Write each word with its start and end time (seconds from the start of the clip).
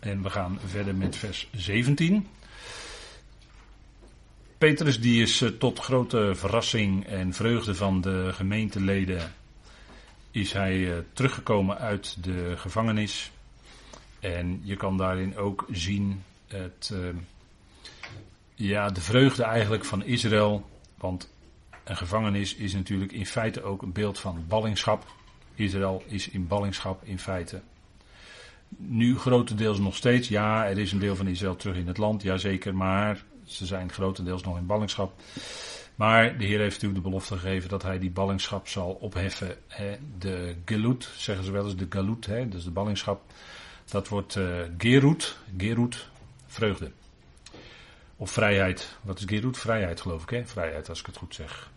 En 0.00 0.22
we 0.22 0.30
gaan 0.30 0.58
verder 0.66 0.94
met 0.94 1.16
vers 1.16 1.48
17. 1.52 2.26
Petrus 4.58 5.00
die 5.00 5.22
is 5.22 5.40
eh, 5.40 5.48
tot 5.48 5.78
grote 5.78 6.32
verrassing 6.34 7.06
en 7.06 7.32
vreugde 7.32 7.74
van 7.74 8.00
de 8.00 8.30
gemeenteleden 8.32 9.32
is 10.30 10.52
hij 10.52 10.92
eh, 10.92 10.98
teruggekomen 11.12 11.78
uit 11.78 12.24
de 12.24 12.56
gevangenis. 12.56 13.30
En 14.20 14.60
je 14.64 14.76
kan 14.76 14.96
daarin 14.96 15.36
ook 15.36 15.66
zien 15.70 16.22
het, 16.46 16.90
eh, 16.92 16.98
ja, 18.54 18.90
de 18.90 19.00
vreugde 19.00 19.42
eigenlijk 19.42 19.84
van 19.84 20.04
Israël. 20.04 20.70
Want 20.96 21.30
een 21.84 21.96
gevangenis 21.96 22.54
is 22.54 22.72
natuurlijk 22.72 23.12
in 23.12 23.26
feite 23.26 23.62
ook 23.62 23.82
een 23.82 23.92
beeld 23.92 24.18
van 24.18 24.44
ballingschap. 24.48 25.06
Israël 25.54 26.02
is 26.06 26.28
in 26.28 26.46
ballingschap 26.46 27.04
in 27.04 27.18
feite. 27.18 27.60
Nu 28.76 29.18
grotendeels 29.18 29.78
nog 29.78 29.96
steeds. 29.96 30.28
Ja, 30.28 30.66
er 30.66 30.78
is 30.78 30.92
een 30.92 30.98
deel 30.98 31.16
van 31.16 31.26
Israël 31.26 31.56
terug 31.56 31.76
in 31.76 31.86
het 31.86 31.98
land, 31.98 32.22
jazeker. 32.22 32.74
Maar 32.74 33.24
ze 33.44 33.66
zijn 33.66 33.92
grotendeels 33.92 34.42
nog 34.42 34.56
in 34.56 34.66
ballingschap. 34.66 35.20
Maar 35.94 36.38
de 36.38 36.44
Heer 36.44 36.58
heeft 36.58 36.74
natuurlijk 36.74 37.02
de 37.02 37.08
belofte 37.08 37.38
gegeven 37.38 37.68
dat 37.68 37.82
hij 37.82 37.98
die 37.98 38.10
ballingschap 38.10 38.68
zal 38.68 38.90
opheffen. 38.92 39.56
De 40.18 40.56
gelut, 40.64 41.10
zeggen 41.16 41.44
ze 41.44 41.50
wel 41.50 41.64
eens, 41.64 41.76
de 41.76 41.86
galut, 41.88 42.26
dus 42.26 42.64
de 42.64 42.70
ballingschap. 42.70 43.22
Dat 43.84 44.08
wordt 44.08 44.36
uh, 44.36 44.58
gerut, 44.78 45.36
gerut, 45.58 46.08
vreugde. 46.46 46.90
Of 48.16 48.30
vrijheid. 48.30 48.98
Wat 49.02 49.18
is 49.18 49.24
gerut? 49.26 49.58
Vrijheid 49.58 50.00
geloof 50.00 50.22
ik, 50.22 50.30
hè? 50.30 50.46
Vrijheid, 50.46 50.88
als 50.88 51.00
ik 51.00 51.06
het 51.06 51.16
goed 51.16 51.34
zeg. 51.34 51.70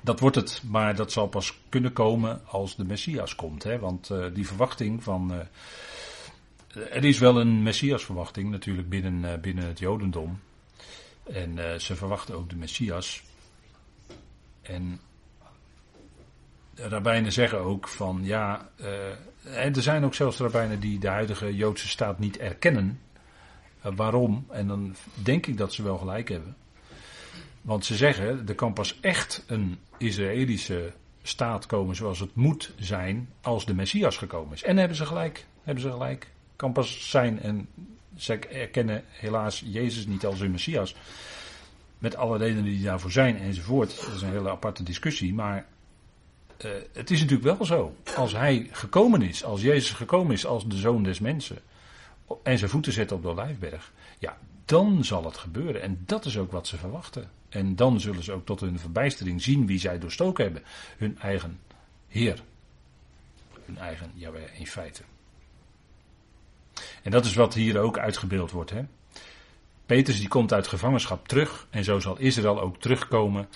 Dat 0.00 0.20
wordt 0.20 0.36
het, 0.36 0.62
maar 0.66 0.96
dat 0.96 1.12
zal 1.12 1.26
pas 1.26 1.60
kunnen 1.68 1.92
komen 1.92 2.40
als 2.46 2.76
de 2.76 2.84
Messias 2.84 3.34
komt. 3.34 3.62
Hè? 3.62 3.78
Want 3.78 4.10
uh, 4.10 4.24
die 4.34 4.46
verwachting 4.46 5.02
van... 5.02 5.32
Uh, 5.32 5.38
er 6.96 7.04
is 7.04 7.18
wel 7.18 7.40
een 7.40 7.62
Messiasverwachting 7.62 8.50
natuurlijk 8.50 8.88
binnen, 8.88 9.22
uh, 9.22 9.40
binnen 9.40 9.66
het 9.66 9.78
Jodendom. 9.78 10.40
En 11.32 11.80
ze 11.80 11.96
verwachten 11.96 12.34
ook 12.34 12.50
de 12.50 12.56
Messias. 12.56 13.22
En 14.62 15.00
de 16.74 16.88
rabbijnen 16.88 17.32
zeggen 17.32 17.58
ook 17.58 17.88
van 17.88 18.20
ja. 18.22 18.68
En 19.42 19.74
er 19.74 19.82
zijn 19.82 20.04
ook 20.04 20.14
zelfs 20.14 20.38
rabbijnen 20.38 20.80
die 20.80 20.98
de 20.98 21.08
huidige 21.08 21.56
Joodse 21.56 21.88
staat 21.88 22.18
niet 22.18 22.38
erkennen. 22.38 23.00
Waarom? 23.82 24.46
En 24.50 24.68
dan 24.68 24.96
denk 25.14 25.46
ik 25.46 25.56
dat 25.56 25.72
ze 25.72 25.82
wel 25.82 25.98
gelijk 25.98 26.28
hebben. 26.28 26.56
Want 27.68 27.84
ze 27.84 27.96
zeggen, 27.96 28.48
er 28.48 28.54
kan 28.54 28.72
pas 28.72 29.00
echt 29.00 29.44
een 29.46 29.78
Israëlische 29.98 30.92
staat 31.22 31.66
komen 31.66 31.96
zoals 31.96 32.20
het 32.20 32.34
moet 32.34 32.72
zijn 32.78 33.28
als 33.40 33.66
de 33.66 33.74
Messias 33.74 34.16
gekomen 34.16 34.54
is. 34.54 34.62
En 34.62 34.76
hebben 34.76 34.96
ze 34.96 35.06
gelijk. 35.06 35.44
Hebben 35.62 35.82
ze 35.82 35.90
gelijk. 35.90 36.30
Kan 36.56 36.72
pas 36.72 37.10
zijn 37.10 37.40
en 37.40 37.68
ze 38.16 38.38
erkennen 38.38 39.04
helaas 39.08 39.62
Jezus 39.66 40.06
niet 40.06 40.26
als 40.26 40.40
hun 40.40 40.50
Messias. 40.50 40.94
Met 41.98 42.16
alle 42.16 42.38
redenen 42.38 42.64
die 42.64 42.82
daarvoor 42.82 43.12
zijn 43.12 43.38
enzovoort. 43.38 44.00
Dat 44.04 44.14
is 44.14 44.22
een 44.22 44.30
hele 44.30 44.50
aparte 44.50 44.82
discussie. 44.82 45.34
Maar 45.34 45.66
uh, 46.64 46.70
het 46.92 47.10
is 47.10 47.20
natuurlijk 47.20 47.58
wel 47.58 47.66
zo. 47.66 47.94
Als 48.16 48.32
hij 48.32 48.68
gekomen 48.70 49.22
is, 49.22 49.44
als 49.44 49.62
Jezus 49.62 49.90
gekomen 49.90 50.32
is 50.32 50.46
als 50.46 50.66
de 50.66 50.76
zoon 50.76 51.02
des 51.02 51.18
mensen. 51.18 51.58
En 52.42 52.58
zijn 52.58 52.70
voeten 52.70 52.92
zet 52.92 53.12
op 53.12 53.22
de 53.22 53.28
olijfberg. 53.28 53.92
Ja, 54.18 54.38
dan 54.68 55.04
zal 55.04 55.24
het 55.24 55.36
gebeuren. 55.36 55.82
En 55.82 56.02
dat 56.06 56.24
is 56.24 56.38
ook 56.38 56.52
wat 56.52 56.66
ze 56.66 56.76
verwachten. 56.76 57.30
En 57.48 57.76
dan 57.76 58.00
zullen 58.00 58.22
ze 58.22 58.32
ook 58.32 58.46
tot 58.46 58.60
hun 58.60 58.78
verbijstering 58.78 59.42
zien 59.42 59.66
wie 59.66 59.78
zij 59.78 59.98
doorstoken 59.98 60.44
hebben. 60.44 60.62
Hun 60.96 61.18
eigen 61.18 61.60
Heer. 62.08 62.42
Hun 63.64 63.78
eigen 63.78 64.10
Jaweh 64.14 64.60
in 64.60 64.66
feite. 64.66 65.02
En 67.02 67.10
dat 67.10 67.24
is 67.24 67.34
wat 67.34 67.54
hier 67.54 67.78
ook 67.78 67.98
uitgebeeld 67.98 68.50
wordt. 68.50 68.70
Hè? 68.70 68.84
Petrus 69.86 70.18
die 70.18 70.28
komt 70.28 70.52
uit 70.52 70.66
gevangenschap 70.66 71.28
terug 71.28 71.66
en 71.70 71.84
zo 71.84 72.00
zal 72.00 72.18
Israël 72.18 72.60
ook 72.60 72.80
terugkomen 72.80 73.48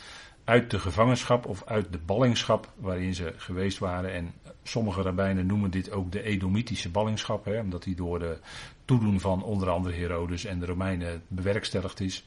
uit 0.44 0.70
de 0.70 0.78
gevangenschap 0.78 1.46
of 1.46 1.62
uit 1.66 1.92
de 1.92 1.98
ballingschap 1.98 2.72
waarin 2.76 3.14
ze 3.14 3.32
geweest 3.36 3.78
waren. 3.78 4.12
En 4.12 4.32
sommige 4.62 5.02
rabbijnen 5.02 5.46
noemen 5.46 5.70
dit 5.70 5.90
ook 5.90 6.12
de 6.12 6.22
Edomitische 6.22 6.90
ballingschap, 6.90 7.44
hè, 7.44 7.60
omdat 7.60 7.82
die 7.82 7.94
door 7.94 8.18
de 8.18 8.38
toedoen 8.84 9.20
van 9.20 9.42
onder 9.42 9.70
andere 9.70 9.94
Herodes 9.94 10.44
en 10.44 10.58
de 10.58 10.66
Romeinen 10.66 11.22
bewerkstelligd 11.28 12.00
is. 12.00 12.24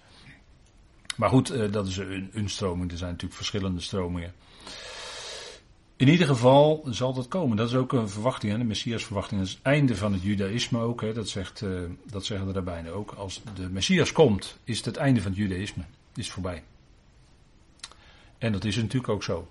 Maar 1.16 1.29
goed, 1.29 1.50
eh, 1.50 1.72
dat 1.72 1.88
is 1.88 1.97
een, 1.97 2.29
een 2.34 2.50
stroming. 2.50 2.91
Er 2.91 2.97
zijn 2.97 3.09
natuurlijk 3.09 3.38
verschillende 3.38 3.81
stromingen. 3.81 4.34
In 5.97 6.07
ieder 6.07 6.28
geval 6.28 6.85
zal 6.89 7.13
dat 7.13 7.28
komen. 7.28 7.57
Dat 7.57 7.69
is 7.69 7.75
ook 7.75 7.94
een 7.94 8.09
verwachting, 8.09 8.51
hè? 8.51 8.57
de 8.57 8.63
Messias-verwachting. 8.63 9.39
Dat 9.39 9.50
is 9.50 9.56
het 9.56 9.66
einde 9.66 9.95
van 9.95 10.13
het 10.13 10.22
Judaïsme 10.22 10.79
ook. 10.79 11.01
Hè? 11.01 11.13
Dat, 11.13 11.29
zegt, 11.29 11.62
uh, 11.62 11.79
dat 12.06 12.25
zeggen 12.25 12.47
de 12.47 12.53
rabbijnen 12.53 12.94
ook. 12.94 13.12
Als 13.12 13.41
de 13.56 13.69
Messias 13.69 14.12
komt, 14.12 14.57
is 14.63 14.78
het 14.78 14.85
het 14.85 14.97
einde 14.97 15.22
van 15.22 15.31
het 15.31 15.39
Judaïsme. 15.39 15.84
Is 16.16 16.31
voorbij. 16.31 16.63
En 18.38 18.51
dat 18.51 18.63
is 18.66 18.75
natuurlijk 18.75 19.09
ook 19.09 19.23
zo. 19.23 19.47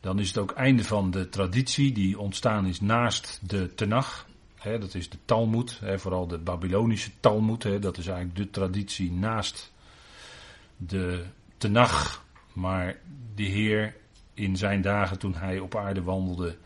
Dan 0.00 0.18
is 0.18 0.28
het 0.28 0.38
ook 0.38 0.52
einde 0.52 0.84
van 0.84 1.10
de 1.10 1.28
traditie 1.28 1.92
die 1.92 2.18
ontstaan 2.18 2.66
is 2.66 2.80
naast 2.80 3.40
de 3.42 3.74
Tenach. 3.74 4.26
Hè? 4.54 4.78
Dat 4.78 4.94
is 4.94 5.08
de 5.08 5.18
Talmud, 5.24 5.78
hè? 5.80 5.98
vooral 5.98 6.26
de 6.26 6.38
Babylonische 6.38 7.10
Talmud. 7.20 7.62
Hè? 7.62 7.78
Dat 7.78 7.98
is 7.98 8.06
eigenlijk 8.06 8.36
de 8.36 8.50
traditie 8.50 9.12
naast 9.12 9.72
de 10.76 11.24
Tenach. 11.56 12.24
Maar 12.52 12.96
de 13.34 13.42
Heer 13.42 13.96
in 14.34 14.56
zijn 14.56 14.82
dagen 14.82 15.18
toen 15.18 15.34
hij 15.34 15.58
op 15.58 15.76
aarde 15.76 16.02
wandelde, 16.02 16.56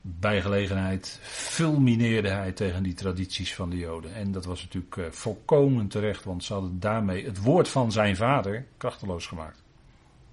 bij 0.00 0.40
gelegenheid 0.40 1.18
fulmineerde 1.22 2.28
hij 2.28 2.52
tegen 2.52 2.82
die 2.82 2.94
tradities 2.94 3.54
van 3.54 3.70
de 3.70 3.78
Joden. 3.78 4.14
En 4.14 4.32
dat 4.32 4.44
was 4.44 4.62
natuurlijk 4.62 4.96
uh, 4.96 5.06
volkomen 5.10 5.88
terecht, 5.88 6.24
want 6.24 6.44
ze 6.44 6.52
hadden 6.52 6.80
daarmee 6.80 7.24
het 7.24 7.42
woord 7.42 7.68
van 7.68 7.92
zijn 7.92 8.16
vader 8.16 8.66
krachteloos 8.76 9.26
gemaakt. 9.26 9.62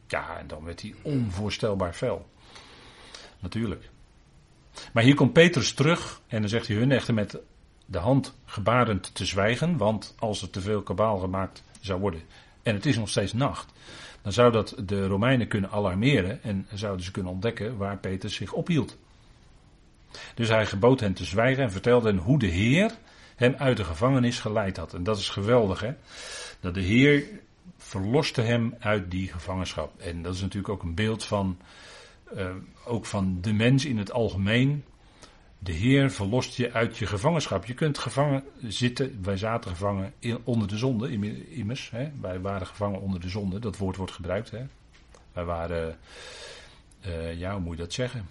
Ja, 0.07 0.37
en 0.37 0.47
dan 0.47 0.63
werd 0.63 0.81
hij 0.81 0.93
onvoorstelbaar 1.01 1.93
fel. 1.93 2.29
Natuurlijk. 3.39 3.89
Maar 4.93 5.03
hier 5.03 5.15
komt 5.15 5.33
Petrus 5.33 5.73
terug 5.73 6.21
en 6.27 6.39
dan 6.39 6.49
zegt 6.49 6.67
hij 6.67 6.75
hun 6.75 6.91
echter 6.91 7.13
met 7.13 7.37
de 7.85 7.97
hand 7.97 8.35
gebarend 8.45 9.15
te 9.15 9.25
zwijgen, 9.25 9.77
want 9.77 10.15
als 10.19 10.41
er 10.41 10.49
te 10.49 10.61
veel 10.61 10.81
kabaal 10.81 11.17
gemaakt 11.17 11.63
zou 11.81 11.99
worden, 11.99 12.21
en 12.63 12.73
het 12.73 12.85
is 12.85 12.97
nog 12.97 13.09
steeds 13.09 13.33
nacht, 13.33 13.73
dan 14.21 14.31
zou 14.31 14.51
dat 14.51 14.75
de 14.85 15.07
Romeinen 15.07 15.47
kunnen 15.47 15.71
alarmeren 15.71 16.43
en 16.43 16.67
zouden 16.73 17.05
ze 17.05 17.11
kunnen 17.11 17.31
ontdekken 17.31 17.77
waar 17.77 17.97
Petrus 17.97 18.35
zich 18.35 18.53
ophield. 18.53 18.97
Dus 20.33 20.49
hij 20.49 20.65
gebood 20.65 20.99
hen 20.99 21.13
te 21.13 21.25
zwijgen 21.25 21.63
en 21.63 21.71
vertelde 21.71 22.07
hen 22.07 22.17
hoe 22.17 22.39
de 22.39 22.47
Heer 22.47 22.91
hem 23.35 23.55
uit 23.57 23.77
de 23.77 23.83
gevangenis 23.83 24.39
geleid 24.39 24.77
had. 24.77 24.93
En 24.93 25.03
dat 25.03 25.17
is 25.17 25.29
geweldig, 25.29 25.79
hè? 25.79 25.93
Dat 26.59 26.73
de 26.73 26.81
Heer 26.81 27.23
verloste 27.95 28.41
hem 28.41 28.75
uit 28.79 29.11
die 29.11 29.27
gevangenschap. 29.27 29.99
En 29.99 30.21
dat 30.21 30.33
is 30.33 30.41
natuurlijk 30.41 30.73
ook 30.73 30.83
een 30.83 30.93
beeld 30.93 31.23
van, 31.23 31.57
uh, 32.35 32.49
ook 32.85 33.05
van 33.05 33.37
de 33.41 33.53
mens 33.53 33.85
in 33.85 33.97
het 33.97 34.11
algemeen. 34.11 34.83
De 35.59 35.71
Heer 35.71 36.11
verlost 36.11 36.57
je 36.57 36.71
uit 36.71 36.97
je 36.97 37.05
gevangenschap. 37.05 37.65
Je 37.65 37.73
kunt 37.73 37.97
gevangen 37.97 38.43
zitten. 38.61 39.19
Wij 39.21 39.37
zaten 39.37 39.71
gevangen 39.71 40.13
in, 40.19 40.37
onder 40.43 40.67
de 40.67 40.77
zonde, 40.77 41.11
immers. 41.49 41.89
Hè. 41.89 42.11
Wij 42.21 42.39
waren 42.39 42.67
gevangen 42.67 43.01
onder 43.01 43.19
de 43.19 43.29
zonde. 43.29 43.59
Dat 43.59 43.77
woord 43.77 43.95
wordt 43.95 44.11
gebruikt. 44.11 44.51
Hè. 44.51 44.65
Wij 45.33 45.45
waren, 45.45 45.97
uh, 47.07 47.39
ja, 47.39 47.51
hoe 47.51 47.61
moet 47.61 47.77
je 47.77 47.83
dat 47.83 47.93
zeggen? 47.93 48.27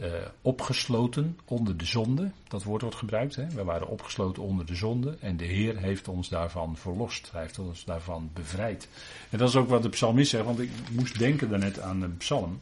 Uh, 0.00 0.06
opgesloten 0.42 1.38
onder 1.44 1.76
de 1.76 1.84
zonde. 1.84 2.30
Dat 2.48 2.62
woord 2.62 2.82
wordt 2.82 2.96
gebruikt. 2.96 3.36
Hè. 3.36 3.46
Wij 3.48 3.64
waren 3.64 3.88
opgesloten 3.88 4.42
onder 4.42 4.66
de 4.66 4.74
zonde. 4.74 5.16
En 5.20 5.36
de 5.36 5.44
Heer 5.44 5.76
heeft 5.76 6.08
ons 6.08 6.28
daarvan 6.28 6.76
verlost. 6.76 7.28
Hij 7.32 7.42
heeft 7.42 7.58
ons 7.58 7.84
daarvan 7.84 8.30
bevrijd. 8.34 8.88
En 9.30 9.38
dat 9.38 9.48
is 9.48 9.56
ook 9.56 9.68
wat 9.68 9.82
de 9.82 9.88
psalmist 9.88 10.30
zegt. 10.30 10.44
Want 10.44 10.60
ik 10.60 10.70
moest 10.92 11.18
denken 11.18 11.48
daarnet 11.48 11.80
aan 11.80 12.02
een 12.02 12.16
psalm. 12.16 12.60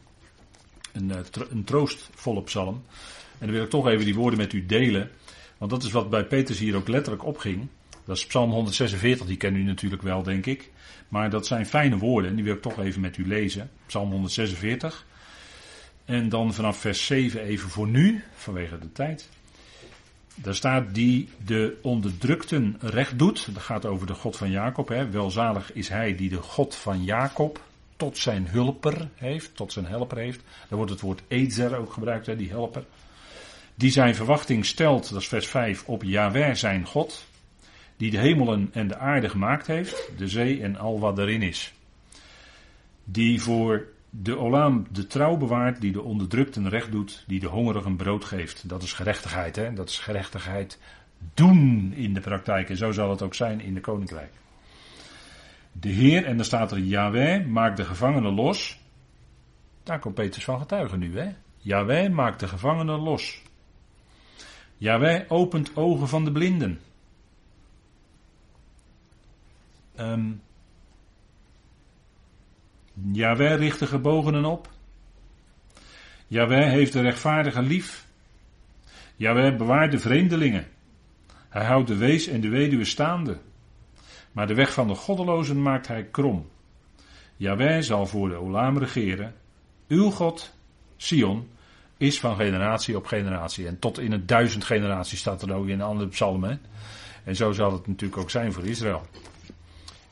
Een, 0.93 1.11
een 1.49 1.63
troostvolle 1.63 2.43
psalm. 2.43 2.83
En 3.31 3.45
dan 3.45 3.51
wil 3.51 3.63
ik 3.63 3.69
toch 3.69 3.87
even 3.87 4.05
die 4.05 4.15
woorden 4.15 4.39
met 4.39 4.53
u 4.53 4.65
delen. 4.65 5.09
Want 5.57 5.71
dat 5.71 5.83
is 5.83 5.91
wat 5.91 6.09
bij 6.09 6.25
Petrus 6.25 6.59
hier 6.59 6.75
ook 6.75 6.87
letterlijk 6.87 7.25
opging. 7.25 7.67
Dat 8.05 8.17
is 8.17 8.25
Psalm 8.25 8.51
146, 8.51 9.27
die 9.27 9.37
kennen 9.37 9.61
u 9.61 9.63
natuurlijk 9.63 10.01
wel, 10.01 10.23
denk 10.23 10.45
ik. 10.45 10.71
Maar 11.07 11.29
dat 11.29 11.47
zijn 11.47 11.65
fijne 11.65 11.97
woorden 11.97 12.29
en 12.29 12.35
die 12.35 12.45
wil 12.45 12.53
ik 12.53 12.61
toch 12.61 12.79
even 12.79 13.01
met 13.01 13.17
u 13.17 13.27
lezen. 13.27 13.69
Psalm 13.85 14.11
146. 14.11 15.05
En 16.07 16.29
dan 16.29 16.53
vanaf 16.53 16.77
vers 16.77 17.05
7 17.05 17.41
even 17.41 17.69
voor 17.69 17.87
nu, 17.87 18.23
vanwege 18.35 18.79
de 18.79 18.91
tijd. 18.91 19.29
Daar 20.35 20.55
staat 20.55 20.93
die 20.95 21.29
de 21.45 21.77
onderdrukten 21.81 22.77
recht 22.79 23.19
doet. 23.19 23.53
Dat 23.53 23.63
gaat 23.63 23.85
over 23.85 24.07
de 24.07 24.13
God 24.13 24.37
van 24.37 24.51
Jacob. 24.51 24.87
Hè. 24.87 25.09
Welzalig 25.09 25.73
is 25.73 25.89
hij 25.89 26.15
die 26.15 26.29
de 26.29 26.41
God 26.41 26.75
van 26.75 27.03
Jacob 27.03 27.61
tot 27.97 28.17
zijn 28.17 28.47
hulper 28.47 29.09
heeft, 29.15 29.55
tot 29.55 29.71
zijn 29.71 29.85
helper 29.85 30.17
heeft. 30.17 30.41
Daar 30.69 30.77
wordt 30.77 30.91
het 30.91 31.01
woord 31.01 31.21
Ezer 31.27 31.77
ook 31.77 31.93
gebruikt, 31.93 32.25
hè, 32.25 32.35
die 32.35 32.49
helper 32.49 32.83
die 33.77 33.91
zijn 33.91 34.15
verwachting 34.15 34.65
stelt, 34.65 35.09
dat 35.09 35.21
is 35.21 35.27
vers 35.27 35.47
5, 35.47 35.83
op 35.85 36.03
Yahweh 36.03 36.53
zijn 36.53 36.85
God, 36.85 37.25
die 37.97 38.11
de 38.11 38.17
hemelen 38.17 38.69
en 38.73 38.87
de 38.87 38.97
aarde 38.97 39.29
gemaakt 39.29 39.67
heeft, 39.67 40.11
de 40.17 40.27
zee 40.27 40.61
en 40.61 40.77
al 40.77 40.99
wat 40.99 41.17
erin 41.17 41.41
is. 41.41 41.73
Die 43.03 43.41
voor 43.41 43.87
de 44.09 44.37
Olaam 44.37 44.85
de 44.91 45.07
trouw 45.07 45.37
bewaart, 45.37 45.81
die 45.81 45.91
de 45.91 46.01
onderdrukten 46.01 46.69
recht 46.69 46.91
doet, 46.91 47.23
die 47.27 47.39
de 47.39 47.47
hongerigen 47.47 47.95
brood 47.95 48.25
geeft. 48.25 48.69
Dat 48.69 48.83
is 48.83 48.93
gerechtigheid, 48.93 49.55
hè? 49.55 49.73
Dat 49.73 49.89
is 49.89 49.99
gerechtigheid 49.99 50.79
doen 51.33 51.93
in 51.95 52.13
de 52.13 52.19
praktijk. 52.19 52.69
En 52.69 52.77
zo 52.77 52.91
zal 52.91 53.09
het 53.09 53.21
ook 53.21 53.33
zijn 53.33 53.61
in 53.61 53.73
de 53.73 53.81
koninkrijk. 53.81 54.31
De 55.71 55.89
Heer, 55.89 56.25
en 56.25 56.35
dan 56.35 56.45
staat 56.45 56.71
er 56.71 56.79
Yahweh, 56.79 57.45
maakt 57.45 57.77
de 57.77 57.85
gevangenen 57.85 58.33
los. 58.33 58.79
Daar 59.83 59.99
komt 59.99 60.15
Petrus 60.15 60.43
van 60.43 60.59
getuigen 60.59 60.99
nu, 60.99 61.19
hè? 61.19 61.29
Yahweh 61.57 62.09
maakt 62.09 62.39
de 62.39 62.47
gevangenen 62.47 62.99
los. 62.99 63.41
Yahweh 64.77 65.31
opent 65.31 65.75
ogen 65.75 66.07
van 66.07 66.25
de 66.25 66.31
blinden. 66.31 66.79
Um, 69.99 70.41
Yahweh 73.03 73.57
richt 73.57 73.79
de 73.79 73.87
gebogenen 73.87 74.45
op. 74.45 74.69
Yahweh 76.27 76.69
heeft 76.69 76.93
de 76.93 77.01
rechtvaardige 77.01 77.61
lief. 77.61 78.07
Yahweh 79.15 79.57
bewaart 79.57 79.91
de 79.91 79.99
vreemdelingen. 79.99 80.67
Hij 81.49 81.65
houdt 81.65 81.87
de 81.87 81.95
wees 81.95 82.27
en 82.27 82.41
de 82.41 82.49
weduwe 82.49 82.85
staande. 82.85 83.37
Maar 84.31 84.47
de 84.47 84.53
weg 84.53 84.73
van 84.73 84.87
de 84.87 84.95
goddelozen 84.95 85.61
maakt 85.61 85.87
hij 85.87 86.03
krom. 86.03 86.47
Yahweh 87.35 87.81
zal 87.81 88.05
voor 88.05 88.29
de 88.29 88.35
Olam 88.35 88.77
regeren. 88.77 89.33
Uw 89.87 90.09
God, 90.09 90.53
Sion, 90.95 91.49
is 91.97 92.19
van 92.19 92.35
generatie 92.35 92.97
op 92.97 93.05
generatie. 93.05 93.67
En 93.67 93.79
tot 93.79 93.99
in 93.99 94.11
het 94.11 94.27
duizend 94.27 94.63
generaties 94.63 95.19
staat 95.19 95.41
er 95.41 95.53
ook 95.53 95.67
in 95.67 95.81
andere 95.81 96.09
psalmen. 96.09 96.61
En 97.23 97.35
zo 97.35 97.51
zal 97.51 97.71
het 97.71 97.87
natuurlijk 97.87 98.21
ook 98.21 98.29
zijn 98.29 98.53
voor 98.53 98.65
Israël. 98.65 99.05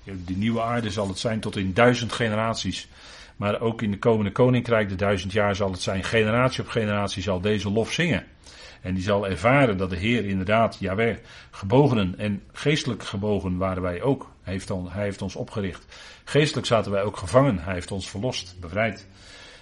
Die 0.05 0.37
nieuwe 0.37 0.61
aarde 0.61 0.91
zal 0.91 1.07
het 1.07 1.19
zijn 1.19 1.39
tot 1.39 1.55
in 1.55 1.73
duizend 1.73 2.13
generaties. 2.13 2.87
Maar 3.35 3.61
ook 3.61 3.81
in 3.81 3.91
de 3.91 3.99
komende 3.99 4.31
koninkrijk, 4.31 4.89
de 4.89 4.95
duizend 4.95 5.31
jaar, 5.31 5.55
zal 5.55 5.71
het 5.71 5.81
zijn. 5.81 6.03
Generatie 6.03 6.63
op 6.63 6.69
generatie 6.69 7.23
zal 7.23 7.41
deze 7.41 7.71
lof 7.71 7.91
zingen. 7.91 8.25
En 8.81 8.93
die 8.93 9.03
zal 9.03 9.27
ervaren 9.27 9.77
dat 9.77 9.89
de 9.89 9.95
Heer 9.95 10.25
inderdaad, 10.25 10.77
Jaweh, 10.79 11.17
gebogenen 11.51 12.17
en 12.17 12.43
geestelijk 12.51 13.03
gebogen 13.03 13.57
waren 13.57 13.81
wij 13.81 14.01
ook. 14.01 14.31
Hij 14.41 14.53
heeft, 14.53 14.69
hij 14.69 15.03
heeft 15.03 15.21
ons 15.21 15.35
opgericht. 15.35 15.85
Geestelijk 16.23 16.67
zaten 16.67 16.91
wij 16.91 17.03
ook 17.03 17.17
gevangen. 17.17 17.59
Hij 17.59 17.73
heeft 17.73 17.91
ons 17.91 18.09
verlost, 18.09 18.55
bevrijd. 18.59 19.07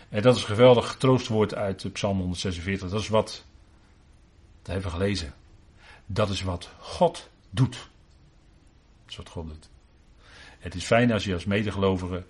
En 0.10 0.22
dat 0.22 0.36
is 0.36 0.42
een 0.42 0.48
geweldig 0.48 0.95
troostwoord 0.98 1.56
uit 1.56 1.94
Psalm 1.94 2.18
146. 2.18 2.90
Dat 2.90 3.01
is 3.01 3.07
wat, 3.07 3.45
dat 4.62 4.74
hebben 4.74 4.92
we 4.92 4.98
gelezen. 4.98 5.34
Dat 6.06 6.30
is 6.30 6.42
wat 6.42 6.69
God 6.80 7.30
doet. 7.50 7.74
Dat 7.74 9.10
is 9.10 9.16
wat 9.16 9.30
God 9.30 9.48
doet. 9.48 9.69
Het 10.63 10.75
is 10.75 10.83
fijn 10.83 11.12
als 11.12 11.24
je 11.24 11.33
als 11.33 11.45
medegelovige 11.45 12.24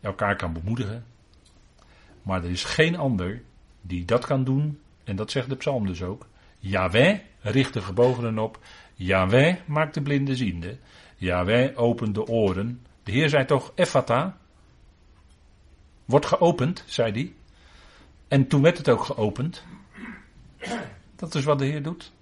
elkaar 0.00 0.36
kan 0.36 0.52
bemoedigen. 0.52 1.04
Maar 2.22 2.44
er 2.44 2.50
is 2.50 2.64
geen 2.64 2.96
ander 2.96 3.42
die 3.80 4.04
dat 4.04 4.26
kan 4.26 4.44
doen. 4.44 4.80
En 5.04 5.16
dat 5.16 5.30
zegt 5.30 5.48
de 5.48 5.56
psalm 5.56 5.86
dus 5.86 6.02
ook. 6.02 6.26
Yahweh 6.58 7.18
richt 7.40 7.72
de 7.72 7.82
gebogenen 7.82 8.38
op. 8.38 8.58
Yahweh 8.94 9.56
maakt 9.66 9.94
de 9.94 10.02
blinden 10.02 10.36
ziende. 10.36 10.78
Yahweh 11.16 11.80
opent 11.80 12.14
de 12.14 12.26
oren. 12.26 12.86
De 13.02 13.12
Heer 13.12 13.28
zei 13.28 13.44
toch, 13.44 13.72
Ephata. 13.74 14.38
Wordt 16.04 16.26
geopend, 16.26 16.84
zei 16.86 17.12
hij. 17.12 17.32
En 18.28 18.46
toen 18.46 18.62
werd 18.62 18.78
het 18.78 18.88
ook 18.88 19.04
geopend. 19.04 19.64
Dat 21.16 21.34
is 21.34 21.44
wat 21.44 21.58
de 21.58 21.64
Heer 21.64 21.82
doet. 21.82 22.12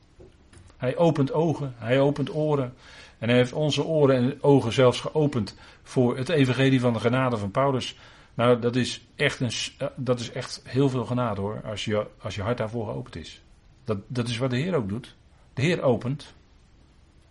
Hij 0.76 0.96
opent 0.96 1.32
ogen, 1.32 1.74
hij 1.76 2.00
opent 2.00 2.34
oren. 2.34 2.74
En 3.20 3.28
hij 3.28 3.38
heeft 3.38 3.52
onze 3.52 3.84
oren 3.84 4.16
en 4.16 4.42
ogen 4.42 4.72
zelfs 4.72 5.00
geopend 5.00 5.56
voor 5.82 6.16
het 6.16 6.28
evangelie 6.28 6.80
van 6.80 6.92
de 6.92 7.00
genade 7.00 7.36
van 7.36 7.50
Paulus. 7.50 7.96
Nou, 8.34 8.58
dat 8.58 8.76
is 8.76 9.06
echt, 9.16 9.40
een, 9.40 9.52
eh, 9.78 9.86
dat 9.96 10.20
is 10.20 10.32
echt 10.32 10.62
heel 10.64 10.88
veel 10.88 11.04
genade 11.04 11.40
hoor, 11.40 11.60
als 11.64 11.84
je, 11.84 12.06
als 12.18 12.34
je 12.34 12.42
hart 12.42 12.58
daarvoor 12.58 12.86
geopend 12.86 13.16
is. 13.16 13.42
Dat, 13.84 13.98
dat 14.06 14.28
is 14.28 14.38
wat 14.38 14.50
de 14.50 14.56
Heer 14.56 14.74
ook 14.74 14.88
doet. 14.88 15.16
De 15.54 15.62
Heer 15.62 15.82
opent. 15.82 16.34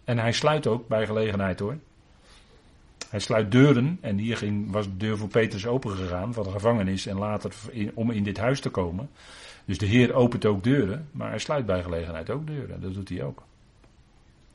En 0.04 0.18
hij 0.18 0.32
sluit 0.32 0.68
ook 0.68 0.88
bij 0.88 1.06
gelegenheid 1.06 1.60
hoor. 1.60 1.78
Hij 3.10 3.20
sluit 3.20 3.52
deuren. 3.52 3.98
En 4.02 4.18
hier 4.18 4.38
ging, 4.38 4.72
was 4.72 4.86
de 4.86 4.98
deur 4.98 5.18
voor 5.18 5.28
Petrus 5.28 5.68
opengegaan 5.68 6.34
van 6.34 6.44
de 6.44 6.52
gevangenis. 6.52 7.06
En 7.06 7.18
later 7.18 7.54
om 7.94 8.12
in 8.12 8.24
dit 8.24 8.38
huis 8.38 8.60
te 8.60 8.70
komen. 8.70 9.10
Dus 9.66 9.78
de 9.78 9.86
Heer 9.86 10.14
opent 10.14 10.46
ook 10.46 10.64
deuren. 10.64 11.08
Maar 11.12 11.30
hij 11.30 11.40
sluit 11.40 11.66
bij 11.66 11.84
gelegenheid 11.84 12.30
ook 12.30 12.48
deuren. 12.48 12.82
Dat 12.82 12.94
doet 12.94 13.10
hij 13.10 13.24
ook. 13.24 13.44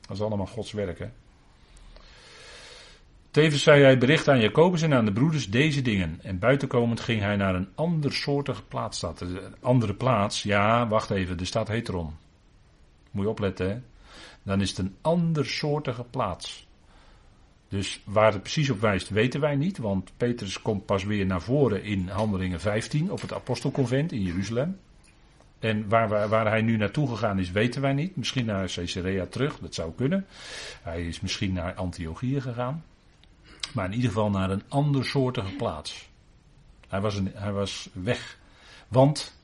Dat 0.01 0.15
is 0.15 0.21
allemaal 0.21 0.45
Gods 0.45 0.71
werk 0.71 0.99
hè. 0.99 1.09
Tevens 3.35 3.63
zei 3.63 3.83
hij 3.83 3.97
bericht 3.97 4.27
aan 4.27 4.39
Jacobus 4.39 4.81
en 4.81 4.93
aan 4.93 5.05
de 5.05 5.13
broeders 5.13 5.49
deze 5.49 5.81
dingen. 5.81 6.19
En 6.23 6.39
buitenkomend 6.39 6.99
ging 6.99 7.21
hij 7.21 7.35
naar 7.35 7.55
een 7.55 7.67
andersoortige 7.75 8.63
plaats. 8.63 8.97
Staat 8.97 9.21
Een 9.21 9.39
andere 9.61 9.93
plaats, 9.93 10.43
ja, 10.43 10.87
wacht 10.87 11.09
even, 11.09 11.37
de 11.37 11.45
stad 11.45 11.67
Heteron. 11.67 12.13
Moet 13.11 13.23
je 13.23 13.29
opletten, 13.29 13.69
hè. 13.69 13.77
Dan 14.43 14.61
is 14.61 14.69
het 14.69 14.77
een 14.77 14.95
andersoortige 15.01 16.03
plaats. 16.03 16.67
Dus 17.67 18.01
waar 18.05 18.31
het 18.31 18.41
precies 18.41 18.69
op 18.69 18.79
wijst, 18.79 19.09
weten 19.09 19.39
wij 19.39 19.55
niet. 19.55 19.77
Want 19.77 20.11
Petrus 20.17 20.61
komt 20.61 20.85
pas 20.85 21.03
weer 21.03 21.25
naar 21.25 21.41
voren 21.41 21.83
in 21.83 22.07
Handelingen 22.07 22.59
15 22.59 23.11
op 23.11 23.21
het 23.21 23.33
apostelconvent 23.33 24.11
in 24.11 24.21
Jeruzalem. 24.21 24.79
En 25.59 25.89
waar, 25.89 26.07
waar, 26.07 26.29
waar, 26.29 26.47
hij 26.47 26.61
nu 26.61 26.77
naartoe 26.77 27.07
gegaan 27.07 27.39
is, 27.39 27.51
weten 27.51 27.81
wij 27.81 27.93
niet. 27.93 28.15
Misschien 28.15 28.45
naar 28.45 28.71
Caesarea 28.71 29.25
terug, 29.25 29.59
dat 29.59 29.73
zou 29.73 29.91
kunnen. 29.95 30.25
Hij 30.81 31.07
is 31.07 31.19
misschien 31.19 31.53
naar 31.53 31.73
Antiochië 31.73 32.41
gegaan. 32.41 32.83
Maar 33.75 33.85
in 33.85 33.93
ieder 33.93 34.09
geval 34.09 34.29
naar 34.29 34.49
een 34.49 34.63
andersoortige 34.67 35.55
plaats. 35.55 36.09
Hij 36.87 37.01
was, 37.01 37.15
een, 37.15 37.31
hij 37.33 37.51
was 37.51 37.89
weg. 37.93 38.37
Want 38.87 39.35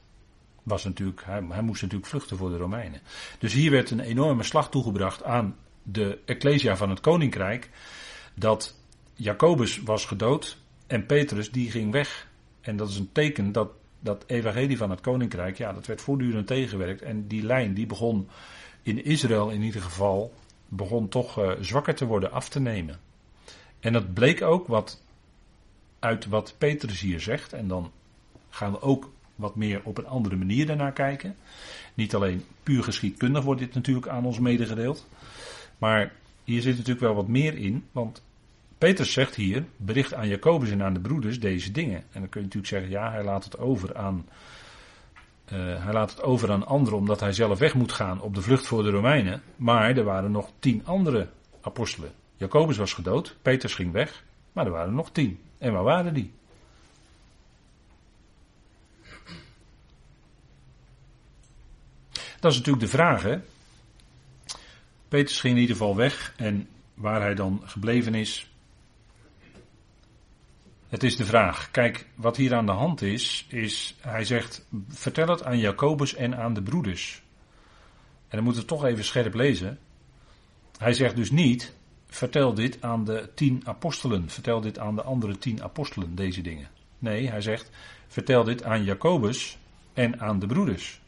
was 0.63 0.83
natuurlijk, 0.83 1.23
hij, 1.25 1.41
moest 1.41 1.81
natuurlijk 1.81 2.09
vluchten 2.09 2.37
voor 2.37 2.49
de 2.49 2.57
Romeinen. 2.57 3.01
Dus 3.39 3.53
hier 3.53 3.71
werd 3.71 3.91
een 3.91 3.99
enorme 3.99 4.43
slag 4.43 4.69
toegebracht 4.69 5.23
aan 5.23 5.55
de 5.83 6.19
Ecclesia 6.25 6.77
van 6.77 6.89
het 6.89 6.99
Koninkrijk. 6.99 7.69
Dat 8.35 8.75
Jacobus 9.13 9.81
was 9.81 10.05
gedood 10.05 10.57
en 10.87 11.05
Petrus 11.05 11.51
die 11.51 11.71
ging 11.71 11.91
weg. 11.91 12.27
En 12.61 12.77
dat 12.77 12.89
is 12.89 12.97
een 12.97 13.11
teken 13.11 13.51
dat 13.51 13.71
dat 13.99 14.23
evangelie 14.27 14.77
van 14.77 14.89
het 14.89 15.01
Koninkrijk, 15.01 15.57
ja, 15.57 15.73
dat 15.73 15.85
werd 15.85 16.01
voortdurend 16.01 16.47
tegengewerkt. 16.47 17.01
En 17.01 17.27
die 17.27 17.43
lijn 17.43 17.73
die 17.73 17.85
begon 17.85 18.29
in 18.81 19.03
Israël 19.03 19.49
in 19.49 19.61
ieder 19.61 19.81
geval, 19.81 20.33
begon 20.67 21.07
toch 21.07 21.39
uh, 21.39 21.51
zwakker 21.59 21.95
te 21.95 22.05
worden, 22.05 22.31
af 22.31 22.49
te 22.49 22.59
nemen. 22.59 22.99
En 23.81 23.93
dat 23.93 24.13
bleek 24.13 24.41
ook 24.41 24.67
wat 24.67 25.01
uit 25.99 26.27
wat 26.27 26.55
Petrus 26.57 27.01
hier 27.01 27.19
zegt. 27.19 27.53
En 27.53 27.67
dan 27.67 27.91
gaan 28.49 28.71
we 28.71 28.81
ook 28.81 29.11
wat 29.35 29.55
meer 29.55 29.81
op 29.83 29.97
een 29.97 30.07
andere 30.07 30.35
manier 30.35 30.65
daarnaar 30.65 30.91
kijken. 30.91 31.35
Niet 31.93 32.15
alleen 32.15 32.43
puur 32.63 32.83
geschiedkundig 32.83 33.43
wordt 33.43 33.61
dit 33.61 33.73
natuurlijk 33.73 34.07
aan 34.07 34.25
ons 34.25 34.39
medegedeeld. 34.39 35.07
Maar 35.77 36.13
hier 36.43 36.61
zit 36.61 36.73
natuurlijk 36.77 37.05
wel 37.05 37.15
wat 37.15 37.27
meer 37.27 37.57
in. 37.57 37.85
Want 37.91 38.23
Petrus 38.77 39.11
zegt 39.11 39.35
hier, 39.35 39.65
bericht 39.77 40.13
aan 40.13 40.27
Jacobus 40.27 40.71
en 40.71 40.83
aan 40.83 40.93
de 40.93 40.99
broeders 40.99 41.39
deze 41.39 41.71
dingen. 41.71 42.03
En 42.11 42.19
dan 42.19 42.29
kun 42.29 42.41
je 42.41 42.47
natuurlijk 42.47 42.73
zeggen, 42.73 42.89
ja, 42.89 43.11
hij 43.11 43.23
laat 43.23 43.43
het 43.43 43.57
over 43.57 43.95
aan, 43.95 44.25
uh, 45.53 45.83
hij 45.83 45.93
laat 45.93 46.09
het 46.09 46.21
over 46.21 46.51
aan 46.51 46.67
anderen 46.67 46.99
omdat 46.99 47.19
hij 47.19 47.33
zelf 47.33 47.59
weg 47.59 47.73
moet 47.73 47.91
gaan 47.91 48.21
op 48.21 48.35
de 48.35 48.41
vlucht 48.41 48.67
voor 48.67 48.83
de 48.83 48.89
Romeinen. 48.89 49.41
Maar 49.55 49.97
er 49.97 50.03
waren 50.03 50.31
nog 50.31 50.51
tien 50.59 50.85
andere 50.85 51.27
apostelen. 51.61 52.11
Jacobus 52.41 52.77
was 52.77 52.93
gedood, 52.93 53.35
Petrus 53.41 53.75
ging 53.75 53.91
weg, 53.91 54.23
maar 54.51 54.65
er 54.65 54.71
waren 54.71 54.93
nog 54.93 55.11
tien. 55.11 55.39
En 55.57 55.73
waar 55.73 55.83
waren 55.83 56.13
die? 56.13 56.31
Dat 62.39 62.51
is 62.51 62.57
natuurlijk 62.57 62.85
de 62.85 62.87
vraag, 62.91 63.23
hè? 63.23 63.39
Petrus 65.07 65.39
ging 65.39 65.55
in 65.55 65.61
ieder 65.61 65.75
geval 65.75 65.95
weg 65.95 66.33
en 66.37 66.67
waar 66.93 67.21
hij 67.21 67.35
dan 67.35 67.61
gebleven 67.65 68.15
is. 68.15 68.51
Het 70.89 71.03
is 71.03 71.15
de 71.15 71.25
vraag. 71.25 71.71
Kijk, 71.71 72.07
wat 72.15 72.37
hier 72.37 72.53
aan 72.53 72.65
de 72.65 72.71
hand 72.71 73.01
is, 73.01 73.45
is 73.49 73.95
hij 73.99 74.25
zegt: 74.25 74.65
vertel 74.87 75.27
het 75.27 75.43
aan 75.43 75.59
Jacobus 75.59 76.15
en 76.15 76.37
aan 76.37 76.53
de 76.53 76.61
broeders. 76.61 77.21
En 78.27 78.37
dan 78.37 78.43
moeten 78.43 78.61
we 78.61 78.67
toch 78.67 78.85
even 78.85 79.03
scherp 79.03 79.33
lezen. 79.33 79.79
Hij 80.77 80.93
zegt 80.93 81.15
dus 81.15 81.31
niet: 81.31 81.79
vertel 82.11 82.53
dit 82.53 82.81
aan 82.81 83.03
de 83.03 83.29
tien 83.35 83.61
apostelen. 83.63 84.29
Vertel 84.29 84.61
dit 84.61 84.79
aan 84.79 84.95
de 84.95 85.03
andere 85.03 85.37
tien 85.37 85.63
apostelen, 85.63 86.15
deze 86.15 86.41
dingen. 86.41 86.67
Nee, 86.99 87.29
hij 87.29 87.41
zegt, 87.41 87.69
vertel 88.07 88.43
dit 88.43 88.63
aan 88.63 88.83
Jacobus 88.83 89.57
en 89.93 90.19
aan 90.19 90.39
de 90.39 90.47
broeders. 90.47 91.01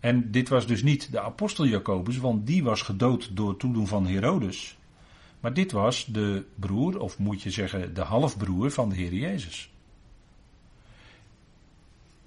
En 0.00 0.30
dit 0.30 0.48
was 0.48 0.66
dus 0.66 0.82
niet 0.82 1.12
de 1.12 1.20
apostel 1.20 1.66
Jacobus, 1.66 2.18
want 2.18 2.46
die 2.46 2.62
was 2.62 2.82
gedood 2.82 3.36
door 3.36 3.56
toedoen 3.56 3.86
van 3.86 4.06
Herodes. 4.06 4.76
Maar 5.40 5.54
dit 5.54 5.72
was 5.72 6.04
de 6.04 6.44
broer, 6.54 7.00
of 7.00 7.18
moet 7.18 7.42
je 7.42 7.50
zeggen 7.50 7.94
de 7.94 8.02
halfbroer 8.02 8.70
van 8.70 8.88
de 8.88 8.94
Heer 8.94 9.14
Jezus. 9.14 9.70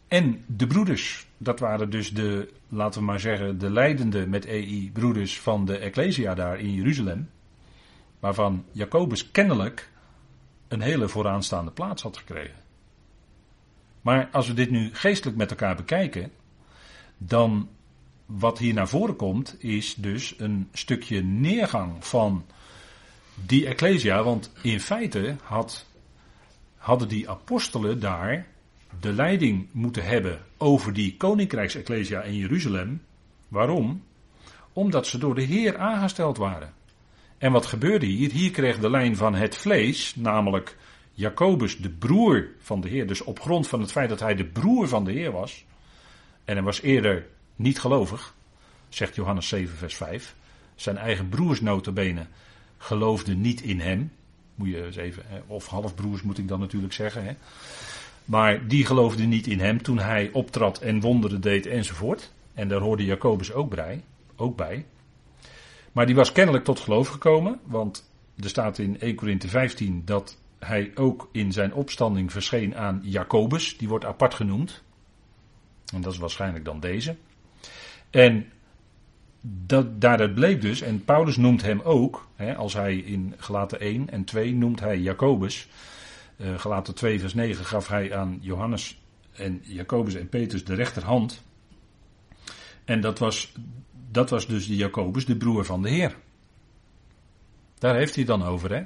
En 0.07 0.43
de 0.45 0.67
broeders, 0.67 1.27
dat 1.37 1.59
waren 1.59 1.89
dus 1.89 2.13
de, 2.13 2.53
laten 2.69 2.99
we 2.99 3.05
maar 3.05 3.19
zeggen, 3.19 3.57
de 3.57 3.69
leidende 3.69 4.27
met 4.27 4.45
EI 4.45 4.91
broeders 4.91 5.39
van 5.39 5.65
de 5.65 5.77
Ecclesia 5.77 6.33
daar 6.33 6.59
in 6.59 6.73
Jeruzalem 6.73 7.29
waarvan 8.19 8.65
Jacobus 8.71 9.31
kennelijk 9.31 9.91
een 10.67 10.81
hele 10.81 11.07
vooraanstaande 11.07 11.71
plaats 11.71 12.01
had 12.01 12.17
gekregen. 12.17 12.57
Maar 14.01 14.29
als 14.31 14.47
we 14.47 14.53
dit 14.53 14.69
nu 14.69 14.89
geestelijk 14.93 15.37
met 15.37 15.49
elkaar 15.49 15.75
bekijken, 15.75 16.31
dan 17.17 17.69
wat 18.25 18.57
hier 18.57 18.73
naar 18.73 18.87
voren 18.87 19.15
komt, 19.15 19.55
is 19.63 19.95
dus 19.95 20.33
een 20.37 20.67
stukje 20.73 21.23
neergang 21.23 22.05
van 22.05 22.45
die 23.45 23.65
Ecclesia. 23.67 24.23
Want 24.23 24.51
in 24.61 24.79
feite 24.79 25.35
had, 25.43 25.85
hadden 26.77 27.07
die 27.07 27.29
apostelen 27.29 27.99
daar 27.99 28.47
de 28.99 29.13
leiding 29.13 29.67
moeten 29.71 30.05
hebben 30.05 30.41
over 30.57 30.93
die 30.93 31.17
koninkrijks-Ecclesia 31.17 32.21
in 32.21 32.35
Jeruzalem. 32.35 33.01
Waarom? 33.47 34.03
Omdat 34.73 35.07
ze 35.07 35.17
door 35.17 35.35
de 35.35 35.41
Heer 35.41 35.77
aangesteld 35.77 36.37
waren. 36.37 36.73
En 37.39 37.51
wat 37.51 37.65
gebeurde 37.65 38.05
hier? 38.05 38.31
Hier 38.31 38.51
kreeg 38.51 38.79
de 38.79 38.89
lijn 38.89 39.15
van 39.15 39.35
het 39.35 39.55
vlees, 39.55 40.15
namelijk 40.15 40.77
Jacobus, 41.11 41.77
de 41.77 41.89
broer 41.89 42.47
van 42.59 42.81
de 42.81 42.87
Heer. 42.87 43.07
Dus 43.07 43.21
op 43.21 43.39
grond 43.39 43.67
van 43.67 43.81
het 43.81 43.91
feit 43.91 44.09
dat 44.09 44.19
hij 44.19 44.35
de 44.35 44.45
broer 44.45 44.87
van 44.87 45.05
de 45.05 45.11
Heer 45.11 45.31
was. 45.31 45.65
En 46.45 46.55
hij 46.55 46.63
was 46.63 46.81
eerder 46.81 47.27
niet 47.55 47.79
gelovig, 47.79 48.35
zegt 48.89 49.15
Johannes 49.15 49.47
7, 49.47 49.77
vers 49.77 49.95
5. 49.95 50.35
Zijn 50.75 50.97
eigen 50.97 51.29
broers 51.29 51.61
notabene 51.61 52.25
geloofden 52.77 53.41
niet 53.41 53.61
in 53.61 53.79
hem. 53.79 54.11
Moet 54.55 54.69
je 54.69 54.85
eens 54.85 54.95
even, 54.95 55.23
of 55.47 55.67
halfbroers 55.67 56.21
moet 56.21 56.37
ik 56.37 56.47
dan 56.47 56.59
natuurlijk 56.59 56.93
zeggen. 56.93 57.25
Hè. 57.25 57.33
Maar 58.25 58.67
die 58.67 58.85
geloofden 58.85 59.29
niet 59.29 59.47
in 59.47 59.59
hem 59.59 59.81
toen 59.81 59.99
hij 59.99 60.29
optrad 60.33 60.79
en 60.79 60.99
wonderen 60.99 61.41
deed 61.41 61.65
enzovoort. 61.65 62.31
En 62.53 62.67
daar 62.67 62.79
hoorde 62.79 63.05
Jacobus 63.05 63.51
ook 63.51 63.75
bij. 63.75 64.03
Ook 64.35 64.55
bij. 64.55 64.85
Maar 65.99 66.07
die 66.07 66.17
was 66.17 66.31
kennelijk 66.31 66.63
tot 66.63 66.79
geloof 66.79 67.07
gekomen, 67.07 67.59
want 67.63 68.11
er 68.37 68.49
staat 68.49 68.77
in 68.77 68.99
1 68.99 69.15
Korinthe 69.15 69.47
15 69.47 70.01
dat 70.05 70.37
hij 70.59 70.91
ook 70.95 71.29
in 71.31 71.51
zijn 71.51 71.73
opstanding 71.73 72.31
verscheen 72.31 72.75
aan 72.75 72.99
Jacobus, 73.03 73.77
die 73.77 73.87
wordt 73.87 74.05
apart 74.05 74.33
genoemd. 74.33 74.83
En 75.93 76.01
dat 76.01 76.13
is 76.13 76.19
waarschijnlijk 76.19 76.65
dan 76.65 76.79
deze. 76.79 77.15
En 78.09 78.45
dat, 79.41 80.01
daaruit 80.01 80.33
bleek 80.33 80.61
dus, 80.61 80.81
en 80.81 81.05
Paulus 81.05 81.37
noemt 81.37 81.61
hem 81.61 81.81
ook, 81.81 82.27
hè, 82.35 82.55
als 82.55 82.73
hij 82.73 82.97
in 82.97 83.33
Gelaten 83.37 83.79
1 83.79 84.09
en 84.09 84.23
2 84.23 84.53
noemt 84.53 84.79
hij 84.79 84.99
Jacobus. 84.99 85.67
Uh, 86.37 86.59
Gelaten 86.59 86.95
2 86.95 87.19
vers 87.19 87.33
9 87.33 87.65
gaf 87.65 87.87
hij 87.87 88.15
aan 88.15 88.37
Johannes 88.41 89.01
en 89.31 89.61
Jacobus 89.63 90.15
en 90.15 90.29
Petrus 90.29 90.65
de 90.65 90.75
rechterhand. 90.75 91.43
En 92.85 93.01
dat 93.01 93.19
was, 93.19 93.53
dat 94.11 94.29
was 94.29 94.47
dus 94.47 94.67
de 94.67 94.75
Jacobus, 94.75 95.25
de 95.25 95.37
broer 95.37 95.65
van 95.65 95.81
de 95.81 95.89
Heer. 95.89 96.15
Daar 97.77 97.95
heeft 97.95 98.15
hij 98.15 98.25
dan 98.25 98.43
over, 98.43 98.73
hè. 98.73 98.83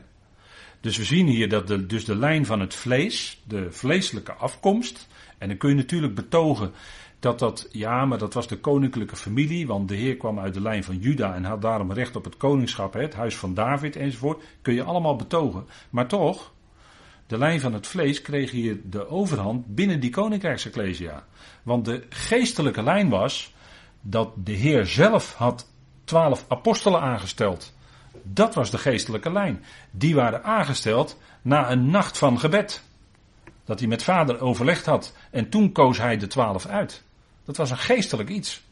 Dus 0.82 0.98
we 0.98 1.04
zien 1.04 1.28
hier 1.28 1.50
dat 1.50 1.68
de, 1.68 1.86
dus 1.86 2.06
de 2.06 2.16
lijn 2.16 2.46
van 2.46 2.60
het 2.60 2.74
vlees, 2.74 3.42
de 3.48 3.72
vleeselijke 3.72 4.34
afkomst, 4.34 5.08
en 5.38 5.48
dan 5.48 5.58
kun 5.58 5.70
je 5.70 5.76
natuurlijk 5.76 6.16
betogen 6.16 6.72
dat 7.20 7.40
dat, 7.40 7.68
ja, 7.72 8.06
maar 8.06 8.18
dat 8.18 8.34
was 8.34 8.48
de 8.48 8.58
koninklijke 8.58 9.16
familie, 9.16 9.68
want 9.68 9.88
de 9.88 9.96
Heer 9.96 10.18
kwam 10.18 10.40
uit 10.40 10.54
de 10.54 10.62
lijn 10.62 10.84
van 10.84 10.98
Juda 10.98 11.36
en 11.36 11.44
had 11.44 11.62
daarom 11.62 11.92
recht 11.92 12.16
op 12.16 12.24
het 12.24 12.38
koningschap, 12.38 12.94
het 12.94 13.14
huis 13.14 13.36
van 13.36 13.54
David 13.54 13.96
enzovoort. 13.96 14.44
Kun 14.62 14.74
je 14.74 14.84
allemaal 14.84 15.16
betogen. 15.16 15.66
Maar 15.90 16.08
toch, 16.08 16.54
de 17.28 17.38
lijn 17.38 17.60
van 17.60 17.74
het 17.74 17.88
vlees 17.88 18.22
kreeg 18.22 18.52
hier 18.52 18.80
de 18.90 19.08
overhand 19.08 19.76
binnen 19.76 20.00
die 20.00 20.10
koninkrijksecclesia. 20.10 21.26
Want 21.64 21.86
de 21.86 22.04
geestelijke 22.10 22.84
lijn 22.84 23.10
was 23.10 23.54
dat 24.06 24.32
de 24.36 24.52
Heer 24.52 24.86
zelf 24.86 25.34
had 25.34 25.70
twaalf 26.04 26.46
apostelen 26.48 27.02
aangesteld. 27.02 27.74
Dat 28.24 28.56
was 28.56 28.72
de 28.72 28.78
geestelijke 28.78 29.32
lijn. 29.32 29.64
Die 29.92 30.16
waren 30.16 30.44
aangesteld 30.44 31.20
na 31.42 31.72
een 31.72 31.90
nacht 31.90 32.18
van 32.18 32.40
gebed. 32.40 32.84
Dat 33.66 33.80
hij 33.80 33.88
met 33.88 34.04
vader 34.04 34.42
overlegd 34.42 34.86
had. 34.86 35.14
En 35.32 35.50
toen 35.50 35.72
koos 35.72 35.98
hij 35.98 36.18
de 36.18 36.28
twaalf 36.28 36.66
uit. 36.66 37.04
Dat 37.46 37.58
was 37.58 37.70
een 37.70 37.78
geestelijk 37.78 38.30
iets. 38.30 38.64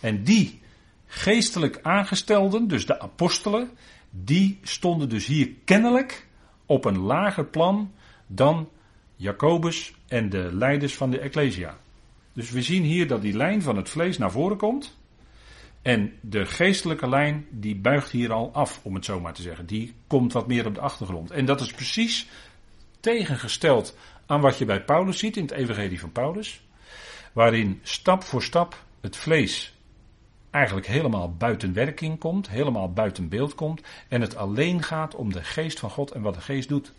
En 0.00 0.24
die 0.24 0.60
geestelijk 1.06 1.78
aangestelden, 1.82 2.68
dus 2.68 2.86
de 2.86 3.00
apostelen, 3.00 3.70
die 4.10 4.58
stonden 4.62 5.08
dus 5.08 5.26
hier 5.26 5.48
kennelijk 5.64 6.26
op 6.66 6.84
een 6.84 6.98
lager 6.98 7.44
plan 7.44 7.92
dan 8.26 8.68
Jacobus 9.16 9.94
en 10.08 10.30
de 10.30 10.48
leiders 10.52 10.94
van 10.96 11.10
de 11.10 11.18
Ecclesia. 11.18 11.76
Dus 12.34 12.50
we 12.50 12.62
zien 12.62 12.82
hier 12.82 13.06
dat 13.06 13.22
die 13.22 13.36
lijn 13.36 13.62
van 13.62 13.76
het 13.76 13.88
vlees 13.88 14.18
naar 14.18 14.30
voren 14.30 14.56
komt. 14.56 14.96
En 15.82 16.12
de 16.20 16.46
geestelijke 16.46 17.08
lijn, 17.08 17.46
die 17.50 17.76
buigt 17.76 18.10
hier 18.10 18.32
al 18.32 18.50
af, 18.52 18.80
om 18.82 18.94
het 18.94 19.04
zo 19.04 19.20
maar 19.20 19.32
te 19.32 19.42
zeggen. 19.42 19.66
Die 19.66 19.94
komt 20.06 20.32
wat 20.32 20.46
meer 20.46 20.66
op 20.66 20.74
de 20.74 20.80
achtergrond. 20.80 21.30
En 21.30 21.44
dat 21.44 21.60
is 21.60 21.72
precies 21.72 22.28
tegengesteld 23.00 23.96
aan 24.26 24.40
wat 24.40 24.58
je 24.58 24.64
bij 24.64 24.84
Paulus 24.84 25.18
ziet 25.18 25.36
in 25.36 25.42
het 25.42 25.52
Evangelie 25.52 26.00
van 26.00 26.12
Paulus. 26.12 26.62
Waarin 27.32 27.80
stap 27.82 28.22
voor 28.22 28.42
stap 28.42 28.84
het 29.00 29.16
vlees 29.16 29.74
eigenlijk 30.50 30.86
helemaal 30.86 31.34
buiten 31.34 31.72
werking 31.72 32.18
komt, 32.18 32.48
helemaal 32.48 32.92
buiten 32.92 33.28
beeld 33.28 33.54
komt. 33.54 33.82
En 34.08 34.20
het 34.20 34.36
alleen 34.36 34.82
gaat 34.82 35.14
om 35.14 35.32
de 35.32 35.42
geest 35.42 35.78
van 35.78 35.90
God 35.90 36.10
en 36.10 36.22
wat 36.22 36.34
de 36.34 36.40
geest 36.40 36.68
doet. 36.68 36.92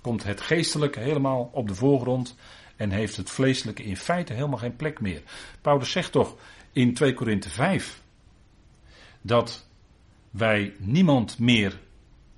Komt 0.00 0.24
het 0.24 0.40
geestelijke 0.40 1.00
helemaal 1.00 1.50
op 1.52 1.68
de 1.68 1.74
voorgrond 1.74 2.36
en 2.82 2.90
heeft 2.90 3.16
het 3.16 3.30
vleeselijke 3.30 3.82
in 3.82 3.96
feite 3.96 4.32
helemaal 4.32 4.58
geen 4.58 4.76
plek 4.76 5.00
meer. 5.00 5.22
Paulus 5.60 5.90
zegt 5.90 6.12
toch 6.12 6.36
in 6.72 6.94
2 6.94 7.14
Korinthe 7.14 7.50
5 7.50 8.02
dat 9.20 9.66
wij 10.30 10.74
niemand 10.78 11.38
meer, 11.38 11.80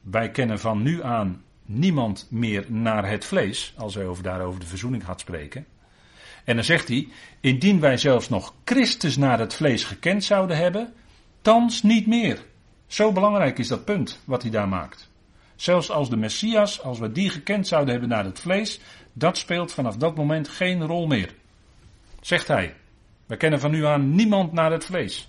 wij 0.01 0.31
kennen 0.31 0.61
van 0.61 0.83
nu 0.83 1.03
aan 1.03 1.43
niemand 1.63 2.27
meer 2.31 2.65
naar 2.69 3.09
het 3.09 3.25
vlees, 3.25 3.75
als 3.77 3.95
hij 3.95 4.07
over, 4.07 4.23
daarover 4.23 4.61
de 4.61 4.67
verzoening 4.67 5.05
gaat 5.05 5.21
spreken. 5.21 5.67
En 6.45 6.55
dan 6.55 6.65
zegt 6.65 6.89
hij, 6.89 7.09
indien 7.41 7.81
wij 7.81 7.97
zelfs 7.97 8.29
nog 8.29 8.55
Christus 8.65 9.17
naar 9.17 9.39
het 9.39 9.55
vlees 9.55 9.85
gekend 9.85 10.25
zouden 10.25 10.57
hebben, 10.57 10.93
thans 11.43 11.83
niet 11.83 12.07
meer. 12.07 12.45
Zo 12.87 13.13
belangrijk 13.13 13.59
is 13.59 13.69
dat 13.69 13.85
punt 13.85 14.21
wat 14.25 14.43
hij 14.43 14.51
daar 14.51 14.69
maakt. 14.69 15.11
Zelfs 15.57 15.91
als 15.91 16.11
de 16.11 16.17
Messias, 16.17 16.83
als 16.83 16.99
we 16.99 17.13
die 17.13 17.31
gekend 17.31 17.67
zouden 17.67 17.91
hebben 17.91 18.09
naar 18.09 18.25
het 18.25 18.41
vlees, 18.41 18.81
dat 19.17 19.39
speelt 19.39 19.73
vanaf 19.73 19.97
dat 19.97 20.17
moment 20.17 20.49
geen 20.49 20.87
rol 20.87 21.07
meer. 21.07 21.35
Zegt 22.21 22.49
hij. 22.49 22.75
We 23.27 23.37
kennen 23.37 23.61
van 23.61 23.71
nu 23.71 23.85
aan 23.85 24.15
niemand 24.15 24.53
naar 24.53 24.73
het 24.73 24.85
vlees. 24.85 25.29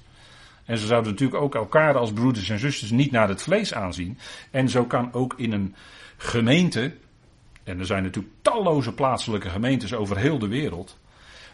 En 0.66 0.78
ze 0.78 0.86
zouden 0.86 1.12
natuurlijk 1.12 1.42
ook 1.42 1.56
elkaar 1.56 1.98
als 1.98 2.14
broeders 2.14 2.50
en 2.50 2.60
zusters 2.60 2.92
niet 2.92 3.12
naar 3.12 3.30
het 3.30 3.42
vlees 3.42 3.74
aanzien. 3.74 4.18
En 4.52 4.70
zo 4.70 4.86
kan 4.86 5.14
ook 5.14 5.34
in 5.38 5.52
een 5.52 5.76
gemeente, 6.18 6.96
en 7.64 7.80
er 7.80 7.86
zijn 7.86 8.04
natuurlijk 8.04 8.36
talloze 8.42 8.94
plaatselijke 8.94 9.50
gemeentes 9.50 9.94
over 9.94 10.18
heel 10.18 10.40
de 10.40 10.48
wereld. 10.48 10.98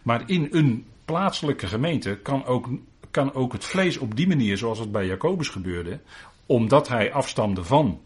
Maar 0.03 0.23
in 0.25 0.47
een 0.51 0.85
plaatselijke 1.05 1.67
gemeente 1.67 2.19
kan 2.23 2.45
ook, 2.45 2.69
kan 3.11 3.33
ook 3.33 3.53
het 3.53 3.65
vlees 3.65 3.97
op 3.97 4.15
die 4.15 4.27
manier, 4.27 4.57
zoals 4.57 4.79
het 4.79 4.91
bij 4.91 5.05
Jacobus 5.05 5.49
gebeurde, 5.49 5.99
omdat 6.45 6.87
hij 6.87 7.13
afstamde 7.13 7.63
van, 7.63 8.01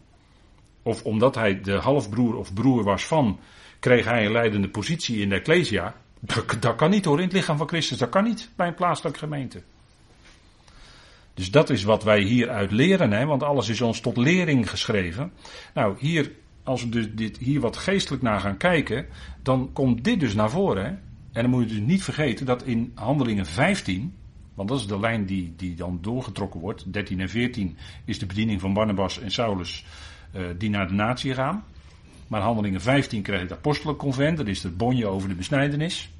of 0.82 1.02
omdat 1.02 1.34
hij 1.34 1.60
de 1.60 1.76
halfbroer 1.76 2.36
of 2.36 2.54
broer 2.54 2.84
was 2.84 3.04
van, 3.04 3.38
kreeg 3.86 4.04
hij 4.04 4.24
een 4.24 4.32
leidende 4.32 4.68
positie 4.68 5.20
in 5.20 5.28
de 5.28 5.34
Ecclesia. 5.34 5.94
Dat, 6.60 6.76
kan 6.76 6.90
niet 6.90 7.04
hoor, 7.04 7.18
in 7.18 7.24
het 7.24 7.32
lichaam 7.32 7.56
van 7.56 7.68
Christus, 7.68 7.98
dat 7.98 8.08
kan 8.08 8.24
niet 8.24 8.50
bij 8.56 8.66
een 8.66 8.74
plaatselijke 8.74 9.18
gemeente. 9.18 9.62
Dus 11.34 11.50
dat 11.50 11.70
is 11.70 11.82
wat 11.82 12.04
wij 12.04 12.20
hieruit 12.22 12.70
leren, 12.70 13.12
hè, 13.12 13.26
want 13.26 13.42
alles 13.42 13.68
is 13.68 13.80
ons 13.80 14.00
tot 14.00 14.16
lering 14.16 14.70
geschreven. 14.70 15.32
Nou, 15.74 15.96
hier, 15.98 16.32
als 16.62 16.82
we 16.82 16.88
dus 16.88 17.06
dit, 17.12 17.38
hier 17.38 17.60
wat 17.60 17.76
geestelijk 17.76 18.22
naar 18.22 18.40
gaan 18.40 18.56
kijken, 18.56 19.06
dan 19.42 19.70
komt 19.72 20.04
dit 20.04 20.20
dus 20.20 20.34
naar 20.34 20.50
voren. 20.50 20.84
Hè. 20.84 20.90
En 21.32 21.42
dan 21.42 21.50
moet 21.50 21.62
je 21.62 21.68
dus 21.68 21.86
niet 21.86 22.02
vergeten 22.02 22.46
dat 22.46 22.62
in 22.62 22.92
Handelingen 22.94 23.46
15, 23.46 24.14
want 24.54 24.68
dat 24.68 24.78
is 24.78 24.86
de 24.86 25.00
lijn 25.00 25.26
die, 25.26 25.52
die 25.56 25.74
dan 25.74 25.98
doorgetrokken 26.00 26.60
wordt, 26.60 26.92
13 26.92 27.20
en 27.20 27.28
14 27.28 27.76
is 28.04 28.18
de 28.18 28.26
bediening 28.26 28.60
van 28.60 28.72
Barnabas 28.72 29.20
en 29.20 29.30
Saulus 29.30 29.84
uh, 30.34 30.46
die 30.58 30.70
naar 30.70 30.88
de 30.88 30.94
natie 30.94 31.34
gaan. 31.34 31.64
Maar 32.26 32.40
Handelingen 32.40 32.80
15 32.80 33.22
krijg 33.22 33.40
je 33.40 33.46
het 33.46 33.56
apostelenconvent, 33.56 34.36
dat 34.36 34.46
is 34.46 34.62
het 34.62 34.76
bonje 34.76 35.06
over 35.06 35.28
de 35.28 35.34
besnijdenis. 35.34 36.10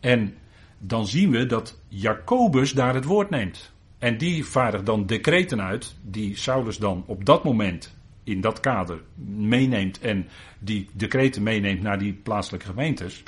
En 0.00 0.34
dan 0.78 1.06
zien 1.06 1.30
we 1.30 1.46
dat 1.46 1.78
Jacobus 1.88 2.72
daar 2.72 2.94
het 2.94 3.04
woord 3.04 3.30
neemt. 3.30 3.72
En 3.98 4.18
die 4.18 4.44
vaardigt 4.44 4.86
dan 4.86 5.06
decreten 5.06 5.62
uit, 5.62 5.94
die 6.02 6.36
Saulus 6.36 6.76
dan 6.76 7.04
op 7.06 7.24
dat 7.24 7.44
moment 7.44 7.94
in 8.24 8.40
dat 8.40 8.60
kader 8.60 9.02
meeneemt 9.24 10.00
en 10.00 10.28
die 10.58 10.88
decreten 10.92 11.42
meeneemt 11.42 11.82
naar 11.82 11.98
die 11.98 12.12
plaatselijke 12.12 12.66
gemeentes. 12.66 13.22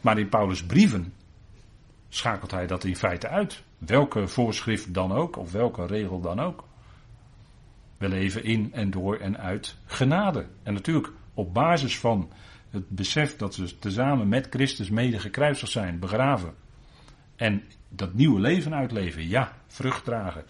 Maar 0.00 0.18
in 0.18 0.28
Paulus' 0.28 0.64
brieven 0.64 1.12
schakelt 2.08 2.50
hij 2.50 2.66
dat 2.66 2.84
in 2.84 2.96
feite 2.96 3.28
uit. 3.28 3.62
Welke 3.78 4.28
voorschrift 4.28 4.94
dan 4.94 5.12
ook, 5.12 5.36
of 5.36 5.52
welke 5.52 5.86
regel 5.86 6.20
dan 6.20 6.40
ook. 6.40 6.64
We 8.02 8.08
leven 8.08 8.44
in 8.44 8.72
en 8.72 8.90
door 8.90 9.16
en 9.16 9.38
uit 9.38 9.76
genade. 9.86 10.46
En 10.62 10.72
natuurlijk 10.72 11.12
op 11.34 11.54
basis 11.54 11.98
van 11.98 12.30
het 12.70 12.88
besef 12.88 13.36
dat 13.36 13.56
we 13.56 13.78
tezamen 13.78 14.28
met 14.28 14.46
Christus 14.50 14.90
mede 14.90 15.18
gekruisigd 15.18 15.72
zijn, 15.72 15.98
begraven. 15.98 16.54
En 17.36 17.62
dat 17.88 18.14
nieuwe 18.14 18.40
leven 18.40 18.74
uitleven. 18.74 19.28
Ja, 19.28 19.56
vrucht 19.66 20.04
dragen. 20.04 20.44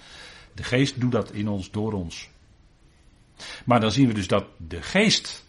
De 0.54 0.62
geest 0.62 1.00
doet 1.00 1.12
dat 1.12 1.32
in 1.32 1.48
ons, 1.48 1.70
door 1.70 1.92
ons. 1.92 2.30
Maar 3.64 3.80
dan 3.80 3.92
zien 3.92 4.06
we 4.06 4.14
dus 4.14 4.28
dat 4.28 4.44
de 4.56 4.82
geest 4.82 5.46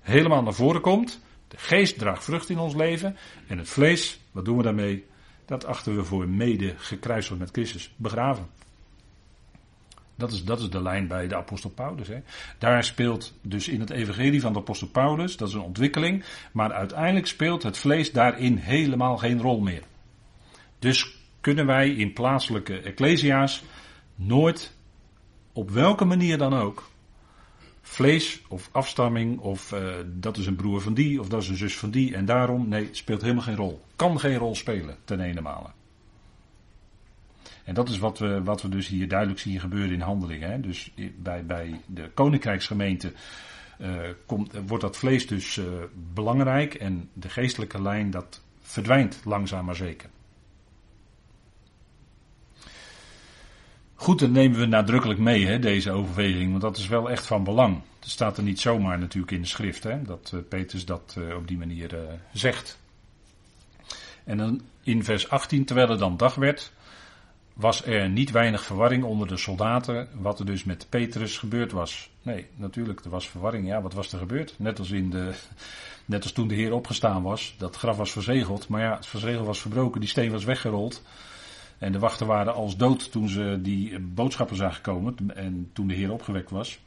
helemaal 0.00 0.42
naar 0.42 0.54
voren 0.54 0.80
komt. 0.80 1.20
De 1.48 1.58
geest 1.58 1.98
draagt 1.98 2.24
vrucht 2.24 2.48
in 2.48 2.58
ons 2.58 2.74
leven. 2.74 3.16
En 3.46 3.58
het 3.58 3.68
vlees, 3.68 4.20
wat 4.30 4.44
doen 4.44 4.56
we 4.56 4.62
daarmee? 4.62 5.04
Dat 5.44 5.64
achten 5.64 5.96
we 5.96 6.04
voor 6.04 6.28
mede 6.28 6.74
gekruisigd 6.76 7.38
met 7.38 7.50
Christus. 7.52 7.92
Begraven. 7.96 8.61
Dat 10.22 10.32
is, 10.32 10.44
dat 10.44 10.60
is 10.60 10.70
de 10.70 10.82
lijn 10.82 11.06
bij 11.06 11.28
de 11.28 11.36
apostel 11.36 11.70
Paulus. 11.70 12.08
Hè. 12.08 12.20
Daar 12.58 12.84
speelt 12.84 13.32
dus 13.40 13.68
in 13.68 13.80
het 13.80 13.90
evangelie 13.90 14.40
van 14.40 14.52
de 14.52 14.58
apostel 14.58 14.88
Paulus, 14.88 15.36
dat 15.36 15.48
is 15.48 15.54
een 15.54 15.60
ontwikkeling, 15.60 16.24
maar 16.52 16.72
uiteindelijk 16.72 17.26
speelt 17.26 17.62
het 17.62 17.78
vlees 17.78 18.12
daarin 18.12 18.56
helemaal 18.56 19.18
geen 19.18 19.40
rol 19.40 19.60
meer. 19.60 19.82
Dus 20.78 21.16
kunnen 21.40 21.66
wij 21.66 21.90
in 21.90 22.12
plaatselijke 22.12 22.80
ecclesia's 22.80 23.62
nooit, 24.14 24.76
op 25.52 25.70
welke 25.70 26.04
manier 26.04 26.38
dan 26.38 26.54
ook, 26.54 26.90
vlees 27.80 28.42
of 28.48 28.68
afstamming 28.72 29.38
of 29.38 29.72
uh, 29.72 29.94
dat 30.06 30.36
is 30.36 30.46
een 30.46 30.56
broer 30.56 30.80
van 30.80 30.94
die 30.94 31.20
of 31.20 31.28
dat 31.28 31.42
is 31.42 31.48
een 31.48 31.56
zus 31.56 31.78
van 31.78 31.90
die 31.90 32.14
en 32.14 32.24
daarom, 32.24 32.68
nee, 32.68 32.88
speelt 32.92 33.22
helemaal 33.22 33.42
geen 33.42 33.56
rol. 33.56 33.84
Kan 33.96 34.20
geen 34.20 34.36
rol 34.36 34.54
spelen 34.54 34.96
ten 35.04 35.20
ene. 35.20 35.42
En 37.64 37.74
dat 37.74 37.88
is 37.88 37.98
wat 37.98 38.18
we, 38.18 38.42
wat 38.42 38.62
we 38.62 38.68
dus 38.68 38.88
hier 38.88 39.08
duidelijk 39.08 39.40
zien 39.40 39.60
gebeuren 39.60 39.92
in 39.92 40.00
handelingen. 40.00 40.50
Hè? 40.50 40.60
Dus 40.60 40.92
bij, 41.16 41.46
bij 41.46 41.80
de 41.86 42.10
koninkrijksgemeente 42.14 43.12
uh, 43.78 44.00
komt, 44.26 44.52
wordt 44.66 44.82
dat 44.82 44.96
vlees 44.96 45.26
dus 45.26 45.56
uh, 45.56 45.66
belangrijk 46.12 46.74
en 46.74 47.10
de 47.12 47.28
geestelijke 47.28 47.82
lijn 47.82 48.10
dat 48.10 48.42
verdwijnt 48.60 49.20
langzaam 49.24 49.64
maar 49.64 49.76
zeker. 49.76 50.10
Goed, 53.94 54.18
dat 54.18 54.30
nemen 54.30 54.58
we 54.58 54.66
nadrukkelijk 54.66 55.20
mee, 55.20 55.46
hè, 55.46 55.58
deze 55.58 55.90
overweging, 55.90 56.50
want 56.50 56.62
dat 56.62 56.76
is 56.76 56.88
wel 56.88 57.10
echt 57.10 57.26
van 57.26 57.44
belang. 57.44 57.80
Het 58.00 58.10
staat 58.10 58.36
er 58.36 58.42
niet 58.42 58.60
zomaar 58.60 58.98
natuurlijk 58.98 59.32
in 59.32 59.40
de 59.40 59.46
schrift, 59.46 59.82
hè, 59.82 60.02
dat 60.02 60.32
uh, 60.34 60.40
Petrus 60.48 60.84
dat 60.84 61.16
op 61.36 61.48
die 61.48 61.58
manier 61.58 61.96
zegt. 62.32 62.78
En 64.24 64.36
dan 64.36 64.60
in 64.82 65.04
vers 65.04 65.28
18, 65.28 65.64
terwijl 65.64 65.88
het 65.88 65.98
dan 65.98 66.16
dag 66.16 66.34
werd, 66.34 66.72
was 67.54 67.84
er 67.84 68.08
niet 68.08 68.30
weinig 68.30 68.64
verwarring 68.64 69.04
onder 69.04 69.28
de 69.28 69.36
soldaten, 69.36 70.08
wat 70.14 70.38
er 70.38 70.46
dus 70.46 70.64
met 70.64 70.86
Petrus 70.88 71.38
gebeurd 71.38 71.72
was. 71.72 72.10
Nee, 72.22 72.46
natuurlijk, 72.56 73.04
er 73.04 73.10
was 73.10 73.28
verwarring. 73.28 73.66
Ja, 73.66 73.82
wat 73.82 73.92
was 73.92 74.12
er 74.12 74.18
gebeurd? 74.18 74.54
Net 74.58 74.78
als, 74.78 74.90
in 74.90 75.10
de, 75.10 75.34
net 76.04 76.22
als 76.22 76.32
toen 76.32 76.48
de 76.48 76.54
Heer 76.54 76.72
opgestaan 76.72 77.22
was, 77.22 77.54
dat 77.58 77.76
graf 77.76 77.96
was 77.96 78.12
verzegeld, 78.12 78.68
maar 78.68 78.80
ja, 78.80 78.94
het 78.94 79.06
verzegel 79.06 79.44
was 79.44 79.60
verbroken, 79.60 80.00
die 80.00 80.08
steen 80.08 80.30
was 80.30 80.44
weggerold. 80.44 81.02
En 81.78 81.92
de 81.92 81.98
wachten 81.98 82.26
waren 82.26 82.54
als 82.54 82.76
dood 82.76 83.12
toen 83.12 83.28
ze 83.28 83.58
die 83.62 83.98
boodschappen 83.98 84.56
zagen 84.56 84.82
komen 84.82 85.16
en 85.34 85.70
toen 85.72 85.86
de 85.86 85.94
Heer 85.94 86.12
opgewekt 86.12 86.50
was. 86.50 86.78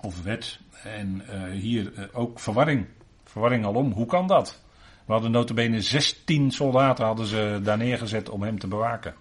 Of 0.00 0.22
werd. 0.22 0.60
En 0.84 1.22
uh, 1.30 1.60
hier 1.60 1.92
uh, 1.92 2.04
ook 2.12 2.40
verwarring. 2.40 2.86
Verwarring 3.24 3.64
alom. 3.64 3.92
Hoe 3.92 4.06
kan 4.06 4.26
dat? 4.26 4.62
We 5.06 5.12
hadden 5.12 5.30
notabene 5.30 5.80
16 5.80 6.50
soldaten 6.50 7.04
hadden 7.04 7.26
ze 7.26 7.60
daar 7.62 7.76
neergezet 7.76 8.28
om 8.28 8.42
hem 8.42 8.58
te 8.58 8.66
bewaken. 8.66 9.14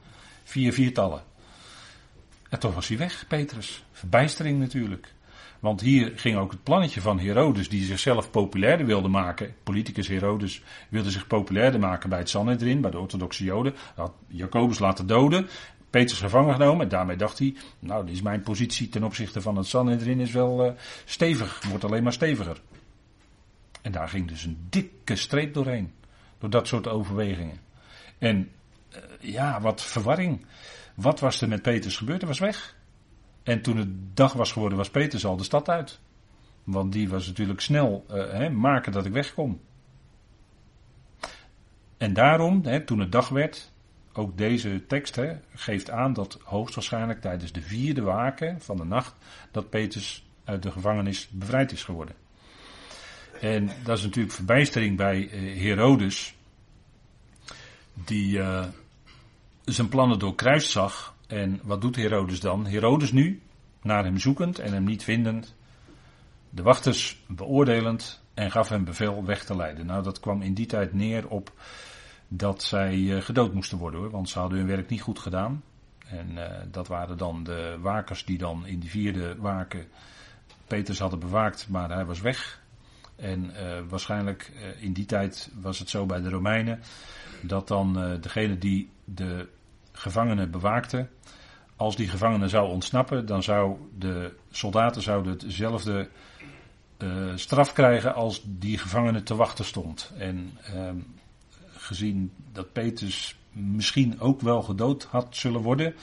Vier 0.50 0.74
viertallen. 0.74 1.24
En 2.50 2.60
toch 2.60 2.74
was 2.74 2.88
hij 2.88 2.98
weg, 2.98 3.26
Petrus. 3.28 3.84
Verbijstering 3.92 4.60
natuurlijk. 4.60 5.14
Want 5.60 5.82
hier 5.82 6.12
ging 6.16 6.38
ook 6.38 6.52
het 6.52 6.64
plannetje 6.64 7.02
van 7.02 7.20
Herodes, 7.20 7.70
die 7.70 7.84
zichzelf 7.84 8.32
populairder 8.32 8.86
wilde 8.86 9.08
maken. 9.08 9.56
Politicus 9.64 10.08
Herodes 10.08 10.62
wilde 10.90 11.12
zich 11.12 11.28
populairder 11.28 11.80
maken 11.80 12.10
bij 12.10 12.20
het 12.20 12.30
Sanhedrin, 12.30 12.82
bij 12.82 12.92
de 12.92 13.00
orthodoxe 13.00 13.44
Joden. 13.44 13.74
Had 13.96 14.12
Jacobus 14.28 14.80
laten 14.80 15.08
doden. 15.08 15.48
Petrus 15.90 16.20
gevangen 16.20 16.54
genomen. 16.54 16.82
En 16.82 16.90
daarmee 16.90 17.18
dacht 17.18 17.40
hij, 17.40 17.56
nou, 17.80 18.06
dit 18.06 18.16
is 18.16 18.22
mijn 18.22 18.42
positie 18.42 18.90
ten 18.90 19.04
opzichte 19.04 19.42
van 19.42 19.56
het 19.56 19.68
Sanhedrin 19.68 20.20
is 20.20 20.32
wel 20.32 20.66
uh, 20.66 20.72
stevig. 21.06 21.64
Wordt 21.70 21.84
alleen 21.84 22.04
maar 22.04 22.14
steviger. 22.14 22.62
En 23.82 23.92
daar 23.92 24.10
ging 24.10 24.28
dus 24.28 24.44
een 24.44 24.68
dikke 24.70 25.16
streep 25.16 25.54
doorheen. 25.54 25.94
Door 26.40 26.50
dat 26.50 26.68
soort 26.68 26.88
overwegingen. 26.88 27.60
En 28.18 28.50
ja, 29.20 29.62
wat 29.62 29.82
verwarring. 29.82 30.46
Wat 30.96 31.20
was 31.20 31.42
er 31.42 31.48
met 31.48 31.62
Petrus 31.62 31.98
gebeurd? 31.98 32.20
Hij 32.20 32.30
was 32.30 32.40
weg. 32.40 32.76
En 33.44 33.62
toen 33.62 33.78
het 33.78 34.16
dag 34.16 34.34
was 34.34 34.52
geworden, 34.52 34.78
was 34.78 34.90
Petrus 34.90 35.26
al 35.26 35.38
de 35.38 35.44
stad 35.44 35.70
uit. 35.70 36.00
Want 36.64 36.92
die 36.92 37.10
was 37.10 37.28
natuurlijk 37.28 37.62
snel 37.62 38.06
hè, 38.08 38.50
maken 38.50 38.92
dat 38.92 39.06
ik 39.06 39.12
wegkom. 39.12 39.62
En 41.98 42.14
daarom, 42.14 42.86
toen 42.86 43.00
het 43.00 43.12
dag 43.12 43.30
werd, 43.30 43.72
ook 44.14 44.38
deze 44.38 44.86
tekst 44.86 45.16
hè, 45.16 45.38
geeft 45.54 45.90
aan 45.90 46.14
dat 46.14 46.40
hoogstwaarschijnlijk 46.44 47.22
tijdens 47.22 47.52
de 47.52 47.62
vierde 47.62 48.02
waken 48.02 48.62
van 48.62 48.78
de 48.78 48.86
nacht, 48.86 49.16
dat 49.52 49.70
Petrus 49.70 50.28
uit 50.44 50.64
de 50.64 50.72
gevangenis 50.72 51.30
bevrijd 51.30 51.72
is 51.72 51.84
geworden. 51.84 52.16
En 53.42 53.70
dat 53.84 53.98
is 53.98 54.04
natuurlijk 54.04 54.36
verbijstering 54.36 54.98
bij 54.98 55.30
uh, 55.32 55.62
Herodes, 55.62 56.36
die 58.06 58.38
uh, 58.38 58.66
zijn 59.66 59.90
plannen 59.90 60.20
doorkruist 60.20 60.72
zag 60.72 61.16
en 61.28 61.60
wat 61.64 61.82
doet 61.82 61.96
Herodes 61.96 62.40
dan? 62.40 62.66
Herodes 62.66 63.12
nu, 63.12 63.42
naar 63.82 64.04
hem 64.04 64.18
zoekend 64.18 64.60
en 64.60 64.74
hem 64.74 64.84
niet 64.84 65.04
vindend, 65.04 65.56
de 66.50 66.62
wachters 66.62 67.22
beoordelend 67.28 68.24
en 68.34 68.52
gaf 68.52 68.70
hem 68.70 68.84
bevel 68.84 69.26
weg 69.26 69.44
te 69.44 69.56
leiden. 69.56 69.86
Nou, 69.86 70.04
dat 70.04 70.20
kwam 70.20 70.42
in 70.42 70.54
die 70.54 70.66
tijd 70.66 70.94
neer 70.94 71.28
op 71.28 71.52
dat 72.28 72.64
zij 72.64 72.96
uh, 72.96 73.22
gedood 73.22 73.54
moesten 73.54 73.78
worden 73.78 74.12
want 74.12 74.30
ze 74.30 74.40
hadden 74.40 74.58
hun 74.58 74.68
werk 74.68 74.90
niet 74.90 75.02
goed 75.02 75.20
gedaan. 75.20 75.64
En 76.08 76.30
uh, 76.32 76.46
dat 76.72 76.88
waren 76.88 77.18
dan 77.18 77.44
de 77.44 77.78
wakers 77.82 78.26
die 78.26 78.38
dan 78.38 78.66
in 78.66 78.80
die 78.80 78.90
vierde 78.90 79.36
waken 79.38 79.88
Peters 80.68 81.00
hadden 81.00 81.20
bewaakt, 81.20 81.68
maar 81.70 81.90
hij 81.92 82.06
was 82.06 82.22
weg. 82.22 82.62
En 83.16 83.52
waarschijnlijk 83.90 84.52
in 84.80 84.94
die 84.94 85.06
tijd 85.06 85.52
was 85.54 85.80
het 85.80 85.90
zo 85.90 86.06
bij 86.06 86.22
de 86.22 86.30
Romeinen 86.30 86.80
dat 87.42 87.68
dan 87.68 88.18
degene 88.22 88.58
die 88.58 88.90
de 89.06 89.48
gevangenen 89.92 90.52
bewaakte, 90.52 91.08
als 91.76 91.96
die 91.96 92.08
gevangene 92.08 92.48
zou 92.48 92.70
ontsnappen, 92.70 93.26
dan 93.26 93.44
zou 93.44 93.78
de 93.98 94.34
soldaten 94.52 95.02
zouden 95.02 95.32
hetzelfde 95.32 96.10
uh, 96.98 97.32
straf 97.36 97.74
krijgen 97.74 98.16
als 98.16 98.42
die 98.46 98.78
gevangene 98.78 99.24
te 99.24 99.36
wachten 99.36 99.66
stond. 99.66 100.12
En 100.18 100.58
uh, 100.74 100.90
gezien 101.68 102.32
dat 102.52 102.74
Petrus 102.74 103.36
misschien 103.52 104.20
ook 104.20 104.42
wel 104.42 104.62
gedood 104.62 105.04
had 105.04 105.36
zullen 105.36 105.62
worden, 105.62 105.96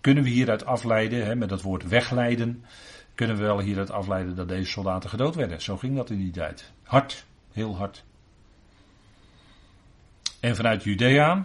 kunnen 0.00 0.24
we 0.24 0.30
hieruit 0.30 0.64
afleiden, 0.64 1.24
hè, 1.24 1.34
met 1.34 1.48
dat 1.48 1.62
woord 1.62 1.88
wegleiden, 1.88 2.64
kunnen 3.14 3.36
we 3.36 3.42
wel 3.42 3.60
hieruit 3.60 3.90
afleiden 3.90 4.36
dat 4.36 4.48
deze 4.48 4.70
soldaten 4.70 5.10
gedood 5.10 5.34
werden. 5.34 5.62
Zo 5.62 5.76
ging 5.76 5.96
dat 5.96 6.10
in 6.10 6.18
die 6.18 6.30
tijd. 6.30 6.72
Hard, 6.82 7.26
heel 7.52 7.76
hard. 7.76 8.04
En 10.40 10.56
vanuit 10.56 10.84
Judea, 10.84 11.44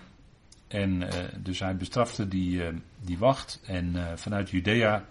en 0.67 1.01
uh, 1.01 1.07
dus 1.37 1.59
hij 1.59 1.75
bestrafte 1.75 2.27
die, 2.27 2.51
uh, 2.51 2.67
die 3.01 3.17
wacht. 3.17 3.61
En 3.65 3.91
uh, 3.95 4.03
vanuit 4.15 4.49
Judea, 4.49 5.05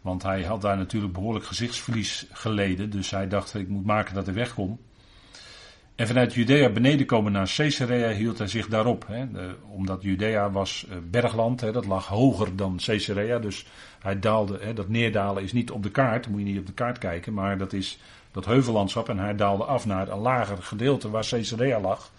want 0.00 0.22
hij 0.22 0.42
had 0.42 0.60
daar 0.60 0.76
natuurlijk 0.76 1.12
behoorlijk 1.12 1.44
gezichtsverlies 1.44 2.26
geleden. 2.32 2.90
Dus 2.90 3.10
hij 3.10 3.28
dacht, 3.28 3.54
ik 3.54 3.68
moet 3.68 3.84
maken 3.84 4.14
dat 4.14 4.26
hij 4.26 4.34
wegkom. 4.34 4.80
En 5.94 6.06
vanuit 6.06 6.34
Judea 6.34 6.68
beneden 6.68 7.06
komen 7.06 7.32
naar 7.32 7.52
Caesarea 7.56 8.10
hield 8.10 8.38
hij 8.38 8.46
zich 8.46 8.68
daarop. 8.68 9.06
Hè, 9.06 9.26
omdat 9.68 10.02
Judea 10.02 10.50
was 10.50 10.86
bergland, 11.10 11.60
hè, 11.60 11.72
dat 11.72 11.86
lag 11.86 12.06
hoger 12.06 12.56
dan 12.56 12.80
Caesarea. 12.84 13.38
Dus 13.38 13.66
hij 13.98 14.18
daalde, 14.18 14.58
hè, 14.60 14.72
dat 14.72 14.88
neerdalen 14.88 15.42
is 15.42 15.52
niet 15.52 15.70
op 15.70 15.82
de 15.82 15.90
kaart, 15.90 16.28
moet 16.28 16.40
je 16.40 16.46
niet 16.46 16.58
op 16.58 16.66
de 16.66 16.72
kaart 16.72 16.98
kijken. 16.98 17.32
Maar 17.34 17.58
dat 17.58 17.72
is 17.72 17.98
dat 18.30 18.44
heuvellandschap 18.44 19.08
en 19.08 19.18
hij 19.18 19.36
daalde 19.36 19.64
af 19.64 19.86
naar 19.86 20.08
een 20.08 20.18
lager 20.18 20.62
gedeelte 20.62 21.10
waar 21.10 21.26
Caesarea 21.28 21.80
lag. 21.80 22.10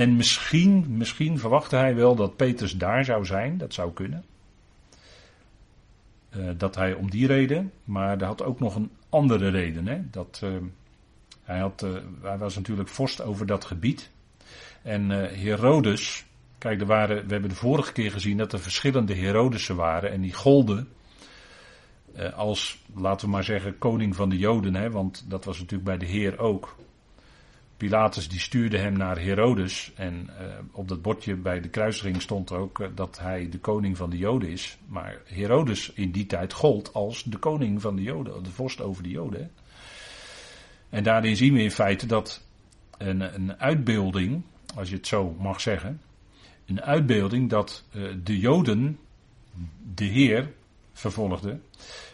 En 0.00 0.16
misschien, 0.16 0.84
misschien 0.88 1.38
verwachtte 1.38 1.76
hij 1.76 1.94
wel 1.94 2.14
dat 2.14 2.36
Petrus 2.36 2.76
daar 2.76 3.04
zou 3.04 3.24
zijn, 3.24 3.58
dat 3.58 3.74
zou 3.74 3.92
kunnen. 3.92 4.24
Uh, 6.36 6.50
dat 6.56 6.74
hij 6.74 6.92
om 6.92 7.10
die 7.10 7.26
reden, 7.26 7.72
maar 7.84 8.18
hij 8.18 8.26
had 8.26 8.42
ook 8.42 8.60
nog 8.60 8.74
een 8.74 8.90
andere 9.08 9.48
reden. 9.48 9.86
Hè? 9.86 10.00
Dat, 10.10 10.40
uh, 10.44 10.56
hij, 11.42 11.58
had, 11.58 11.82
uh, 11.82 11.90
hij 12.22 12.38
was 12.38 12.56
natuurlijk 12.56 12.88
vorst 12.88 13.22
over 13.22 13.46
dat 13.46 13.64
gebied. 13.64 14.10
En 14.82 15.10
Herodes, 15.10 16.24
kijk, 16.58 16.80
er 16.80 16.86
waren, 16.86 17.26
we 17.26 17.32
hebben 17.32 17.50
de 17.50 17.56
vorige 17.56 17.92
keer 17.92 18.10
gezien 18.10 18.36
dat 18.36 18.52
er 18.52 18.60
verschillende 18.60 19.14
Herodesen 19.14 19.76
waren 19.76 20.10
en 20.10 20.20
die 20.20 20.34
golden 20.34 20.88
als, 22.34 22.82
laten 22.94 23.26
we 23.26 23.32
maar 23.32 23.44
zeggen, 23.44 23.78
koning 23.78 24.16
van 24.16 24.28
de 24.28 24.38
Joden, 24.38 24.74
hè? 24.74 24.90
want 24.90 25.24
dat 25.28 25.44
was 25.44 25.58
natuurlijk 25.58 25.84
bij 25.84 25.98
de 25.98 26.06
Heer 26.06 26.38
ook. 26.38 26.76
Pilatus 27.80 28.28
die 28.28 28.40
stuurde 28.40 28.78
hem 28.78 28.92
naar 28.92 29.18
Herodes. 29.18 29.92
En 29.94 30.30
uh, 30.40 30.46
op 30.72 30.88
dat 30.88 31.02
bordje 31.02 31.34
bij 31.34 31.60
de 31.60 31.68
kruising 31.68 32.22
stond 32.22 32.52
ook 32.52 32.78
uh, 32.78 32.88
dat 32.94 33.18
hij 33.18 33.48
de 33.48 33.58
koning 33.58 33.96
van 33.96 34.10
de 34.10 34.18
Joden 34.18 34.48
is. 34.48 34.78
Maar 34.86 35.18
Herodes 35.24 35.92
in 35.94 36.10
die 36.10 36.26
tijd 36.26 36.52
gold 36.52 36.92
als 36.94 37.22
de 37.22 37.36
koning 37.38 37.80
van 37.80 37.96
de 37.96 38.02
Joden, 38.02 38.42
de 38.42 38.50
vorst 38.50 38.80
over 38.80 39.02
de 39.02 39.08
Joden. 39.08 39.50
En 40.88 41.02
daarin 41.02 41.36
zien 41.36 41.54
we 41.54 41.62
in 41.62 41.70
feite 41.70 42.06
dat 42.06 42.42
een, 42.98 43.34
een 43.34 43.58
uitbeelding, 43.58 44.42
als 44.74 44.88
je 44.88 44.96
het 44.96 45.06
zo 45.06 45.36
mag 45.38 45.60
zeggen, 45.60 46.00
een 46.66 46.82
uitbeelding 46.82 47.50
dat 47.50 47.84
uh, 47.92 48.08
de 48.22 48.38
Joden 48.38 48.98
de 49.94 50.04
Heer 50.04 50.52
vervolgden. 50.92 51.62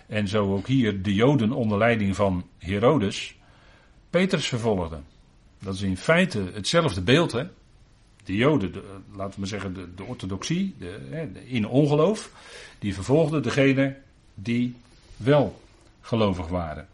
En 0.06 0.28
zo 0.28 0.54
ook 0.54 0.66
hier 0.66 1.02
de 1.02 1.14
Joden 1.14 1.52
onder 1.52 1.78
leiding 1.78 2.16
van 2.16 2.46
Herodes 2.58 3.36
Petrus 4.10 4.46
vervolgden. 4.46 5.15
Dat 5.66 5.74
is 5.74 5.82
in 5.82 5.96
feite 5.96 6.50
hetzelfde 6.52 7.02
beeld, 7.02 7.32
hè. 7.32 7.44
De 8.24 8.36
Joden, 8.36 8.72
de, 8.72 8.82
laten 9.12 9.32
we 9.32 9.38
maar 9.38 9.48
zeggen 9.48 9.74
de, 9.74 9.94
de 9.94 10.04
orthodoxie, 10.04 10.74
de, 10.78 11.30
in 11.44 11.66
ongeloof, 11.66 12.30
die 12.78 12.94
vervolgden 12.94 13.42
degene 13.42 13.96
die 14.34 14.76
wel 15.16 15.60
gelovig 16.00 16.48
waren. 16.48 16.88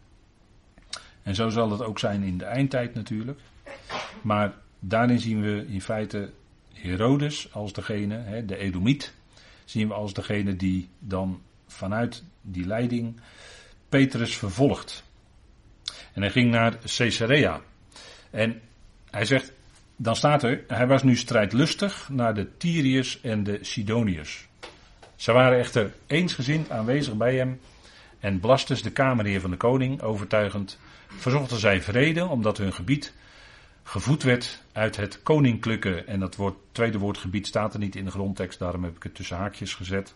En 1.23 1.35
zo 1.35 1.49
zal 1.49 1.71
het 1.71 1.81
ook 1.81 1.99
zijn 1.99 2.23
in 2.23 2.37
de 2.37 2.45
eindtijd 2.45 2.93
natuurlijk. 2.93 3.39
Maar 4.21 4.53
daarin 4.79 5.19
zien 5.19 5.41
we 5.41 5.65
in 5.67 5.81
feite 5.81 6.29
Herodes 6.73 7.53
als 7.53 7.73
degene, 7.73 8.15
hè, 8.15 8.45
de 8.45 8.57
Edomiet, 8.57 9.13
zien 9.65 9.87
we 9.87 9.93
als 9.93 10.13
degene 10.13 10.55
die 10.55 10.89
dan 10.99 11.41
vanuit 11.67 12.23
die 12.41 12.65
leiding 12.65 13.19
Petrus 13.89 14.37
vervolgt. 14.37 15.03
En 16.13 16.21
hij 16.21 16.31
ging 16.31 16.51
naar 16.51 16.77
Caesarea. 16.95 17.61
En 18.33 18.61
hij 19.09 19.25
zegt, 19.25 19.51
dan 19.95 20.15
staat 20.15 20.43
er, 20.43 20.63
hij 20.67 20.87
was 20.87 21.03
nu 21.03 21.15
strijdlustig 21.15 22.09
naar 22.09 22.33
de 22.33 22.57
Tyriërs 22.57 23.21
en 23.21 23.43
de 23.43 23.59
Sidoniërs. 23.61 24.47
Ze 25.15 25.31
waren 25.31 25.59
echter 25.59 25.93
eensgezind 26.07 26.71
aanwezig 26.71 27.13
bij 27.13 27.35
hem. 27.35 27.59
En 28.19 28.39
Blastus, 28.39 28.81
de 28.81 28.91
kamerheer 28.91 29.41
van 29.41 29.49
de 29.49 29.57
koning, 29.57 30.01
overtuigend, 30.01 30.79
verzochten 31.07 31.57
zij 31.57 31.81
vrede, 31.81 32.25
omdat 32.25 32.57
hun 32.57 32.73
gebied 32.73 33.13
gevoed 33.83 34.23
werd 34.23 34.63
uit 34.71 34.95
het 34.95 35.23
koninklijke. 35.23 36.03
En 36.03 36.19
dat 36.19 36.35
woord, 36.35 36.55
tweede 36.71 36.97
woord 36.97 37.17
gebied 37.17 37.47
staat 37.47 37.73
er 37.73 37.79
niet 37.79 37.95
in 37.95 38.05
de 38.05 38.11
grondtekst, 38.11 38.59
daarom 38.59 38.83
heb 38.83 38.95
ik 38.95 39.03
het 39.03 39.15
tussen 39.15 39.37
haakjes 39.37 39.73
gezet. 39.73 40.15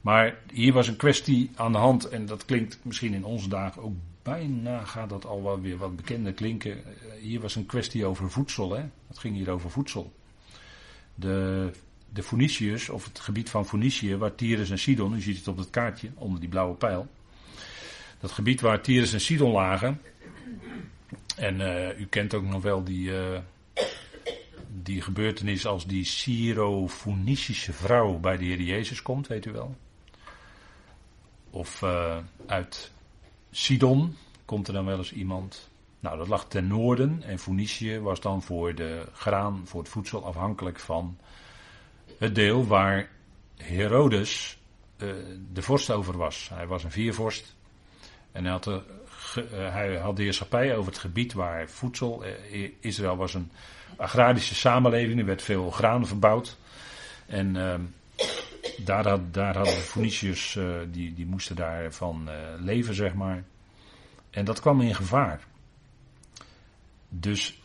Maar 0.00 0.34
hier 0.52 0.72
was 0.72 0.88
een 0.88 0.96
kwestie 0.96 1.50
aan 1.54 1.72
de 1.72 1.78
hand, 1.78 2.08
en 2.08 2.26
dat 2.26 2.44
klinkt 2.44 2.78
misschien 2.82 3.14
in 3.14 3.24
onze 3.24 3.48
dagen 3.48 3.82
ook 3.82 3.96
bijna, 4.28 4.84
gaat 4.84 5.08
dat 5.08 5.24
al 5.24 5.60
weer 5.60 5.76
wat 5.76 5.96
bekender 5.96 6.32
klinken. 6.32 6.82
Hier 7.20 7.40
was 7.40 7.56
een 7.56 7.66
kwestie 7.66 8.06
over 8.06 8.30
voedsel, 8.30 8.72
hè? 8.72 8.84
het 9.06 9.18
ging 9.18 9.36
hier 9.36 9.50
over 9.50 9.70
voedsel. 9.70 10.12
De, 11.14 11.70
de 12.12 12.22
Phoeniciërs, 12.22 12.88
of 12.88 13.04
het 13.04 13.20
gebied 13.20 13.50
van 13.50 13.66
Phoenicië, 13.66 14.16
waar 14.16 14.34
Tyrus 14.34 14.70
en 14.70 14.78
Sidon, 14.78 15.14
u 15.14 15.20
ziet 15.20 15.36
het 15.36 15.48
op 15.48 15.56
het 15.56 15.70
kaartje 15.70 16.10
onder 16.14 16.40
die 16.40 16.48
blauwe 16.48 16.74
pijl. 16.74 17.06
Dat 18.20 18.30
gebied 18.30 18.60
waar 18.60 18.82
Tyrus 18.82 19.12
en 19.12 19.20
Sidon 19.20 19.50
lagen, 19.50 20.00
en 21.36 21.60
uh, 21.60 22.00
u 22.00 22.06
kent 22.06 22.34
ook 22.34 22.44
nog 22.44 22.62
wel 22.62 22.84
die, 22.84 23.10
uh, 23.10 23.38
die 24.82 25.02
gebeurtenis 25.02 25.66
als 25.66 25.86
die 25.86 26.04
Syro-Phoenicische 26.04 27.72
vrouw 27.72 28.18
bij 28.18 28.36
de 28.36 28.44
Heer 28.44 28.60
Jezus 28.60 29.02
komt, 29.02 29.26
weet 29.26 29.46
u 29.46 29.52
wel. 29.52 29.76
Of 31.50 31.82
uit 32.46 32.92
Sidon 33.50 34.16
komt 34.44 34.66
er 34.68 34.72
dan 34.72 34.84
wel 34.84 34.98
eens 34.98 35.12
iemand. 35.12 35.68
Nou, 36.00 36.18
dat 36.18 36.28
lag 36.28 36.48
ten 36.48 36.66
noorden 36.66 37.22
en 37.22 37.38
Phoenicië 37.38 37.98
was 38.00 38.20
dan 38.20 38.42
voor 38.42 38.74
de 38.74 39.06
graan, 39.12 39.62
voor 39.64 39.80
het 39.80 39.90
voedsel 39.90 40.24
afhankelijk 40.24 40.78
van 40.78 41.18
het 42.18 42.34
deel 42.34 42.66
waar 42.66 43.08
Herodes 43.56 44.58
de 45.52 45.62
vorst 45.62 45.90
over 45.90 46.16
was. 46.16 46.48
Hij 46.54 46.66
was 46.66 46.84
een 46.84 46.90
viervorst 46.90 47.54
en 48.32 48.42
hij 48.42 48.52
had 48.52 48.64
de 48.64 48.82
eh, 49.34 49.72
hij 49.72 49.96
had 49.96 50.18
heerschappij 50.18 50.76
over 50.76 50.92
het 50.92 51.00
gebied 51.00 51.32
waar 51.32 51.68
voedsel. 51.68 52.24
Uh, 52.52 52.70
Israël 52.80 53.16
was 53.16 53.34
een 53.34 53.50
agrarische 53.96 54.54
samenleving, 54.54 55.18
er 55.18 55.26
werd 55.26 55.42
veel 55.42 55.70
graan 55.70 56.06
verbouwd. 56.06 56.56
En 57.26 57.56
ehm, 57.56 57.80
daar, 58.84 59.08
had, 59.08 59.34
daar 59.34 59.56
hadden 59.56 59.74
de 59.74 59.80
Phoeniciërs, 59.80 60.54
uh, 60.54 60.76
die, 60.90 61.14
die 61.14 61.26
moesten 61.26 61.56
daarvan 61.56 62.28
leven, 62.60 62.94
zeg 62.94 63.14
maar. 63.14 63.44
En 64.30 64.44
dat 64.44 64.60
kwam 64.60 64.80
in 64.80 64.94
gevaar. 64.94 65.46
Dus 67.08 67.60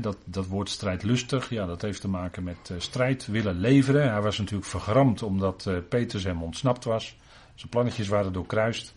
dat, 0.00 0.16
dat 0.24 0.46
woord 0.46 0.68
strijdlustig, 0.68 1.50
ja, 1.50 1.66
dat 1.66 1.82
heeft 1.82 2.00
te 2.00 2.08
maken 2.08 2.42
met 2.42 2.72
strijd 2.78 3.26
willen 3.26 3.58
leveren. 3.58 4.10
Hij 4.10 4.20
was 4.20 4.38
natuurlijk 4.38 4.68
vergramd 4.68 5.22
omdat 5.22 5.70
Petrus 5.88 6.24
hem 6.24 6.42
ontsnapt 6.42 6.84
was. 6.84 7.16
Zijn 7.54 7.70
plannetjes 7.70 8.08
waren 8.08 8.32
doorkruist. 8.32 8.94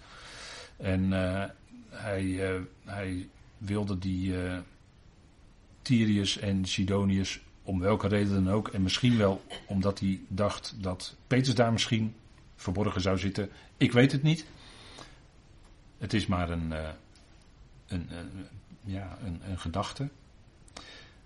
En 0.77 1.11
hij, 1.89 2.23
uh, 2.23 2.61
hij 2.85 3.27
wilde 3.57 3.97
die 3.97 4.31
uh, 4.31 4.57
Tyrius 5.81 6.37
en 6.37 6.65
Sidonius 6.65 7.39
om 7.65 7.79
welke 7.79 8.07
reden 8.07 8.43
dan 8.43 8.53
ook. 8.53 8.67
En 8.67 8.81
misschien 8.81 9.17
wel 9.17 9.43
omdat 9.65 9.99
hij 9.99 10.19
dacht 10.27 10.75
dat 10.77 11.15
Peters 11.27 11.55
daar 11.55 11.71
misschien 11.71 12.15
verborgen 12.55 13.01
zou 13.01 13.17
zitten. 13.17 13.49
Ik 13.77 13.91
weet 13.91 14.11
het 14.11 14.23
niet. 14.23 14.45
Het 15.97 16.13
is 16.13 16.25
maar 16.25 16.49
een, 16.49 16.69
uh, 16.71 16.87
een, 17.87 18.07
een, 18.11 18.47
ja, 18.83 19.17
een, 19.25 19.41
een 19.49 19.59
gedachte. 19.59 20.09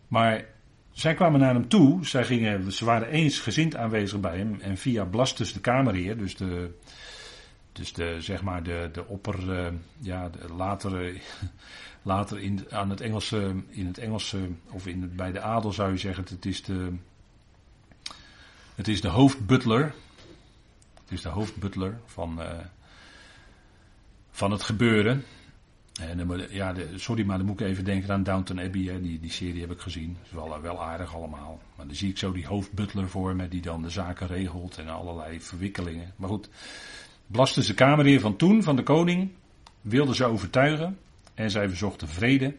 Maar 0.08 0.46
zij 0.92 1.14
kwamen 1.14 1.40
naar 1.40 1.54
hem 1.54 1.68
toe. 1.68 2.06
Zij 2.06 2.24
gingen, 2.26 2.72
ze 2.72 2.86
waren 2.86 3.08
eens 3.08 3.40
gezind 3.40 3.76
aanwezig 3.76 4.20
bij 4.20 4.38
hem. 4.38 4.60
En 4.62 4.78
via 4.78 5.04
Blastus, 5.04 5.54
de 5.54 5.60
kamerheer, 5.60 6.18
dus 6.18 6.36
de, 6.36 6.78
dus 7.80 7.94
de, 7.94 8.22
zeg 8.22 8.42
maar 8.42 8.64
de, 8.64 8.90
de 8.94 9.06
opper, 9.06 9.50
uh, 9.50 9.68
ja, 9.98 10.30
de 10.30 10.54
later, 10.54 11.22
later 12.02 12.40
in, 12.40 12.66
aan 12.70 12.90
het 12.90 13.02
Engelse, 13.02 13.56
in 13.70 13.86
het 13.86 13.98
Engelse, 13.98 14.50
of 14.70 14.88
in 14.88 15.16
bij 15.16 15.32
de 15.32 15.42
adel 15.42 15.72
zou 15.72 15.92
je 15.92 15.98
zeggen, 15.98 16.24
het 16.30 16.46
is 16.46 16.64
de, 16.64 16.94
het 18.76 18.88
is 18.88 19.02
de 19.02 19.08
hoofdbutler. 19.08 19.94
Het 21.02 21.12
is 21.12 21.22
de 21.22 21.30
hoofdbutler 21.30 22.00
van, 22.06 22.40
uh, 22.40 22.52
van 24.32 24.52
het 24.52 24.64
gebeuren. 24.64 25.26
En, 26.00 26.48
ja, 26.50 26.76
sorry, 26.96 27.26
maar 27.26 27.38
dan 27.38 27.46
moet 27.46 27.62
ik 27.62 27.68
even 27.68 27.84
denken 27.84 28.12
aan 28.12 28.24
Downton 28.24 28.60
Abbey. 28.60 28.84
Hè. 28.84 29.02
Die, 29.02 29.20
die 29.20 29.32
serie 29.32 29.62
heb 29.62 29.72
ik 29.72 29.80
gezien. 29.80 30.18
Is 30.24 30.32
wel, 30.32 30.62
wel 30.62 30.84
aardig 30.84 31.16
allemaal. 31.16 31.62
Maar 31.76 31.86
dan 31.86 31.96
zie 31.96 32.10
ik 32.10 32.18
zo 32.18 32.32
die 32.32 32.48
hoofdbutler 32.48 33.10
voor 33.10 33.36
me, 33.36 33.48
die 33.48 33.62
dan 33.62 33.82
de 33.82 33.90
zaken 33.90 34.28
regelt 34.28 34.78
en 34.78 34.88
allerlei 34.88 35.42
verwikkelingen. 35.42 36.14
Maar 36.16 36.30
goed, 36.30 36.50
Blastus 37.32 37.68
de 37.68 37.74
kamerheer 37.74 38.20
van 38.20 38.36
toen, 38.36 38.64
van 38.64 38.76
de 38.76 38.84
koning, 38.84 39.30
wilde 39.82 40.16
ze 40.16 40.26
overtuigen 40.26 40.98
en 41.34 41.52
zij 41.52 41.68
verzochten 41.68 42.08
vrede, 42.08 42.56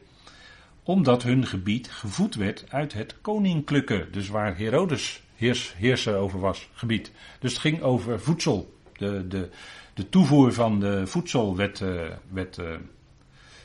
omdat 0.83 1.23
hun 1.23 1.47
gebied 1.47 1.91
gevoed 1.91 2.35
werd 2.35 2.65
uit 2.69 2.93
het 2.93 3.17
koninklijke, 3.21 4.09
dus 4.11 4.29
waar 4.29 4.57
Herodes 4.59 5.23
heers, 5.35 5.75
heerser 5.77 6.17
over 6.17 6.41
was, 6.41 6.69
gebied. 6.73 7.13
Dus 7.39 7.53
het 7.53 7.61
ging 7.61 7.83
over 7.83 8.21
voedsel. 8.21 8.79
De, 8.97 9.29
de, 9.29 9.51
de 9.95 10.09
toevoer 10.09 10.53
van 10.53 10.81
de 10.81 11.07
voedsel 11.07 11.57
werd, 11.57 11.85
werd 12.33 12.59
uh, 12.59 12.75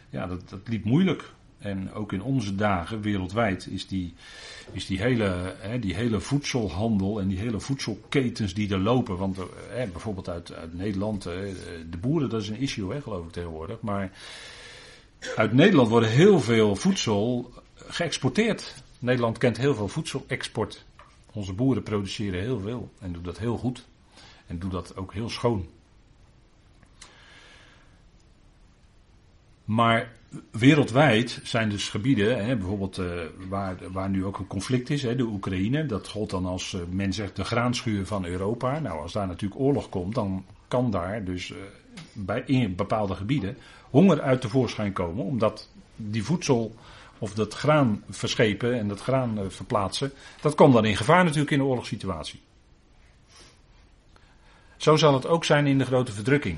ja, 0.10 0.28
dat, 0.28 0.50
dat 0.50 0.68
liep 0.68 0.84
moeilijk. 0.84 1.34
En 1.58 1.94
ook 1.94 2.13
in 2.13 2.22
onze 2.22 2.56
dagen 2.56 3.02
wereldwijd 3.02 3.68
is 3.68 3.88
die, 3.88 4.13
is 4.71 4.86
die, 4.86 5.01
hele, 5.01 5.56
hè, 5.58 5.80
die 5.80 5.95
hele 5.95 6.19
voedselhandel 6.19 7.19
en 7.19 7.28
die 7.28 7.38
hele 7.38 7.60
voedselketens 7.60 8.54
die 8.54 8.71
er 8.71 8.80
lopen. 8.80 9.17
Want 9.17 9.38
hè, 9.69 9.88
bijvoorbeeld 9.88 10.30
uit, 10.30 10.73
Nederland, 10.73 11.23
hè, 11.23 11.54
de 11.89 11.97
boeren, 11.97 12.30
dat 12.30 12.41
is 12.41 12.49
een 12.49 12.60
issue 12.60 13.01
geloof 13.01 13.25
ik 13.25 13.32
tegenwoordig. 13.32 13.82
Maar 13.82 14.12
uit 15.36 15.54
Nederland 15.54 15.89
wordt 15.89 16.08
heel 16.08 16.39
veel 16.39 16.75
voedsel 16.75 17.51
geëxporteerd. 17.75 18.84
Nederland 18.99 19.38
kent 19.38 19.58
heel 19.58 19.75
veel 19.75 19.88
voedselexport. 19.88 20.86
Onze 21.32 21.54
boeren 21.54 21.84
produceren 21.84 22.39
heel 22.39 22.60
veel 22.60 22.91
en 22.99 23.13
doen 23.13 23.23
dat 23.23 23.38
heel 23.38 23.58
goed. 23.58 23.86
En 24.47 24.60
doen 24.60 24.69
dat 24.69 24.97
ook 24.97 25.13
heel 25.13 25.30
schoon. 25.30 25.65
Maar 29.65 30.13
wereldwijd 30.52 31.39
zijn 31.43 31.69
dus 31.69 31.89
gebieden, 31.89 32.45
hè, 32.45 32.58
bijvoorbeeld 32.58 32.98
uh, 32.98 33.06
waar, 33.50 33.78
waar 33.91 34.10
nu 34.10 34.26
ook 34.26 34.38
een 34.38 34.48
conflict 34.48 34.89
is, 34.89 35.04
hè, 35.04 35.15
de 35.15 35.24
Oekraïne. 35.24 35.86
Dat 35.86 36.08
gold 36.08 36.30
dan 36.30 36.45
als, 36.45 36.74
uh, 36.74 36.82
men 36.89 37.13
zegt, 37.13 37.36
de 37.36 37.43
graanschuur 37.43 38.06
van 38.06 38.26
Europa. 38.26 38.80
Nou, 38.80 39.02
als 39.02 39.12
daar 39.12 39.28
natuurlijk 39.28 39.62
oorlog 39.62 39.89
komt, 39.89 40.15
dan 40.15 40.45
kan 40.67 40.91
daar 40.91 41.24
dus 41.24 41.50
uh, 41.50 41.58
bij, 42.13 42.43
in 42.45 42.76
bepaalde 42.76 43.15
gebieden 43.15 43.58
honger 43.89 44.21
uit 44.21 44.41
tevoorschijn 44.41 44.93
komen. 44.93 45.26
Omdat 45.26 45.69
die 45.95 46.24
voedsel 46.24 46.76
of 47.19 47.34
dat 47.34 47.54
graan 47.54 48.04
verschepen 48.10 48.80
en 48.80 48.88
dat 48.88 49.02
graan 49.02 49.39
verplaatsen, 49.48 50.12
dat 50.41 50.56
komt 50.56 50.74
dan 50.74 50.86
in 50.86 50.98
gevaar 50.98 51.24
natuurlijk 51.24 51.52
in 51.52 51.58
de 51.58 51.63
oorlogssituatie. 51.63 52.39
Zo 54.78 54.95
zal 54.95 55.13
het 55.13 55.28
ook 55.28 55.45
zijn 55.45 55.67
in 55.67 55.78
de 55.78 55.86
grote 55.86 56.12
verdrukking. 56.12 56.58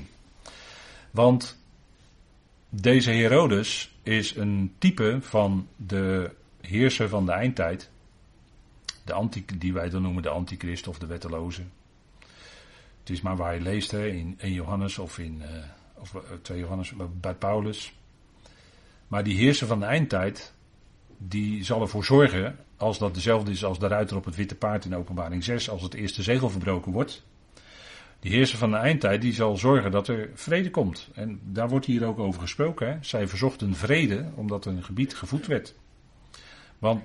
Want 1.10 1.58
deze 2.68 3.10
Herodes 3.10 3.96
is 4.02 4.36
een 4.36 4.74
type 4.78 5.18
van 5.20 5.68
de 5.76 6.30
heerser 6.60 7.08
van 7.08 7.26
de 7.26 7.32
eindtijd. 7.32 7.90
De 9.04 9.12
anti, 9.12 9.44
die 9.58 9.72
wij 9.72 9.90
dan 9.90 10.02
noemen 10.02 10.22
de 10.22 10.28
antichrist 10.28 10.88
of 10.88 10.98
de 10.98 11.06
wetteloze. 11.06 11.62
Het 12.98 13.10
is 13.10 13.20
maar 13.20 13.36
waar 13.36 13.54
je 13.54 13.60
leest 13.60 13.90
hè, 13.90 14.06
in 14.06 14.34
1 14.38 14.52
Johannes 14.52 14.98
of 14.98 15.18
in 15.18 15.42
uh, 15.42 15.48
of 15.94 16.14
2 16.42 16.56
eh, 16.56 16.64
Johannes 16.64 16.92
bij 17.20 17.34
Paulus. 17.34 17.92
Maar 19.08 19.24
die 19.24 19.36
heerser 19.36 19.66
van 19.66 19.80
de 19.80 19.86
eindtijd, 19.86 20.54
die 21.16 21.64
zal 21.64 21.80
ervoor 21.80 22.04
zorgen, 22.04 22.56
als 22.76 22.98
dat 22.98 23.14
dezelfde 23.14 23.50
is 23.50 23.64
als 23.64 23.78
de 23.78 23.86
ruiter 23.86 24.16
op 24.16 24.24
het 24.24 24.36
witte 24.36 24.54
paard 24.54 24.84
in 24.84 24.96
openbaring 24.96 25.44
6, 25.44 25.70
als 25.70 25.82
het 25.82 25.94
eerste 25.94 26.22
zegel 26.22 26.50
verbroken 26.50 26.92
wordt, 26.92 27.24
die 28.20 28.32
heerser 28.32 28.58
van 28.58 28.70
de 28.70 28.76
eindtijd 28.76 29.20
die 29.20 29.32
zal 29.32 29.56
zorgen 29.56 29.90
dat 29.90 30.08
er 30.08 30.30
vrede 30.34 30.70
komt. 30.70 31.08
En 31.14 31.40
daar 31.44 31.68
wordt 31.68 31.86
hier 31.86 32.06
ook 32.06 32.18
over 32.18 32.40
gesproken. 32.40 32.88
Hè? 32.88 32.96
Zij 33.00 33.28
verzochten 33.28 33.74
vrede 33.74 34.24
omdat 34.34 34.64
een 34.64 34.84
gebied 34.84 35.14
gevoed 35.14 35.46
werd. 35.46 35.74
Want 36.78 37.02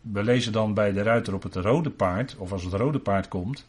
we 0.00 0.22
lezen 0.22 0.52
dan 0.52 0.74
bij 0.74 0.92
de 0.92 1.02
ruiter 1.02 1.34
op 1.34 1.42
het 1.42 1.54
rode 1.54 1.90
paard, 1.90 2.36
of 2.38 2.52
als 2.52 2.64
het 2.64 2.72
rode 2.72 2.98
paard 2.98 3.28
komt, 3.28 3.66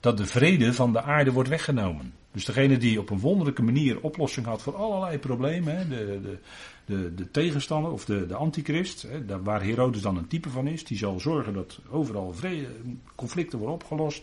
dat 0.00 0.16
de 0.16 0.26
vrede 0.26 0.74
van 0.74 0.92
de 0.92 1.02
aarde 1.02 1.32
wordt 1.32 1.48
weggenomen. 1.48 2.12
Dus 2.32 2.44
degene 2.44 2.76
die 2.76 3.00
op 3.00 3.10
een 3.10 3.20
wonderlijke 3.20 3.62
manier 3.62 4.00
oplossing 4.00 4.46
had 4.46 4.62
voor 4.62 4.76
allerlei 4.76 5.18
problemen, 5.18 5.76
hè, 5.76 5.88
de, 5.88 6.20
de, 6.22 6.38
de, 6.84 7.14
de 7.14 7.30
tegenstander 7.30 7.92
of 7.92 8.04
de, 8.04 8.26
de 8.26 8.34
antichrist, 8.34 9.02
hè, 9.02 9.42
waar 9.42 9.62
Herodes 9.62 10.02
dan 10.02 10.16
een 10.16 10.28
type 10.28 10.50
van 10.50 10.66
is, 10.66 10.84
die 10.84 10.98
zal 10.98 11.20
zorgen 11.20 11.54
dat 11.54 11.78
overal 11.90 12.32
vrede, 12.32 12.66
conflicten 13.14 13.58
worden 13.58 13.76
opgelost. 13.76 14.22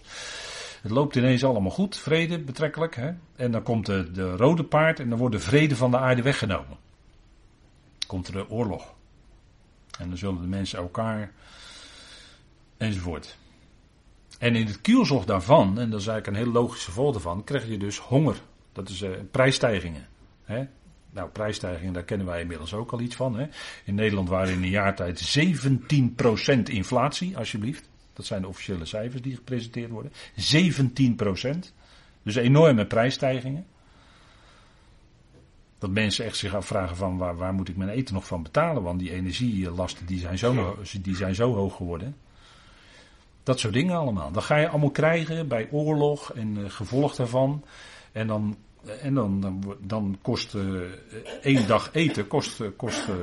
Het 0.85 0.93
loopt 0.93 1.15
ineens 1.15 1.43
allemaal 1.43 1.71
goed, 1.71 1.97
vrede 1.97 2.39
betrekkelijk. 2.39 2.95
Hè? 2.95 3.11
En 3.35 3.51
dan 3.51 3.63
komt 3.63 3.85
de, 3.85 4.11
de 4.11 4.35
rode 4.35 4.63
paard 4.63 4.99
en 4.99 5.09
dan 5.09 5.17
wordt 5.17 5.35
de 5.35 5.41
vrede 5.41 5.75
van 5.75 5.91
de 5.91 5.97
aarde 5.97 6.21
weggenomen. 6.21 6.77
Komt 8.07 8.27
er 8.27 8.33
de 8.33 8.49
oorlog. 8.49 8.93
En 9.99 10.09
dan 10.09 10.17
zullen 10.17 10.41
de 10.41 10.47
mensen 10.47 10.79
elkaar 10.79 11.31
enzovoort. 12.77 13.37
En 14.39 14.55
in 14.55 14.65
het 14.65 14.81
kielzog 14.81 15.25
daarvan, 15.25 15.79
en 15.79 15.89
dat 15.89 15.99
is 15.99 16.07
eigenlijk 16.07 16.27
een 16.27 16.43
heel 16.43 16.61
logische 16.61 16.85
gevolg 16.85 17.11
daarvan, 17.11 17.43
krijg 17.43 17.67
je 17.67 17.77
dus 17.77 17.97
honger. 17.97 18.41
Dat 18.71 18.89
is 18.89 19.01
uh, 19.01 19.09
prijsstijgingen. 19.31 20.07
Hè? 20.43 20.67
Nou, 21.11 21.29
prijsstijgingen, 21.29 21.93
daar 21.93 22.03
kennen 22.03 22.27
wij 22.27 22.41
inmiddels 22.41 22.73
ook 22.73 22.91
al 22.91 22.99
iets 22.99 23.15
van. 23.15 23.37
Hè? 23.37 23.47
In 23.85 23.95
Nederland 23.95 24.29
waren 24.29 24.53
in 24.53 24.63
een 24.63 24.69
jaartijd 24.69 25.37
17% 26.59 26.61
inflatie, 26.63 27.37
alsjeblieft. 27.37 27.89
Dat 28.15 28.25
zijn 28.25 28.41
de 28.41 28.47
officiële 28.47 28.85
cijfers 28.85 29.21
die 29.21 29.35
gepresenteerd 29.35 29.91
worden. 29.91 30.11
17%. 30.55 31.73
Dus 32.23 32.35
enorme 32.35 32.85
prijsstijgingen. 32.85 33.65
Dat 35.79 35.89
mensen 35.89 36.25
echt 36.25 36.37
zich 36.37 36.55
afvragen 36.55 36.95
van 36.95 37.17
waar, 37.17 37.35
waar 37.35 37.53
moet 37.53 37.69
ik 37.69 37.77
mijn 37.77 37.89
eten 37.89 38.13
nog 38.13 38.27
van 38.27 38.43
betalen? 38.43 38.83
Want 38.83 38.99
die 38.99 39.11
energielasten 39.11 40.05
die 40.05 40.19
zijn, 40.19 40.37
zo, 40.37 40.77
die 41.01 41.15
zijn 41.15 41.35
zo 41.35 41.53
hoog 41.53 41.75
geworden. 41.75 42.15
Dat 43.43 43.59
soort 43.59 43.73
dingen 43.73 43.95
allemaal. 43.95 44.31
Dat 44.31 44.43
ga 44.43 44.57
je 44.57 44.67
allemaal 44.67 44.89
krijgen 44.89 45.47
bij 45.47 45.67
oorlog 45.71 46.33
en 46.33 46.57
uh, 46.57 46.69
gevolg 46.69 47.15
daarvan. 47.15 47.63
En 48.11 48.27
dan, 48.27 48.57
en 49.01 49.13
dan, 49.13 49.63
dan, 49.79 50.17
kost 50.21 50.53
uh, 50.53 50.81
één 51.41 51.67
dag 51.67 51.89
eten 51.93 52.27
kost, 52.27 52.61
kost, 52.75 53.07
uh, 53.07 53.15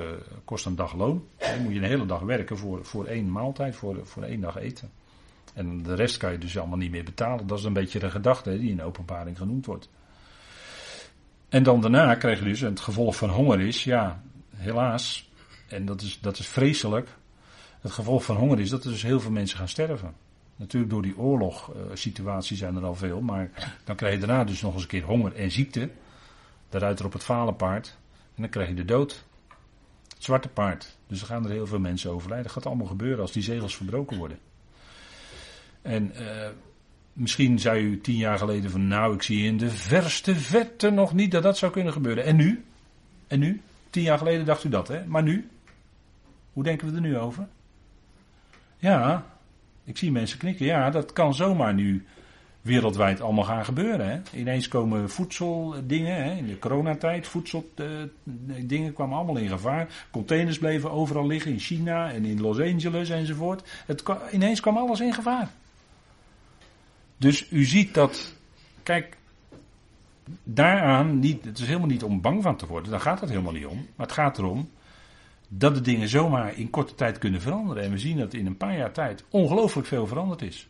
kost 0.44 0.66
een 0.66 0.76
dag 0.76 0.94
loon. 0.94 1.24
Dan 1.38 1.62
moet 1.62 1.72
je 1.72 1.78
een 1.78 1.84
hele 1.84 2.06
dag 2.06 2.20
werken 2.20 2.58
voor, 2.58 2.84
voor 2.84 3.04
één 3.06 3.32
maaltijd, 3.32 3.76
voor, 3.76 4.06
voor 4.06 4.22
één 4.22 4.40
dag 4.40 4.56
eten. 4.56 4.90
En 5.54 5.82
de 5.82 5.94
rest 5.94 6.16
kan 6.16 6.32
je 6.32 6.38
dus 6.38 6.58
allemaal 6.58 6.78
niet 6.78 6.90
meer 6.90 7.04
betalen. 7.04 7.46
Dat 7.46 7.58
is 7.58 7.64
een 7.64 7.72
beetje 7.72 7.98
de 7.98 8.10
gedachte 8.10 8.58
die 8.58 8.70
in 8.70 8.82
openbaring 8.82 9.38
genoemd 9.38 9.66
wordt. 9.66 9.88
En 11.48 11.62
dan 11.62 11.80
daarna 11.80 12.14
krijg 12.14 12.38
je 12.38 12.44
dus, 12.44 12.62
en 12.62 12.68
het 12.68 12.80
gevolg 12.80 13.16
van 13.16 13.30
honger 13.30 13.60
is, 13.60 13.84
ja, 13.84 14.22
helaas, 14.56 15.30
en 15.68 15.84
dat 15.84 16.00
is, 16.00 16.18
dat 16.20 16.38
is 16.38 16.46
vreselijk, 16.46 17.08
het 17.80 17.92
gevolg 17.92 18.24
van 18.24 18.36
honger 18.36 18.60
is 18.60 18.70
dat 18.70 18.84
er 18.84 18.90
dus 18.90 19.02
heel 19.02 19.20
veel 19.20 19.30
mensen 19.30 19.58
gaan 19.58 19.68
sterven. 19.68 20.14
Natuurlijk 20.56 20.92
door 20.92 21.02
die 21.02 21.18
oorlogssituatie 21.18 22.56
zijn 22.56 22.76
er 22.76 22.84
al 22.84 22.94
veel, 22.94 23.20
maar 23.20 23.50
dan 23.84 23.96
krijg 23.96 24.14
je 24.14 24.26
daarna 24.26 24.44
dus 24.44 24.62
nog 24.62 24.72
eens 24.72 24.82
een 24.82 24.88
keer 24.88 25.04
honger 25.04 25.34
en 25.34 25.50
ziekte. 25.50 25.90
De 26.68 26.78
ruiter 26.78 27.04
op 27.04 27.12
het 27.12 27.56
paard. 27.56 27.96
En 28.34 28.42
dan 28.42 28.48
krijg 28.48 28.68
je 28.68 28.74
de 28.74 28.84
dood. 28.84 29.24
Het 30.14 30.24
zwarte 30.24 30.48
paard. 30.48 30.96
Dus 31.06 31.20
er 31.20 31.26
gaan 31.26 31.44
er 31.44 31.50
heel 31.50 31.66
veel 31.66 31.78
mensen 31.78 32.10
overlijden. 32.10 32.44
Dat 32.44 32.52
gaat 32.52 32.66
allemaal 32.66 32.86
gebeuren 32.86 33.20
als 33.20 33.32
die 33.32 33.42
zegels 33.42 33.76
verbroken 33.76 34.16
worden. 34.16 34.38
En 35.82 36.12
uh, 36.20 36.48
misschien 37.12 37.58
zei 37.58 37.82
u 37.84 38.00
tien 38.00 38.16
jaar 38.16 38.38
geleden 38.38 38.70
van 38.70 38.88
nou, 38.88 39.14
ik 39.14 39.22
zie 39.22 39.44
in 39.44 39.56
de 39.56 39.70
verste 39.70 40.34
verte 40.34 40.90
nog 40.90 41.14
niet 41.14 41.30
dat 41.30 41.42
dat 41.42 41.58
zou 41.58 41.72
kunnen 41.72 41.92
gebeuren. 41.92 42.24
En 42.24 42.36
nu? 42.36 42.64
En 43.26 43.38
nu? 43.38 43.62
Tien 43.90 44.02
jaar 44.02 44.18
geleden 44.18 44.46
dacht 44.46 44.64
u 44.64 44.68
dat, 44.68 44.88
hè? 44.88 45.06
Maar 45.06 45.22
nu? 45.22 45.50
Hoe 46.52 46.62
denken 46.62 46.88
we 46.88 46.94
er 46.94 47.00
nu 47.00 47.18
over? 47.18 47.48
Ja, 48.78 49.26
ik 49.84 49.98
zie 49.98 50.12
mensen 50.12 50.38
knikken. 50.38 50.66
Ja, 50.66 50.90
dat 50.90 51.12
kan 51.12 51.34
zomaar 51.34 51.74
nu 51.74 52.04
wereldwijd 52.62 53.20
allemaal 53.20 53.44
gaan 53.44 53.64
gebeuren. 53.64 54.08
Hè? 54.08 54.38
Ineens 54.38 54.68
komen 54.68 55.10
voedseldingen, 55.10 56.24
hè? 56.24 56.34
in 56.34 56.46
de 56.46 56.58
coronatijd, 56.58 57.26
voedseldingen 57.26 58.10
eh, 58.68 58.94
kwamen 58.94 59.16
allemaal 59.16 59.36
in 59.36 59.48
gevaar. 59.48 60.06
Containers 60.10 60.58
bleven 60.58 60.90
overal 60.90 61.26
liggen 61.26 61.50
in 61.50 61.58
China 61.58 62.12
en 62.12 62.24
in 62.24 62.40
Los 62.40 62.60
Angeles 62.60 63.10
enzovoort. 63.10 63.82
Het, 63.86 64.02
ineens 64.32 64.60
kwam 64.60 64.76
alles 64.76 65.00
in 65.00 65.12
gevaar. 65.12 65.50
Dus 67.16 67.50
u 67.50 67.64
ziet 67.64 67.94
dat, 67.94 68.34
kijk, 68.82 69.16
daaraan, 70.42 71.18
niet, 71.18 71.44
het 71.44 71.58
is 71.58 71.66
helemaal 71.66 71.88
niet 71.88 72.02
om 72.02 72.20
bang 72.20 72.42
van 72.42 72.56
te 72.56 72.66
worden, 72.66 72.90
daar 72.90 73.00
gaat 73.00 73.20
het 73.20 73.28
helemaal 73.28 73.52
niet 73.52 73.66
om. 73.66 73.86
Maar 73.96 74.06
het 74.06 74.14
gaat 74.14 74.38
erom 74.38 74.70
dat 75.58 75.74
de 75.74 75.80
dingen 75.80 76.08
zomaar 76.08 76.58
in 76.58 76.70
korte 76.70 76.94
tijd 76.94 77.18
kunnen 77.18 77.40
veranderen. 77.40 77.82
En 77.82 77.90
we 77.90 77.98
zien 77.98 78.16
dat 78.16 78.34
in 78.34 78.46
een 78.46 78.56
paar 78.56 78.76
jaar 78.76 78.92
tijd 78.92 79.24
ongelooflijk 79.28 79.86
veel 79.86 80.06
veranderd 80.06 80.42
is. 80.42 80.68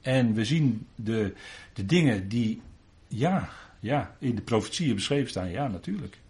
En 0.00 0.34
we 0.34 0.44
zien 0.44 0.86
de, 0.94 1.34
de 1.72 1.86
dingen 1.86 2.28
die, 2.28 2.60
ja, 3.08 3.48
ja, 3.80 4.16
in 4.18 4.34
de 4.34 4.42
profetieën 4.42 4.94
beschreven 4.94 5.30
staan, 5.30 5.50
ja, 5.50 5.68
natuurlijk. 5.68 6.20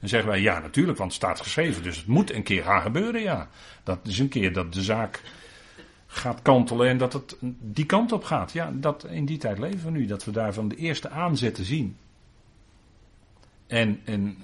Dan 0.00 0.08
zeggen 0.08 0.28
wij, 0.28 0.40
ja, 0.40 0.58
natuurlijk, 0.58 0.98
want 0.98 1.12
het 1.12 1.22
staat 1.22 1.40
geschreven, 1.40 1.82
dus 1.82 1.96
het 1.96 2.06
moet 2.06 2.32
een 2.32 2.42
keer 2.42 2.62
gaan 2.62 2.82
gebeuren, 2.82 3.22
ja. 3.22 3.48
Dat 3.82 4.06
is 4.06 4.18
een 4.18 4.28
keer 4.28 4.52
dat 4.52 4.72
de 4.72 4.82
zaak 4.82 5.22
gaat 6.06 6.42
kantelen 6.42 6.88
en 6.88 6.98
dat 6.98 7.12
het 7.12 7.36
die 7.60 7.86
kant 7.86 8.12
op 8.12 8.24
gaat. 8.24 8.52
Ja, 8.52 8.72
dat, 8.74 9.04
in 9.04 9.24
die 9.24 9.38
tijd 9.38 9.58
leven 9.58 9.92
we 9.92 9.98
nu, 9.98 10.06
dat 10.06 10.24
we 10.24 10.30
daarvan 10.30 10.68
de 10.68 10.76
eerste 10.76 11.10
aanzetten 11.10 11.64
zien. 11.64 11.96
En, 13.66 14.00
en 14.04 14.38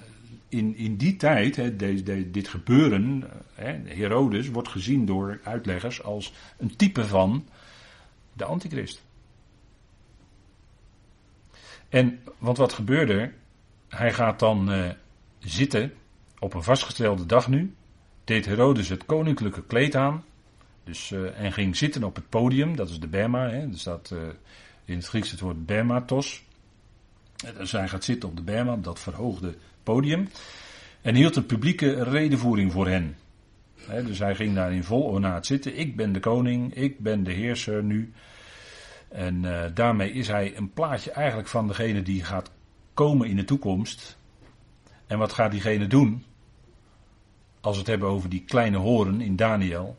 in, 0.55 0.77
in 0.77 0.97
die 0.97 1.17
tijd, 1.17 1.57
hè, 1.57 1.77
dit 2.31 2.49
gebeuren, 2.49 3.25
hè, 3.55 3.73
Herodes 3.85 4.49
wordt 4.49 4.69
gezien 4.69 5.07
door 5.07 5.41
uitleggers 5.45 6.03
als 6.03 6.33
een 6.59 6.77
type 6.77 7.05
van 7.05 7.49
de 8.33 8.45
antichrist. 8.45 9.05
En, 11.89 12.21
want 12.39 12.57
wat 12.57 12.73
gebeurde? 12.73 13.33
Hij 13.89 14.13
gaat 14.13 14.39
dan 14.39 14.73
uh, 14.73 14.91
zitten 15.39 15.93
op 16.39 16.55
een 16.55 16.63
vastgestelde 16.63 17.27
dag 17.27 17.49
nu. 17.49 17.75
Deed 18.25 18.47
Herodes 18.47 18.89
het 18.89 19.07
koninklijke 19.07 19.65
kleed 19.65 19.97
aan. 19.97 20.25
Dus, 20.85 21.11
uh, 21.11 21.41
en 21.41 21.53
ging 21.53 21.77
zitten 21.77 22.05
op 22.05 22.15
het 22.15 22.29
podium, 22.29 22.77
dat 22.77 22.89
is 22.89 23.01
de 23.01 23.09
Berma. 23.09 23.49
Hè, 23.49 23.61
er 23.61 23.79
staat 23.79 24.15
in 24.85 24.97
het 24.97 25.07
Grieks 25.07 25.31
het 25.31 25.41
woord 25.41 25.67
Bermatos. 25.67 26.45
Hij 27.71 27.89
gaat 27.89 28.05
zitten 28.05 28.29
op 28.29 28.37
de 28.37 28.43
Berma, 28.43 28.77
dat 28.77 29.01
verhoogde 29.01 29.55
podium. 29.83 30.29
En 31.03 31.15
hield 31.15 31.37
een 31.37 31.47
publieke 31.47 32.03
redenvoering 32.03 32.73
voor 32.73 32.89
hen. 32.89 33.17
dus 33.87 34.19
hij 34.19 34.35
ging 34.35 34.55
daar 34.55 34.73
in 34.73 34.85
vol 34.85 35.03
ornaat 35.03 35.47
zitten. 35.47 35.79
Ik 35.79 35.97
ben 35.97 36.13
de 36.13 36.21
koning, 36.21 36.75
ik 36.75 36.99
ben 36.99 37.25
de 37.25 37.33
heerser 37.33 37.83
nu. 37.83 38.13
En 39.09 39.43
uh, 39.43 39.63
daarmee 39.75 40.13
is 40.13 40.29
hij 40.29 40.57
een 40.57 40.73
plaatje 40.73 41.11
eigenlijk 41.11 41.49
van 41.49 41.67
degene 41.67 42.03
die 42.03 42.25
gaat 42.25 42.51
komen 42.95 43.29
in 43.29 43.37
de 43.37 43.45
toekomst. 43.45 44.19
En 45.07 45.19
wat 45.19 45.33
gaat 45.33 45.51
diegene 45.51 45.87
doen? 45.87 46.25
Als 47.61 47.75
we 47.75 47.81
het 47.81 47.91
hebben 47.91 48.09
over 48.09 48.29
die 48.29 48.45
kleine 48.45 48.77
horen 48.77 49.21
in 49.21 49.37
Daniel. 49.37 49.97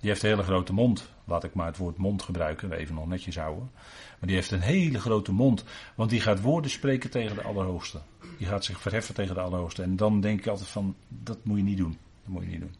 Die 0.00 0.10
heeft 0.10 0.22
een 0.22 0.28
hele 0.28 0.42
grote 0.42 0.72
mond. 0.72 1.12
Laat 1.28 1.44
ik 1.44 1.54
maar 1.54 1.66
het 1.66 1.76
woord 1.76 1.96
mond 1.96 2.22
gebruiken, 2.22 2.72
even 2.72 2.94
nog 2.94 3.06
netjes 3.06 3.36
houden. 3.36 3.70
Maar 4.18 4.28
die 4.28 4.34
heeft 4.34 4.50
een 4.50 4.60
hele 4.60 5.00
grote 5.00 5.32
mond. 5.32 5.64
Want 5.94 6.10
die 6.10 6.20
gaat 6.20 6.40
woorden 6.40 6.70
spreken 6.70 7.10
tegen 7.10 7.36
de 7.36 7.42
Allerhoogste. 7.42 8.00
Die 8.38 8.46
gaat 8.46 8.64
zich 8.64 8.80
verheffen 8.80 9.14
tegen 9.14 9.34
de 9.34 9.40
Allerhoogste. 9.40 9.82
En 9.82 9.96
dan 9.96 10.20
denk 10.20 10.38
ik 10.38 10.46
altijd 10.46 10.68
van, 10.68 10.94
dat 11.08 11.38
moet 11.44 11.56
je 11.56 11.64
niet 11.64 11.78
doen. 11.78 11.96
Dat 12.22 12.32
moet 12.32 12.42
je 12.42 12.48
niet 12.48 12.60
doen. 12.60 12.74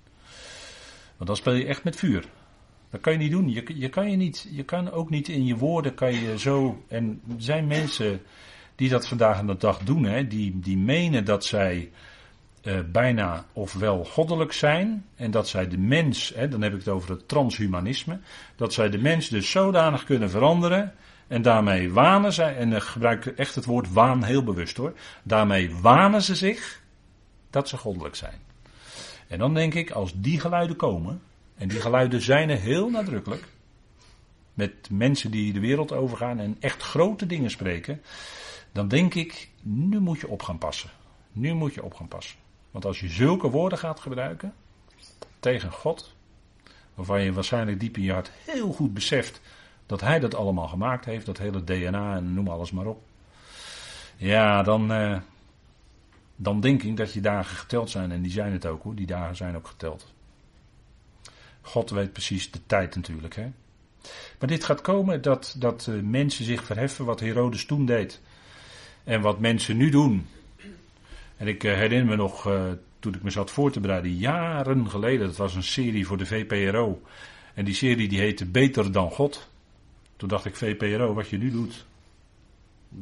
Want 1.16 1.30
dan 1.30 1.36
speel 1.36 1.52
je 1.52 1.66
echt 1.66 1.84
met 1.84 1.96
vuur. 1.96 2.28
Dat 2.90 3.00
kan 3.00 3.12
je 3.12 3.18
niet 3.18 3.30
doen. 3.30 3.50
Je, 3.50 3.78
je, 3.78 3.88
kan 3.88 4.10
je, 4.10 4.16
niet, 4.16 4.48
je 4.50 4.62
kan 4.62 4.90
ook 4.90 5.10
niet 5.10 5.28
in 5.28 5.44
je 5.44 5.56
woorden 5.56 5.94
kan 5.94 6.14
je 6.14 6.38
zo. 6.38 6.84
En 6.88 7.20
er 7.28 7.34
zijn 7.42 7.66
mensen 7.66 8.22
die 8.74 8.88
dat 8.88 9.08
vandaag 9.08 9.36
aan 9.36 9.46
de 9.46 9.56
dag 9.56 9.78
doen. 9.78 10.04
Hè, 10.04 10.26
die, 10.26 10.60
die 10.60 10.76
menen 10.76 11.24
dat 11.24 11.44
zij 11.44 11.90
uh, 12.62 12.78
bijna 12.92 13.44
ofwel 13.52 14.04
goddelijk 14.04 14.52
zijn. 14.52 15.04
En 15.14 15.30
dat 15.30 15.48
zij 15.48 15.68
de 15.68 15.78
mens, 15.78 16.32
hè, 16.34 16.48
dan 16.48 16.62
heb 16.62 16.72
ik 16.72 16.78
het 16.78 16.88
over 16.88 17.10
het 17.10 17.28
transhumanisme. 17.28 18.18
Dat 18.56 18.72
zij 18.72 18.90
de 18.90 18.98
mens 18.98 19.28
dus 19.28 19.50
zodanig 19.50 20.04
kunnen 20.04 20.30
veranderen. 20.30 20.94
En 21.26 21.42
daarmee 21.42 21.92
wanen 21.92 22.32
zij, 22.32 22.56
en 22.56 22.72
ik 22.72 22.82
gebruik 22.82 23.26
echt 23.26 23.54
het 23.54 23.64
woord 23.64 23.92
waan 23.92 24.22
heel 24.22 24.44
bewust 24.44 24.76
hoor. 24.76 24.92
Daarmee 25.22 25.74
wanen 25.74 26.22
ze 26.22 26.34
zich 26.34 26.82
dat 27.50 27.68
ze 27.68 27.76
goddelijk 27.76 28.14
zijn. 28.14 28.38
En 29.28 29.38
dan 29.38 29.54
denk 29.54 29.74
ik, 29.74 29.90
als 29.90 30.12
die 30.14 30.40
geluiden 30.40 30.76
komen, 30.76 31.22
en 31.56 31.68
die 31.68 31.80
geluiden 31.80 32.20
zijn 32.20 32.50
er 32.50 32.58
heel 32.58 32.90
nadrukkelijk, 32.90 33.44
met 34.54 34.90
mensen 34.90 35.30
die 35.30 35.52
de 35.52 35.60
wereld 35.60 35.92
overgaan 35.92 36.38
en 36.38 36.56
echt 36.60 36.82
grote 36.82 37.26
dingen 37.26 37.50
spreken, 37.50 38.02
dan 38.72 38.88
denk 38.88 39.14
ik, 39.14 39.48
nu 39.62 40.00
moet 40.00 40.20
je 40.20 40.28
op 40.28 40.42
gaan 40.42 40.58
passen. 40.58 40.90
Nu 41.32 41.54
moet 41.54 41.74
je 41.74 41.82
op 41.82 41.94
gaan 41.94 42.08
passen. 42.08 42.36
Want 42.78 42.90
als 42.90 43.00
je 43.00 43.14
zulke 43.14 43.50
woorden 43.50 43.78
gaat 43.78 44.00
gebruiken 44.00 44.54
tegen 45.40 45.72
God, 45.72 46.14
waarvan 46.94 47.22
je 47.22 47.32
waarschijnlijk 47.32 47.80
diep 47.80 47.96
in 47.96 48.02
je 48.02 48.12
hart 48.12 48.30
heel 48.44 48.72
goed 48.72 48.94
beseft 48.94 49.40
dat 49.86 50.00
hij 50.00 50.18
dat 50.18 50.34
allemaal 50.34 50.68
gemaakt 50.68 51.04
heeft, 51.04 51.26
dat 51.26 51.38
hele 51.38 51.64
DNA 51.64 52.16
en 52.16 52.34
noem 52.34 52.48
alles 52.48 52.70
maar 52.70 52.86
op. 52.86 53.02
Ja, 54.16 54.62
dan, 54.62 54.92
uh, 54.92 55.18
dan 56.36 56.60
denk 56.60 56.82
ik 56.82 56.96
dat 56.96 57.12
je 57.12 57.20
dagen 57.20 57.56
geteld 57.56 57.90
zijn. 57.90 58.12
En 58.12 58.22
die 58.22 58.32
zijn 58.32 58.52
het 58.52 58.66
ook 58.66 58.82
hoor, 58.82 58.94
die 58.94 59.06
dagen 59.06 59.36
zijn 59.36 59.56
ook 59.56 59.66
geteld. 59.66 60.12
God 61.60 61.90
weet 61.90 62.12
precies 62.12 62.50
de 62.50 62.60
tijd 62.66 62.94
natuurlijk. 62.94 63.34
Hè? 63.34 63.50
Maar 64.38 64.48
dit 64.48 64.64
gaat 64.64 64.80
komen 64.80 65.22
dat, 65.22 65.54
dat 65.58 65.86
uh, 65.90 66.02
mensen 66.02 66.44
zich 66.44 66.64
verheffen 66.64 67.04
wat 67.04 67.20
Herodes 67.20 67.66
toen 67.66 67.86
deed. 67.86 68.20
En 69.04 69.20
wat 69.20 69.38
mensen 69.38 69.76
nu 69.76 69.90
doen. 69.90 70.26
En 71.38 71.46
ik 71.46 71.64
uh, 71.64 71.74
herinner 71.74 72.06
me 72.06 72.16
nog, 72.16 72.48
uh, 72.48 72.62
toen 72.98 73.14
ik 73.14 73.22
me 73.22 73.30
zat 73.30 73.50
voor 73.50 73.70
te 73.70 73.80
bereiden, 73.80 74.16
jaren 74.16 74.90
geleden, 74.90 75.26
dat 75.26 75.36
was 75.36 75.54
een 75.54 75.62
serie 75.62 76.06
voor 76.06 76.16
de 76.16 76.26
VPRO. 76.26 77.02
En 77.54 77.64
die 77.64 77.74
serie 77.74 78.08
die 78.08 78.18
heette 78.18 78.46
Beter 78.46 78.92
dan 78.92 79.10
God. 79.10 79.48
Toen 80.16 80.28
dacht 80.28 80.44
ik, 80.44 80.56
VPRO, 80.56 81.14
wat 81.14 81.28
je 81.28 81.38
nu 81.38 81.50
doet. 81.50 81.86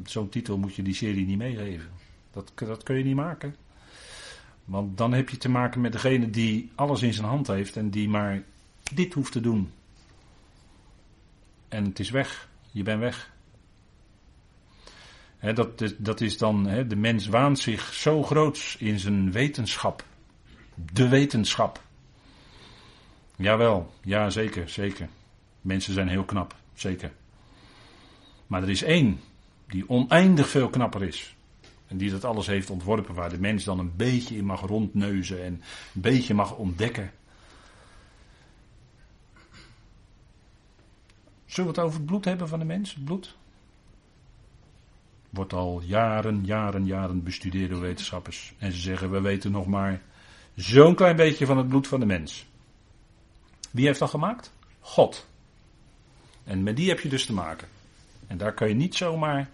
Zo'n 0.05 0.29
titel 0.29 0.59
moet 0.59 0.75
je 0.75 0.83
die 0.83 0.94
serie 0.94 1.27
niet 1.27 1.38
meegeven. 1.38 1.88
Dat, 2.33 2.53
dat 2.55 2.83
kun 2.83 2.99
je 2.99 3.05
niet 3.05 3.14
maken. 3.14 3.57
Want 4.64 4.99
dan 4.99 5.12
heb 5.12 5.29
je 5.29 5.37
te 5.37 5.49
maken 5.49 5.81
met 5.81 5.92
degene 5.92 6.31
die 6.31 6.70
alles 6.75 7.03
in 7.03 7.12
zijn 7.14 7.27
hand 7.27 7.46
heeft 7.46 7.77
en 7.77 7.90
die 7.90 8.09
maar 8.09 8.42
dit 8.92 9.14
hoeft 9.14 9.33
te 9.33 9.40
doen. 9.40 9.70
En 11.68 11.85
het 11.85 11.99
is 11.99 12.11
weg. 12.11 12.49
Je 12.70 12.83
bent 12.83 13.01
weg. 13.01 13.35
Dat, 15.55 15.95
dat 15.99 16.21
is 16.21 16.39
dan, 16.39 16.63
de 16.89 16.97
mens 16.97 17.27
waant 17.27 17.59
zich 17.59 17.95
zo 17.95 18.23
groots 18.23 18.77
in 18.77 18.99
zijn 18.99 19.33
wetenschap. 19.33 20.05
De 20.93 21.09
wetenschap. 21.09 21.81
Jawel, 23.37 23.93
ja 24.03 24.31
zeker, 24.31 24.69
zeker. 24.69 25.09
Mensen 25.61 25.95
zijn 25.95 26.09
heel 26.09 26.25
knap, 26.25 26.55
zeker. 26.75 27.13
Maar 28.47 28.63
er 28.63 28.71
is 28.71 28.83
één 28.83 29.21
die 29.67 29.89
oneindig 29.89 30.49
veel 30.49 30.69
knapper 30.69 31.03
is. 31.03 31.37
En 31.87 31.97
die 31.97 32.11
dat 32.11 32.25
alles 32.25 32.47
heeft 32.47 32.71
ontworpen, 32.71 33.15
waar 33.15 33.31
de 33.31 33.41
mens 33.41 33.65
dan 33.65 33.79
een 33.79 33.97
beetje 33.97 34.37
in 34.37 34.45
mag 34.45 34.61
rondneuzen 34.61 35.45
en 35.45 35.53
een 35.95 36.01
beetje 36.01 36.35
mag 36.35 36.57
ontdekken. 36.57 37.13
Zullen 41.47 41.73
we 41.73 41.77
het 41.77 41.87
over 41.87 41.99
het 41.99 42.07
bloed 42.07 42.25
hebben 42.25 42.49
van 42.49 42.59
de 42.59 42.65
mens? 42.65 42.95
Het 42.95 43.05
bloed? 43.05 43.37
Wordt 45.31 45.53
al 45.53 45.83
jaren, 45.85 46.45
jaren, 46.45 46.87
jaren 46.87 47.23
bestudeerd 47.23 47.71
door 47.71 47.81
wetenschappers. 47.81 48.55
En 48.59 48.73
ze 48.73 48.81
zeggen, 48.81 49.11
we 49.11 49.21
weten 49.21 49.51
nog 49.51 49.67
maar 49.67 50.03
zo'n 50.55 50.95
klein 50.95 51.17
beetje 51.17 51.47
van 51.47 51.57
het 51.57 51.69
bloed 51.69 51.87
van 51.87 52.01
de 52.01 52.07
mens. 52.07 52.47
Wie 53.71 53.87
heeft 53.87 53.99
dat 53.99 54.11
gemaakt? 54.11 54.53
God. 54.81 55.27
En 56.45 56.62
met 56.62 56.77
die 56.77 56.89
heb 56.89 57.01
je 57.01 57.09
dus 57.09 57.27
te 57.27 57.33
maken. 57.33 57.69
En 58.27 58.37
daar 58.37 58.55
kan 58.55 58.69
je 58.69 58.75
niet 58.75 58.95
zomaar 58.95 59.49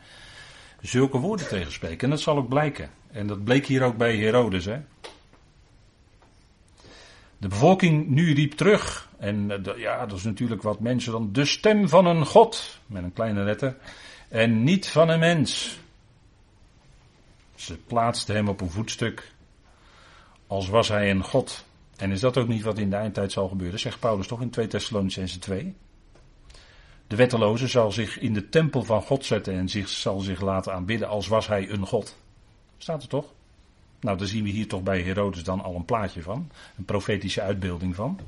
zulke 0.80 1.18
woorden 1.18 1.48
tegen 1.48 1.72
spreken. 1.72 2.00
En 2.00 2.11
dat 2.11 2.20
zal 2.20 2.37
ook 2.37 2.48
blijken. 2.48 2.90
En 3.11 3.26
dat 3.26 3.44
bleek 3.44 3.66
hier 3.66 3.82
ook 3.82 3.96
bij 3.96 4.16
Herodes. 4.16 4.64
Hè? 4.64 4.80
De 7.38 7.48
bevolking 7.48 8.08
nu 8.08 8.35
riep 8.35 8.52
terug. 8.52 9.08
En 9.18 9.64
eh, 9.64 9.78
ja, 9.78 10.06
dat 10.06 10.18
is 10.18 10.24
natuurlijk 10.24 10.62
wat 10.62 10.80
mensen 10.80 11.12
dan. 11.12 11.32
De 11.32 11.44
stem 11.44 11.88
van 11.88 12.06
een 12.06 12.26
God. 12.26 12.80
Met 12.87 13.02
een 13.02 13.12
kleine 13.12 13.42
letter. 13.42 13.76
En 14.32 14.64
niet 14.64 14.88
van 14.88 15.08
een 15.08 15.18
mens. 15.18 15.78
Ze 17.54 17.76
plaatsten 17.76 18.34
hem 18.34 18.48
op 18.48 18.60
een 18.60 18.70
voetstuk. 18.70 19.32
Als 20.46 20.68
was 20.68 20.88
hij 20.88 21.10
een 21.10 21.24
God. 21.24 21.64
En 21.96 22.10
is 22.10 22.20
dat 22.20 22.36
ook 22.36 22.48
niet 22.48 22.62
wat 22.62 22.78
in 22.78 22.90
de 22.90 22.96
eindtijd 22.96 23.32
zal 23.32 23.48
gebeuren? 23.48 23.78
Zegt 23.78 23.98
Paulus 23.98 24.26
toch 24.26 24.40
in 24.40 24.50
2 24.50 24.66
Thessalonicense 24.66 25.38
2. 25.38 25.74
De 27.06 27.16
wetteloze 27.16 27.66
zal 27.66 27.92
zich 27.92 28.18
in 28.18 28.32
de 28.32 28.48
tempel 28.48 28.82
van 28.82 29.02
God 29.02 29.24
zetten 29.24 29.54
en 29.54 29.68
zich, 29.68 29.88
zal 29.88 30.20
zich 30.20 30.40
laten 30.40 30.72
aanbidden 30.72 31.08
als 31.08 31.28
was 31.28 31.46
hij 31.46 31.70
een 31.70 31.86
God. 31.86 32.16
Staat 32.78 33.02
er 33.02 33.08
toch? 33.08 33.32
Nou, 34.00 34.18
daar 34.18 34.26
zien 34.26 34.44
we 34.44 34.50
hier 34.50 34.68
toch 34.68 34.82
bij 34.82 35.02
Herodes 35.02 35.44
dan 35.44 35.60
al 35.60 35.74
een 35.74 35.84
plaatje 35.84 36.22
van. 36.22 36.50
Een 36.78 36.84
profetische 36.84 37.42
uitbeelding 37.42 37.94
van. 37.94 38.18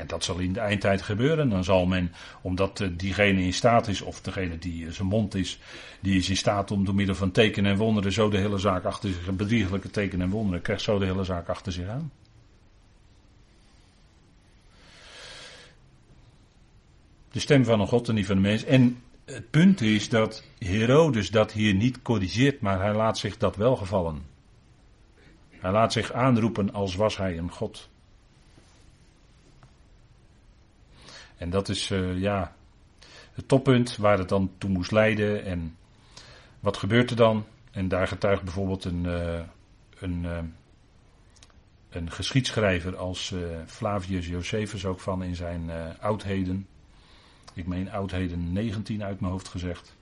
En 0.00 0.06
dat 0.06 0.24
zal 0.24 0.38
in 0.38 0.52
de 0.52 0.60
eindtijd 0.60 1.02
gebeuren. 1.02 1.48
Dan 1.48 1.64
zal 1.64 1.86
men, 1.86 2.12
omdat 2.40 2.80
eh, 2.80 2.88
diegene 2.92 3.42
in 3.42 3.52
staat 3.52 3.88
is, 3.88 4.00
of 4.00 4.20
degene 4.20 4.58
die 4.58 4.86
eh, 4.86 4.92
zijn 4.92 5.08
mond 5.08 5.34
is, 5.34 5.58
die 6.00 6.18
is 6.18 6.28
in 6.28 6.36
staat 6.36 6.70
om 6.70 6.84
door 6.84 6.94
middel 6.94 7.14
van 7.14 7.30
tekenen 7.30 7.70
en 7.70 7.78
wonderen 7.78 8.12
zo 8.12 8.28
de 8.28 8.38
hele 8.38 8.58
zaak 8.58 8.84
achter 8.84 9.08
zich, 9.08 9.36
bedriegelijke 9.36 9.90
tekenen 9.90 10.26
en 10.26 10.32
wonderen, 10.32 10.62
krijgt 10.62 10.82
zo 10.82 10.98
de 10.98 11.04
hele 11.04 11.24
zaak 11.24 11.48
achter 11.48 11.72
zich 11.72 11.88
aan. 11.88 12.12
De 17.32 17.40
stem 17.40 17.64
van 17.64 17.80
een 17.80 17.86
God 17.86 18.08
en 18.08 18.14
niet 18.14 18.26
van 18.26 18.36
de 18.36 18.42
mens. 18.42 18.64
En 18.64 19.02
het 19.24 19.50
punt 19.50 19.80
is 19.80 20.08
dat 20.08 20.44
Herodes 20.58 21.30
dat 21.30 21.52
hier 21.52 21.74
niet 21.74 22.02
corrigeert, 22.02 22.60
maar 22.60 22.80
hij 22.80 22.94
laat 22.94 23.18
zich 23.18 23.36
dat 23.36 23.56
wel 23.56 23.76
gevallen. 23.76 24.22
Hij 25.50 25.72
laat 25.72 25.92
zich 25.92 26.12
aanroepen 26.12 26.72
als 26.72 26.94
was 26.94 27.16
hij 27.16 27.38
een 27.38 27.50
God. 27.50 27.89
En 31.40 31.50
dat 31.50 31.68
is 31.68 31.90
uh, 31.90 32.18
ja, 32.18 32.54
het 33.32 33.48
toppunt 33.48 33.96
waar 33.96 34.18
het 34.18 34.28
dan 34.28 34.50
toe 34.58 34.70
moest 34.70 34.90
leiden. 34.90 35.44
En 35.44 35.76
wat 36.60 36.76
gebeurt 36.76 37.10
er 37.10 37.16
dan? 37.16 37.44
En 37.70 37.88
daar 37.88 38.08
getuigt 38.08 38.42
bijvoorbeeld 38.42 38.84
een, 38.84 39.04
uh, 39.04 39.40
een, 39.98 40.22
uh, 40.24 40.38
een 41.90 42.10
geschiedschrijver 42.10 42.96
als 42.96 43.34
Flavius 43.66 44.26
Josephus 44.26 44.84
ook 44.84 45.00
van 45.00 45.22
in 45.22 45.36
zijn 45.36 45.70
oudheden. 46.00 46.66
Ik 47.54 47.66
meen 47.66 47.90
oudheden 47.90 48.52
19 48.52 49.04
uit 49.04 49.20
mijn 49.20 49.32
hoofd 49.32 49.48
gezegd. 49.48 49.96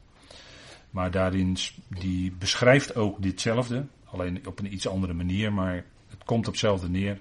Maar 0.90 1.10
daarin 1.10 1.56
die 1.88 2.32
beschrijft 2.32 2.96
ook 2.96 3.22
ditzelfde, 3.22 3.86
alleen 4.04 4.46
op 4.46 4.58
een 4.58 4.72
iets 4.72 4.88
andere 4.88 5.14
manier, 5.14 5.52
maar 5.52 5.84
het 6.08 6.24
komt 6.24 6.46
op 6.46 6.52
hetzelfde 6.52 6.88
neer. 6.88 7.18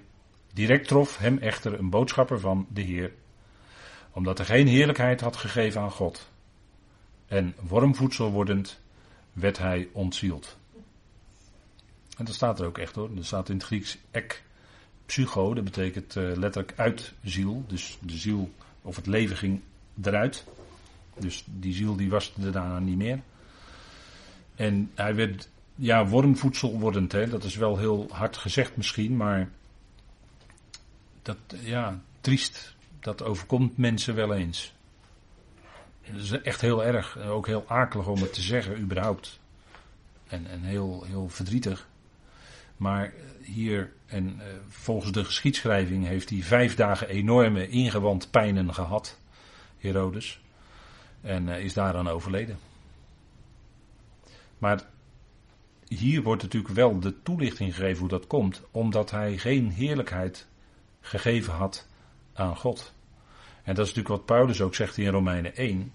Direct 0.52 0.88
trof 0.88 1.18
hem 1.18 1.38
echter 1.38 1.78
een 1.78 1.90
boodschapper 1.90 2.40
van 2.40 2.66
de 2.72 2.80
Heer, 2.80 3.12
omdat 4.18 4.38
er 4.38 4.44
geen 4.44 4.66
heerlijkheid 4.66 5.20
had 5.20 5.36
gegeven 5.36 5.80
aan 5.80 5.90
God. 5.90 6.28
En 7.26 7.54
wormvoedsel 7.60 8.30
wordend 8.30 8.80
werd 9.32 9.58
hij 9.58 9.88
ontzield. 9.92 10.56
En 12.16 12.24
dat 12.24 12.34
staat 12.34 12.60
er 12.60 12.66
ook 12.66 12.78
echt 12.78 12.94
hoor. 12.94 13.14
Dat 13.14 13.24
staat 13.24 13.48
in 13.48 13.54
het 13.56 13.64
Grieks 13.64 13.98
ek 14.10 14.42
psycho, 15.06 15.54
dat 15.54 15.64
betekent 15.64 16.16
uh, 16.16 16.36
letterlijk 16.36 16.72
uit 16.76 17.12
ziel. 17.24 17.64
Dus 17.66 17.98
de 18.00 18.16
ziel 18.16 18.50
of 18.82 18.96
het 18.96 19.06
leven 19.06 19.36
ging 19.36 19.60
eruit. 20.02 20.44
Dus 21.18 21.44
die 21.46 21.74
ziel 21.74 21.96
die 21.96 22.10
was 22.10 22.32
er 22.42 22.52
daarna 22.52 22.78
niet 22.78 22.96
meer. 22.96 23.20
En 24.54 24.90
hij 24.94 25.14
werd, 25.14 25.48
ja, 25.74 26.06
wormvoedsel 26.06 26.78
wordend. 26.78 27.12
Hè? 27.12 27.28
Dat 27.28 27.44
is 27.44 27.56
wel 27.56 27.78
heel 27.78 28.06
hard 28.10 28.36
gezegd 28.36 28.76
misschien, 28.76 29.16
maar 29.16 29.48
dat, 31.22 31.38
ja, 31.62 32.00
triest. 32.20 32.76
Dat 33.00 33.22
overkomt 33.22 33.76
mensen 33.76 34.14
wel 34.14 34.34
eens. 34.34 34.74
Dat 36.12 36.20
is 36.20 36.30
echt 36.30 36.60
heel 36.60 36.84
erg. 36.84 37.18
Ook 37.18 37.46
heel 37.46 37.64
akelig 37.68 38.06
om 38.06 38.20
het 38.20 38.32
te 38.32 38.42
zeggen, 38.42 38.80
überhaupt. 38.80 39.40
En, 40.28 40.46
en 40.46 40.62
heel, 40.62 41.04
heel 41.06 41.28
verdrietig. 41.28 41.88
Maar 42.76 43.12
hier, 43.42 43.92
en 44.06 44.24
uh, 44.24 44.44
volgens 44.68 45.12
de 45.12 45.24
geschiedschrijving, 45.24 46.06
heeft 46.06 46.30
hij 46.30 46.42
vijf 46.42 46.74
dagen 46.74 47.08
enorme 47.08 47.68
ingewandpijnen 47.68 48.74
gehad. 48.74 49.18
Herodes. 49.78 50.40
En 51.20 51.48
is 51.48 51.72
daaraan 51.72 52.08
overleden. 52.08 52.58
Maar 54.58 54.82
hier 55.88 56.22
wordt 56.22 56.42
natuurlijk 56.42 56.74
wel 56.74 57.00
de 57.00 57.22
toelichting 57.22 57.74
gegeven 57.74 57.98
hoe 57.98 58.08
dat 58.08 58.26
komt, 58.26 58.62
omdat 58.70 59.10
hij 59.10 59.38
geen 59.38 59.70
heerlijkheid 59.70 60.46
gegeven 61.00 61.52
had 61.52 61.87
aan 62.38 62.56
God. 62.56 62.92
En 63.62 63.74
dat 63.74 63.86
is 63.86 63.94
natuurlijk 63.94 64.26
wat 64.26 64.36
Paulus 64.36 64.60
ook 64.60 64.74
zegt 64.74 64.96
in 64.96 65.08
Romeinen 65.08 65.56
1. 65.56 65.92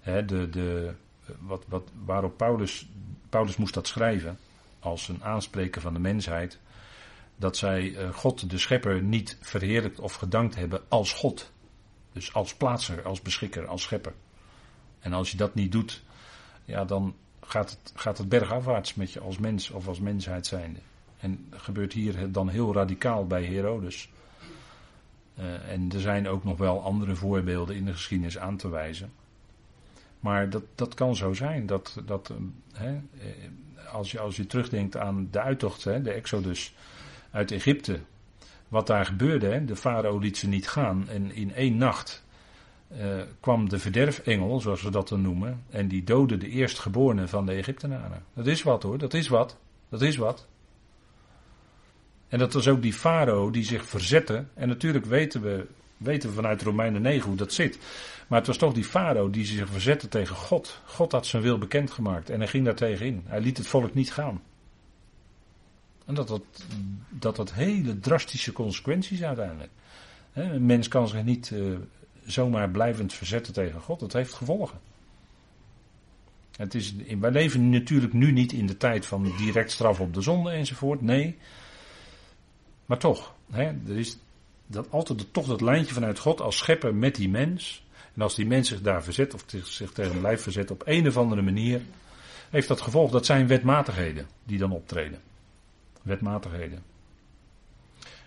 He, 0.00 0.24
de, 0.24 0.48
de, 0.48 0.94
wat, 1.38 1.64
wat, 1.68 1.90
waarop 2.04 2.36
Paulus, 2.36 2.88
Paulus 3.28 3.56
moest 3.56 3.74
dat 3.74 3.86
schrijven 3.86 4.38
als 4.78 5.08
een 5.08 5.24
aanspreker 5.24 5.80
van 5.80 5.92
de 5.92 5.98
mensheid. 5.98 6.58
Dat 7.36 7.56
zij 7.56 7.82
uh, 7.82 8.14
God, 8.14 8.50
de 8.50 8.58
schepper, 8.58 9.02
niet 9.02 9.38
verheerlijkt 9.40 10.00
of 10.00 10.14
gedankt 10.14 10.54
hebben 10.54 10.82
als 10.88 11.12
God. 11.12 11.52
Dus 12.12 12.34
als 12.34 12.54
plaatser, 12.54 13.02
als 13.02 13.22
beschikker, 13.22 13.66
als 13.66 13.82
schepper. 13.82 14.12
En 14.98 15.12
als 15.12 15.30
je 15.30 15.36
dat 15.36 15.54
niet 15.54 15.72
doet, 15.72 16.02
ja, 16.64 16.84
dan 16.84 17.14
gaat 17.40 17.70
het, 17.70 17.92
gaat 17.94 18.18
het 18.18 18.28
bergafwaarts 18.28 18.94
met 18.94 19.12
je 19.12 19.20
als 19.20 19.38
mens 19.38 19.70
of 19.70 19.88
als 19.88 20.00
mensheid 20.00 20.46
zijnde. 20.46 20.80
En 21.18 21.46
gebeurt 21.50 21.92
hier 21.92 22.32
dan 22.32 22.48
heel 22.48 22.74
radicaal 22.74 23.26
bij 23.26 23.44
Herodes. 23.44 24.10
Uh, 25.38 25.72
en 25.72 25.92
er 25.92 26.00
zijn 26.00 26.28
ook 26.28 26.44
nog 26.44 26.58
wel 26.58 26.82
andere 26.82 27.14
voorbeelden 27.14 27.76
in 27.76 27.84
de 27.84 27.92
geschiedenis 27.92 28.38
aan 28.38 28.56
te 28.56 28.68
wijzen. 28.68 29.12
Maar 30.20 30.50
dat, 30.50 30.62
dat 30.74 30.94
kan 30.94 31.16
zo 31.16 31.32
zijn. 31.32 31.66
Dat, 31.66 32.02
dat, 32.04 32.30
uh, 32.30 32.36
hè, 32.72 32.90
eh, 32.92 33.92
als, 33.92 34.10
je, 34.10 34.18
als 34.18 34.36
je 34.36 34.46
terugdenkt 34.46 34.96
aan 34.96 35.28
de 35.30 35.40
uittocht, 35.40 35.84
hè, 35.84 36.02
de 36.02 36.12
Exodus 36.12 36.74
uit 37.30 37.50
Egypte 37.50 38.00
wat 38.68 38.86
daar 38.86 39.06
gebeurde. 39.06 39.46
Hè? 39.46 39.64
De 39.64 39.76
farao 39.76 40.18
liet 40.18 40.36
ze 40.36 40.48
niet 40.48 40.68
gaan. 40.68 41.08
En 41.08 41.34
in 41.34 41.54
één 41.54 41.76
nacht 41.76 42.24
kwam 43.40 43.68
de 43.68 43.78
verderfengel, 43.78 44.60
zoals 44.60 44.82
we 44.82 44.90
dat 44.90 45.08
dan 45.08 45.20
noemen, 45.20 45.62
en 45.70 45.88
die 45.88 46.04
doodde 46.04 46.36
de 46.36 46.48
eerstgeborenen 46.48 47.28
van 47.28 47.46
de 47.46 47.52
Egyptenaren. 47.52 48.24
Dat 48.34 48.46
is 48.46 48.62
wat 48.62 48.82
hoor, 48.82 48.98
dat 48.98 49.14
is 49.14 49.28
wat. 49.28 49.56
Dat 49.88 50.02
is 50.02 50.16
wat. 50.16 50.46
En 52.28 52.38
dat 52.38 52.52
was 52.52 52.68
ook 52.68 52.82
die 52.82 52.92
farao 52.92 53.50
die 53.50 53.64
zich 53.64 53.84
verzette. 53.84 54.44
En 54.54 54.68
natuurlijk 54.68 55.04
weten 55.04 55.42
we, 55.42 55.66
weten 55.96 56.28
we 56.28 56.34
vanuit 56.34 56.62
Romeinen 56.62 57.02
9 57.02 57.28
hoe 57.28 57.36
dat 57.36 57.52
zit. 57.52 57.78
Maar 58.26 58.38
het 58.38 58.46
was 58.46 58.56
toch 58.56 58.72
die 58.72 58.84
farao 58.84 59.30
die 59.30 59.44
zich 59.44 59.68
verzette 59.68 60.08
tegen 60.08 60.36
God. 60.36 60.80
God 60.84 61.12
had 61.12 61.26
zijn 61.26 61.42
wil 61.42 61.58
bekendgemaakt 61.58 62.30
en 62.30 62.38
hij 62.38 62.48
ging 62.48 62.64
daar 62.64 62.74
tegenin. 62.74 63.22
Hij 63.26 63.40
liet 63.40 63.56
het 63.56 63.66
volk 63.66 63.94
niet 63.94 64.12
gaan. 64.12 64.42
En 66.04 66.14
dat 66.14 66.28
dat, 66.28 66.42
dat, 67.08 67.36
dat 67.36 67.52
hele 67.52 68.00
drastische 68.00 68.52
consequenties 68.52 69.22
uiteindelijk. 69.22 69.70
een 70.32 70.66
mens 70.66 70.88
kan 70.88 71.08
zich 71.08 71.24
niet 71.24 71.50
uh, 71.50 71.76
zomaar 72.24 72.70
blijvend 72.70 73.12
verzetten 73.12 73.52
tegen 73.52 73.80
God. 73.80 74.00
Dat 74.00 74.12
heeft 74.12 74.32
gevolgen. 74.32 74.78
Het 76.56 76.74
is, 76.74 76.94
wij 77.20 77.30
leven 77.30 77.70
natuurlijk 77.70 78.12
nu 78.12 78.32
niet 78.32 78.52
in 78.52 78.66
de 78.66 78.76
tijd 78.76 79.06
van 79.06 79.32
direct 79.38 79.70
straf 79.70 80.00
op 80.00 80.14
de 80.14 80.20
zonde 80.20 80.50
enzovoort. 80.50 81.00
Nee. 81.00 81.36
Maar 82.86 82.98
toch, 82.98 83.34
hè, 83.50 83.64
er 83.64 83.98
is 83.98 84.18
dat 84.66 84.90
altijd 84.90 85.32
toch 85.32 85.46
dat 85.46 85.60
lijntje 85.60 85.94
vanuit 85.94 86.18
God 86.18 86.40
als 86.40 86.56
schepper 86.56 86.94
met 86.94 87.14
die 87.14 87.28
mens. 87.28 87.84
En 88.14 88.22
als 88.22 88.34
die 88.34 88.46
mens 88.46 88.68
zich 88.68 88.80
daar 88.80 89.02
verzet 89.02 89.34
of 89.34 89.44
zich 89.64 89.92
tegen 89.92 90.14
een 90.14 90.20
lijf 90.20 90.42
verzet 90.42 90.70
op 90.70 90.82
een 90.84 91.06
of 91.06 91.16
andere 91.16 91.42
manier, 91.42 91.80
heeft 92.50 92.68
dat 92.68 92.80
gevolg. 92.80 93.10
Dat 93.10 93.26
zijn 93.26 93.46
wetmatigheden 93.46 94.26
die 94.44 94.58
dan 94.58 94.72
optreden. 94.72 95.20
Wetmatigheden. 96.02 96.82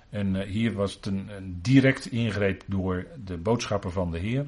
En 0.10 0.36
uh, 0.36 0.44
hier 0.44 0.74
was 0.74 0.94
het 0.94 1.06
een, 1.06 1.30
een, 1.30 1.60
direct 1.62 2.06
ingreep 2.06 2.64
door 2.66 3.08
de 3.26 3.38
boodschapper 3.38 3.92
van 3.92 4.12
de 4.12 4.20
Heer. 4.20 4.46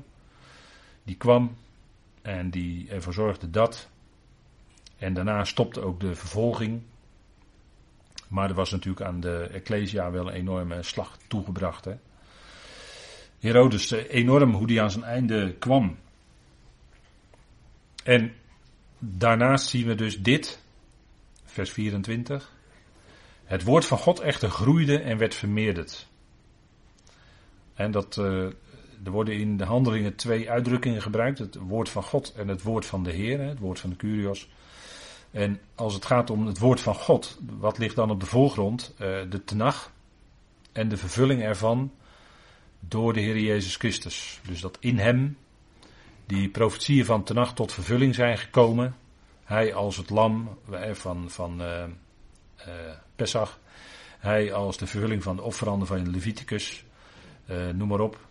Die 1.03 1.15
kwam 1.15 1.55
en 2.21 2.49
die 2.49 2.89
ervoor 2.89 3.13
zorgde 3.13 3.49
dat. 3.49 3.89
En 4.97 5.13
daarna 5.13 5.43
stopte 5.43 5.81
ook 5.81 5.99
de 5.99 6.15
vervolging. 6.15 6.81
Maar 8.31 8.49
er 8.49 8.55
was 8.55 8.71
natuurlijk 8.71 9.05
aan 9.05 9.19
de 9.19 9.49
Ecclesia 9.51 10.11
wel 10.11 10.27
een 10.27 10.33
enorme 10.33 10.83
slag 10.83 11.17
toegebracht. 11.27 11.85
Hè. 11.85 11.93
Herodes, 13.39 13.91
eh, 13.91 14.09
enorm 14.09 14.53
hoe 14.53 14.67
die 14.67 14.81
aan 14.81 14.91
zijn 14.91 15.03
einde 15.03 15.55
kwam. 15.59 15.97
En 18.03 18.33
daarnaast 18.99 19.67
zien 19.67 19.87
we 19.87 19.95
dus 19.95 20.21
dit, 20.21 20.63
vers 21.45 21.71
24. 21.71 22.53
Het 23.43 23.63
woord 23.63 23.85
van 23.85 23.97
God 23.97 24.19
echter 24.19 24.49
groeide 24.49 24.99
en 24.99 25.17
werd 25.17 25.35
vermeerderd. 25.35 26.07
En 27.73 27.91
dat, 27.91 28.17
uh, 28.17 28.25
er 29.03 29.11
worden 29.11 29.39
in 29.39 29.57
de 29.57 29.65
handelingen 29.65 30.15
twee 30.15 30.49
uitdrukkingen 30.49 31.01
gebruikt: 31.01 31.39
het 31.39 31.55
woord 31.55 31.89
van 31.89 32.03
God 32.03 32.33
en 32.33 32.47
het 32.47 32.61
woord 32.61 32.85
van 32.85 33.03
de 33.03 33.11
Heer, 33.11 33.39
het 33.39 33.59
woord 33.59 33.79
van 33.79 33.89
de 33.89 33.95
Curios. 33.95 34.49
En 35.31 35.59
als 35.75 35.93
het 35.93 36.05
gaat 36.05 36.29
om 36.29 36.45
het 36.45 36.59
woord 36.59 36.81
van 36.81 36.95
God, 36.95 37.39
wat 37.59 37.77
ligt 37.77 37.95
dan 37.95 38.09
op 38.09 38.19
de 38.19 38.25
voorgrond? 38.25 38.93
Uh, 38.93 38.99
de 39.29 39.43
Tenach 39.43 39.91
en 40.71 40.89
de 40.89 40.97
vervulling 40.97 41.41
ervan 41.41 41.91
door 42.79 43.13
de 43.13 43.19
Heer 43.19 43.39
Jezus 43.39 43.75
Christus. 43.75 44.39
Dus 44.47 44.61
dat 44.61 44.77
in 44.79 44.97
Hem 44.97 45.37
die 46.25 46.49
profetieën 46.49 47.05
van 47.05 47.23
Tenach 47.23 47.53
tot 47.53 47.73
vervulling 47.73 48.15
zijn 48.15 48.37
gekomen. 48.37 48.95
Hij 49.43 49.73
als 49.73 49.97
het 49.97 50.09
lam 50.09 50.57
van, 50.91 51.29
van 51.29 51.61
uh, 51.61 51.83
uh, 52.67 52.73
Pesach. 53.15 53.59
Hij 54.19 54.53
als 54.53 54.77
de 54.77 54.87
vervulling 54.87 55.23
van 55.23 55.35
de 55.35 55.41
offeranden 55.41 55.87
van 55.87 56.11
Leviticus. 56.11 56.85
Noem 57.73 57.87
maar 57.87 57.99
op. 57.99 58.30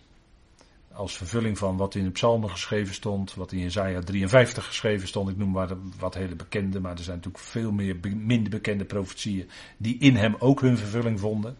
Als 0.92 1.16
vervulling 1.16 1.58
van 1.58 1.76
wat 1.76 1.94
in 1.94 2.04
de 2.04 2.10
psalmen 2.10 2.50
geschreven 2.50 2.94
stond. 2.94 3.34
Wat 3.34 3.52
in 3.52 3.58
Isaiah 3.58 4.02
53 4.02 4.66
geschreven 4.66 5.08
stond. 5.08 5.28
Ik 5.28 5.36
noem 5.36 5.50
maar 5.50 5.68
wat 5.98 6.14
hele 6.14 6.36
bekende. 6.36 6.80
Maar 6.80 6.96
er 6.96 7.02
zijn 7.02 7.16
natuurlijk 7.16 7.44
veel 7.44 7.72
meer 7.72 7.96
minder 8.16 8.50
bekende 8.50 8.84
profetieën. 8.84 9.50
Die 9.76 9.98
in 9.98 10.16
hem 10.16 10.36
ook 10.38 10.60
hun 10.60 10.78
vervulling 10.78 11.20
vonden. 11.20 11.56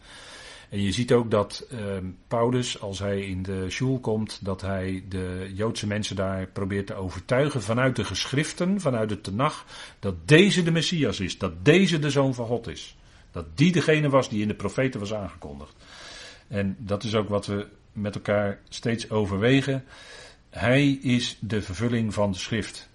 En 0.70 0.82
je 0.82 0.92
ziet 0.92 1.12
ook 1.12 1.30
dat 1.30 1.66
uh, 1.72 1.78
Paulus, 2.28 2.80
als 2.80 2.98
hij 2.98 3.20
in 3.20 3.42
de 3.42 3.70
Shul 3.70 3.98
komt, 4.00 4.44
dat 4.44 4.60
hij 4.60 5.04
de 5.08 5.50
Joodse 5.54 5.86
mensen 5.86 6.16
daar 6.16 6.46
probeert 6.46 6.86
te 6.86 6.94
overtuigen 6.94 7.62
vanuit 7.62 7.96
de 7.96 8.04
geschriften, 8.04 8.80
vanuit 8.80 9.08
de 9.08 9.20
Tenach, 9.20 9.66
dat 9.98 10.28
deze 10.28 10.62
de 10.62 10.70
Messias 10.70 11.20
is, 11.20 11.38
dat 11.38 11.64
deze 11.64 11.98
de 11.98 12.10
Zoon 12.10 12.34
van 12.34 12.46
God 12.46 12.68
is. 12.68 12.96
Dat 13.30 13.56
die 13.56 13.72
degene 13.72 14.08
was 14.08 14.28
die 14.28 14.42
in 14.42 14.48
de 14.48 14.54
profeten 14.54 15.00
was 15.00 15.14
aangekondigd. 15.14 15.74
En 16.48 16.76
dat 16.78 17.04
is 17.04 17.14
ook 17.14 17.28
wat 17.28 17.46
we 17.46 17.66
met 17.92 18.14
elkaar 18.14 18.58
steeds 18.68 19.10
overwegen. 19.10 19.84
Hij 20.50 20.90
is 20.90 21.36
de 21.40 21.62
vervulling 21.62 22.14
van 22.14 22.32
de 22.32 22.38
schrift. 22.38 22.88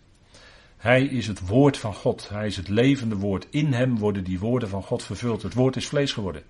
Hij 0.77 1.03
is 1.03 1.27
het 1.27 1.47
woord 1.47 1.77
van 1.77 1.93
God. 1.93 2.29
Hij 2.29 2.47
is 2.47 2.57
het 2.57 2.67
levende 2.67 3.15
woord. 3.15 3.47
In 3.49 3.73
hem 3.73 3.97
worden 3.97 4.23
die 4.23 4.39
woorden 4.39 4.69
van 4.69 4.83
God 4.83 5.03
vervuld. 5.03 5.41
Het 5.41 5.53
woord 5.53 5.75
is 5.75 5.87
vlees 5.87 6.13
geworden. 6.13 6.43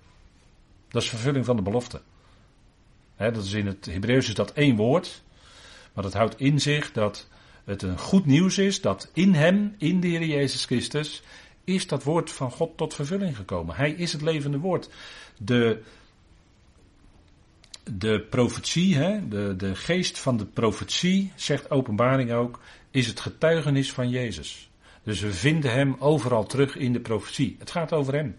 Dat 0.88 1.02
is 1.02 1.08
vervulling 1.08 1.44
van 1.44 1.56
de 1.56 1.62
belofte. 1.62 2.00
dat 3.16 3.44
is 3.44 3.52
in 3.52 3.66
het 3.66 3.86
Hebreeuws 3.86 4.28
is 4.28 4.34
dat 4.34 4.52
één 4.52 4.76
woord. 4.76 5.22
Maar 5.92 6.04
dat 6.04 6.14
houdt 6.14 6.40
in 6.40 6.60
zich 6.60 6.92
dat 6.92 7.28
het 7.64 7.82
een 7.82 7.98
goed 7.98 8.26
nieuws 8.26 8.58
is 8.58 8.80
dat 8.80 9.10
in 9.12 9.34
hem, 9.34 9.74
in 9.78 10.00
de 10.00 10.06
Heer 10.06 10.24
Jezus 10.24 10.64
Christus, 10.64 11.22
is 11.64 11.86
dat 11.86 12.02
woord 12.02 12.30
van 12.30 12.50
God 12.50 12.76
tot 12.76 12.94
vervulling 12.94 13.36
gekomen. 13.36 13.76
Hij 13.76 13.90
is 13.90 14.12
het 14.12 14.22
levende 14.22 14.58
woord. 14.58 14.88
De, 15.38 15.82
de 17.92 18.20
profetie, 18.30 18.96
hè, 18.96 19.28
de, 19.28 19.56
de 19.56 19.74
geest 19.74 20.18
van 20.18 20.36
de 20.36 20.46
profetie, 20.46 21.32
zegt 21.34 21.70
openbaring 21.70 22.32
ook, 22.32 22.60
is 22.90 23.06
het 23.06 23.20
getuigenis 23.20 23.92
van 23.92 24.08
Jezus. 24.08 24.70
Dus 25.02 25.20
we 25.20 25.32
vinden 25.32 25.72
hem 25.72 25.96
overal 25.98 26.44
terug 26.44 26.76
in 26.76 26.92
de 26.92 27.00
profetie. 27.00 27.56
Het 27.58 27.70
gaat 27.70 27.92
over 27.92 28.14
hem. 28.14 28.36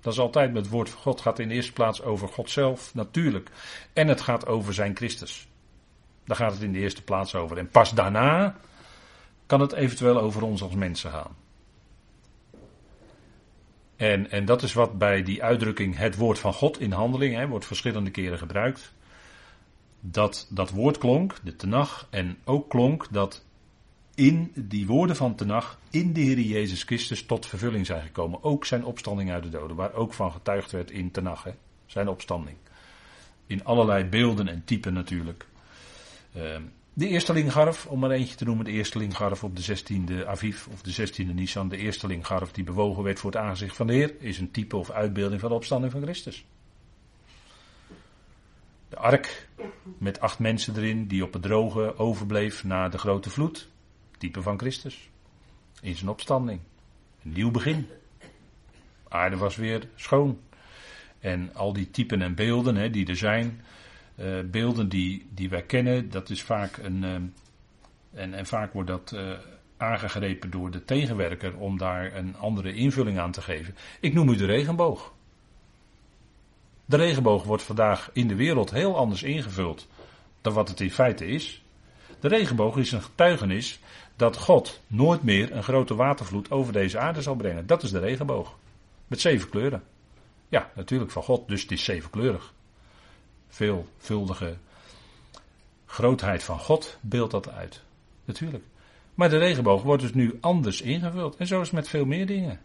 Dat 0.00 0.12
is 0.12 0.18
altijd 0.18 0.52
met 0.52 0.62
het 0.62 0.70
woord 0.70 0.90
van 0.90 1.00
God. 1.00 1.20
Gaat 1.20 1.38
in 1.38 1.48
de 1.48 1.54
eerste 1.54 1.72
plaats 1.72 2.02
over 2.02 2.28
God 2.28 2.50
zelf, 2.50 2.94
natuurlijk. 2.94 3.50
En 3.92 4.08
het 4.08 4.20
gaat 4.20 4.46
over 4.46 4.74
zijn 4.74 4.96
Christus. 4.96 5.48
Daar 6.24 6.36
gaat 6.36 6.52
het 6.52 6.62
in 6.62 6.72
de 6.72 6.78
eerste 6.78 7.02
plaats 7.02 7.34
over. 7.34 7.58
En 7.58 7.68
pas 7.68 7.90
daarna 7.90 8.56
kan 9.46 9.60
het 9.60 9.72
eventueel 9.72 10.20
over 10.20 10.42
ons 10.42 10.62
als 10.62 10.74
mensen 10.74 11.10
gaan. 11.10 11.36
En, 13.98 14.30
en 14.30 14.44
dat 14.44 14.62
is 14.62 14.72
wat 14.72 14.98
bij 14.98 15.22
die 15.22 15.42
uitdrukking 15.42 15.96
het 15.96 16.16
woord 16.16 16.38
van 16.38 16.52
God 16.52 16.80
in 16.80 16.92
handeling, 16.92 17.34
hè, 17.34 17.46
wordt 17.46 17.66
verschillende 17.66 18.10
keren 18.10 18.38
gebruikt. 18.38 18.92
Dat 20.00 20.46
dat 20.50 20.70
woord 20.70 20.98
klonk, 20.98 21.34
de 21.42 21.56
tenag, 21.56 22.06
en 22.10 22.38
ook 22.44 22.70
klonk 22.70 23.06
dat 23.10 23.44
in 24.14 24.52
die 24.54 24.86
woorden 24.86 25.16
van 25.16 25.34
Tenach, 25.34 25.78
in 25.90 26.12
de 26.12 26.20
Heer 26.20 26.40
Jezus 26.40 26.82
Christus 26.82 27.26
tot 27.26 27.46
vervulling 27.46 27.86
zijn 27.86 28.02
gekomen. 28.02 28.42
Ook 28.42 28.64
zijn 28.64 28.84
opstanding 28.84 29.30
uit 29.30 29.42
de 29.42 29.48
doden, 29.48 29.76
waar 29.76 29.92
ook 29.92 30.12
van 30.14 30.32
getuigd 30.32 30.70
werd 30.70 30.90
in 30.90 31.10
Tenach, 31.10 31.44
hè, 31.44 31.50
zijn 31.86 32.08
opstanding. 32.08 32.56
In 33.46 33.64
allerlei 33.64 34.04
beelden 34.04 34.48
en 34.48 34.64
typen 34.64 34.92
natuurlijk. 34.92 35.46
Uh, 36.36 36.56
de 36.98 37.08
eerstelingarf, 37.08 37.86
om 37.86 37.98
maar 37.98 38.10
eentje 38.10 38.34
te 38.34 38.44
noemen, 38.44 38.64
de 38.64 38.70
eerstelingarf 38.70 39.44
op 39.44 39.56
de 39.56 39.76
16e 39.76 40.26
Aviv 40.26 40.66
of 40.66 40.82
de 40.82 41.08
16e 41.08 41.34
Nisan. 41.34 41.68
De 41.68 41.76
eerstelingarf 41.76 42.50
die 42.50 42.64
bewogen 42.64 43.02
werd 43.02 43.18
voor 43.18 43.30
het 43.30 43.40
aangezicht 43.40 43.76
van 43.76 43.86
de 43.86 43.92
Heer, 43.92 44.14
is 44.18 44.38
een 44.38 44.50
type 44.50 44.76
of 44.76 44.90
uitbeelding 44.90 45.40
van 45.40 45.48
de 45.48 45.54
opstanding 45.54 45.92
van 45.92 46.02
Christus. 46.02 46.44
De 48.88 48.96
ark 48.96 49.48
met 49.98 50.20
acht 50.20 50.38
mensen 50.38 50.76
erin 50.76 51.06
die 51.06 51.24
op 51.24 51.32
het 51.32 51.42
droge 51.42 51.98
overbleef 51.98 52.64
na 52.64 52.88
de 52.88 52.98
grote 52.98 53.30
vloed 53.30 53.68
type 54.18 54.42
van 54.42 54.58
Christus. 54.58 55.10
In 55.80 55.96
zijn 55.96 56.10
opstanding. 56.10 56.60
Een 57.24 57.32
nieuw 57.32 57.50
begin. 57.50 57.88
Aarde 59.08 59.36
was 59.36 59.56
weer 59.56 59.88
schoon. 59.94 60.40
En 61.18 61.54
al 61.54 61.72
die 61.72 61.90
typen 61.90 62.22
en 62.22 62.34
beelden 62.34 62.76
hè, 62.76 62.90
die 62.90 63.06
er 63.06 63.16
zijn, 63.16 63.60
uh, 64.20 64.40
beelden 64.44 64.88
die, 64.88 65.26
die 65.30 65.48
wij 65.48 65.62
kennen, 65.62 66.10
dat 66.10 66.30
is 66.30 66.42
vaak 66.42 66.76
een. 66.76 67.02
Uh, 67.02 67.14
en, 68.20 68.34
en 68.34 68.46
vaak 68.46 68.72
wordt 68.72 68.88
dat 68.88 69.12
uh, 69.14 69.30
aangegrepen 69.76 70.50
door 70.50 70.70
de 70.70 70.84
tegenwerker 70.84 71.56
om 71.56 71.78
daar 71.78 72.16
een 72.16 72.36
andere 72.36 72.74
invulling 72.74 73.18
aan 73.18 73.32
te 73.32 73.42
geven. 73.42 73.74
Ik 74.00 74.14
noem 74.14 74.28
u 74.28 74.36
de 74.36 74.46
regenboog. 74.46 75.12
De 76.84 76.96
regenboog 76.96 77.44
wordt 77.44 77.62
vandaag 77.62 78.10
in 78.12 78.28
de 78.28 78.34
wereld 78.34 78.70
heel 78.70 78.96
anders 78.96 79.22
ingevuld 79.22 79.88
dan 80.40 80.52
wat 80.52 80.68
het 80.68 80.80
in 80.80 80.90
feite 80.90 81.26
is. 81.26 81.62
De 82.20 82.28
regenboog 82.28 82.76
is 82.76 82.92
een 82.92 83.02
getuigenis 83.02 83.80
dat 84.16 84.36
God 84.36 84.80
nooit 84.86 85.22
meer 85.22 85.52
een 85.52 85.62
grote 85.62 85.94
watervloed 85.94 86.50
over 86.50 86.72
deze 86.72 86.98
aarde 86.98 87.22
zal 87.22 87.36
brengen. 87.36 87.66
Dat 87.66 87.82
is 87.82 87.90
de 87.90 87.98
regenboog. 87.98 88.56
Met 89.06 89.20
zeven 89.20 89.48
kleuren. 89.48 89.82
Ja, 90.48 90.70
natuurlijk 90.74 91.10
van 91.10 91.22
God, 91.22 91.48
dus 91.48 91.62
het 91.62 91.70
is 91.70 91.84
zevenkleurig. 91.84 92.52
Veelvuldige 93.48 94.56
grootheid 95.86 96.42
van 96.42 96.58
God 96.58 96.98
beeldt 97.00 97.30
dat 97.30 97.50
uit. 97.50 97.82
Natuurlijk. 98.24 98.64
Maar 99.14 99.28
de 99.28 99.38
regenboog 99.38 99.82
wordt 99.82 100.02
dus 100.02 100.14
nu 100.14 100.38
anders 100.40 100.80
ingevuld. 100.80 101.36
En 101.36 101.46
zo 101.46 101.60
is 101.60 101.66
het 101.66 101.76
met 101.76 101.88
veel 101.88 102.04
meer 102.04 102.26
dingen. 102.26 102.60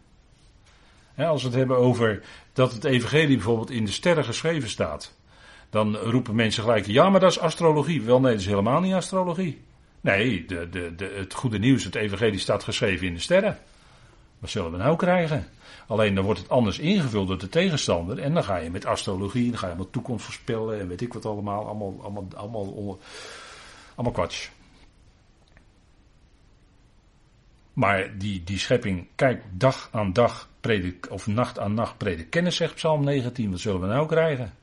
als 1.16 1.42
we 1.42 1.48
het 1.48 1.56
hebben 1.56 1.76
over 1.76 2.22
dat 2.52 2.72
het 2.72 2.84
evangelie 2.84 3.36
bijvoorbeeld 3.36 3.70
in 3.70 3.84
de 3.84 3.92
sterren 3.92 4.24
geschreven 4.24 4.68
staat. 4.68 5.14
Dan 5.70 5.96
roepen 5.96 6.34
mensen 6.34 6.62
gelijk, 6.62 6.86
ja, 6.86 7.10
maar 7.10 7.20
dat 7.20 7.30
is 7.30 7.38
astrologie. 7.38 8.02
Wel, 8.02 8.20
nee, 8.20 8.32
dat 8.32 8.40
is 8.40 8.46
helemaal 8.46 8.80
niet 8.80 8.94
astrologie. 8.94 9.62
Nee, 10.00 10.44
de, 10.44 10.68
de, 10.70 10.94
de, 10.94 11.12
het 11.16 11.34
goede 11.34 11.58
nieuws, 11.58 11.84
het 11.84 11.94
evangelie 11.94 12.38
staat 12.38 12.64
geschreven 12.64 13.06
in 13.06 13.14
de 13.14 13.20
sterren. 13.20 13.58
Wat 14.44 14.52
zullen 14.52 14.70
we 14.70 14.76
nou 14.76 14.96
krijgen? 14.96 15.48
Alleen 15.86 16.14
dan 16.14 16.24
wordt 16.24 16.40
het 16.40 16.48
anders 16.48 16.78
ingevuld 16.78 17.28
door 17.28 17.38
de 17.38 17.48
tegenstander. 17.48 18.18
En 18.18 18.34
dan 18.34 18.44
ga 18.44 18.56
je 18.56 18.70
met 18.70 18.84
astrologie, 18.84 19.50
dan 19.50 19.58
ga 19.58 19.68
je 19.68 19.74
met 19.74 19.92
toekomst 19.92 20.24
voorspellen 20.24 20.80
en 20.80 20.88
weet 20.88 21.00
ik 21.00 21.12
wat 21.12 21.24
allemaal. 21.26 21.66
Allemaal, 21.66 22.00
allemaal, 22.02 22.26
allemaal, 22.34 22.98
allemaal. 23.94 24.28
Maar 27.72 28.18
die, 28.18 28.44
die 28.44 28.58
schepping, 28.58 29.06
kijk, 29.14 29.42
dag 29.50 29.88
aan 29.92 30.12
dag 30.12 30.48
predik, 30.60 31.10
of 31.10 31.26
nacht 31.26 31.58
aan 31.58 31.74
nacht 31.74 31.98
predik 31.98 32.30
kennis, 32.30 32.56
zegt 32.56 32.74
Psalm 32.74 33.04
19. 33.04 33.50
Wat 33.50 33.60
zullen 33.60 33.80
we 33.80 33.86
nou 33.86 34.06
krijgen? 34.06 34.54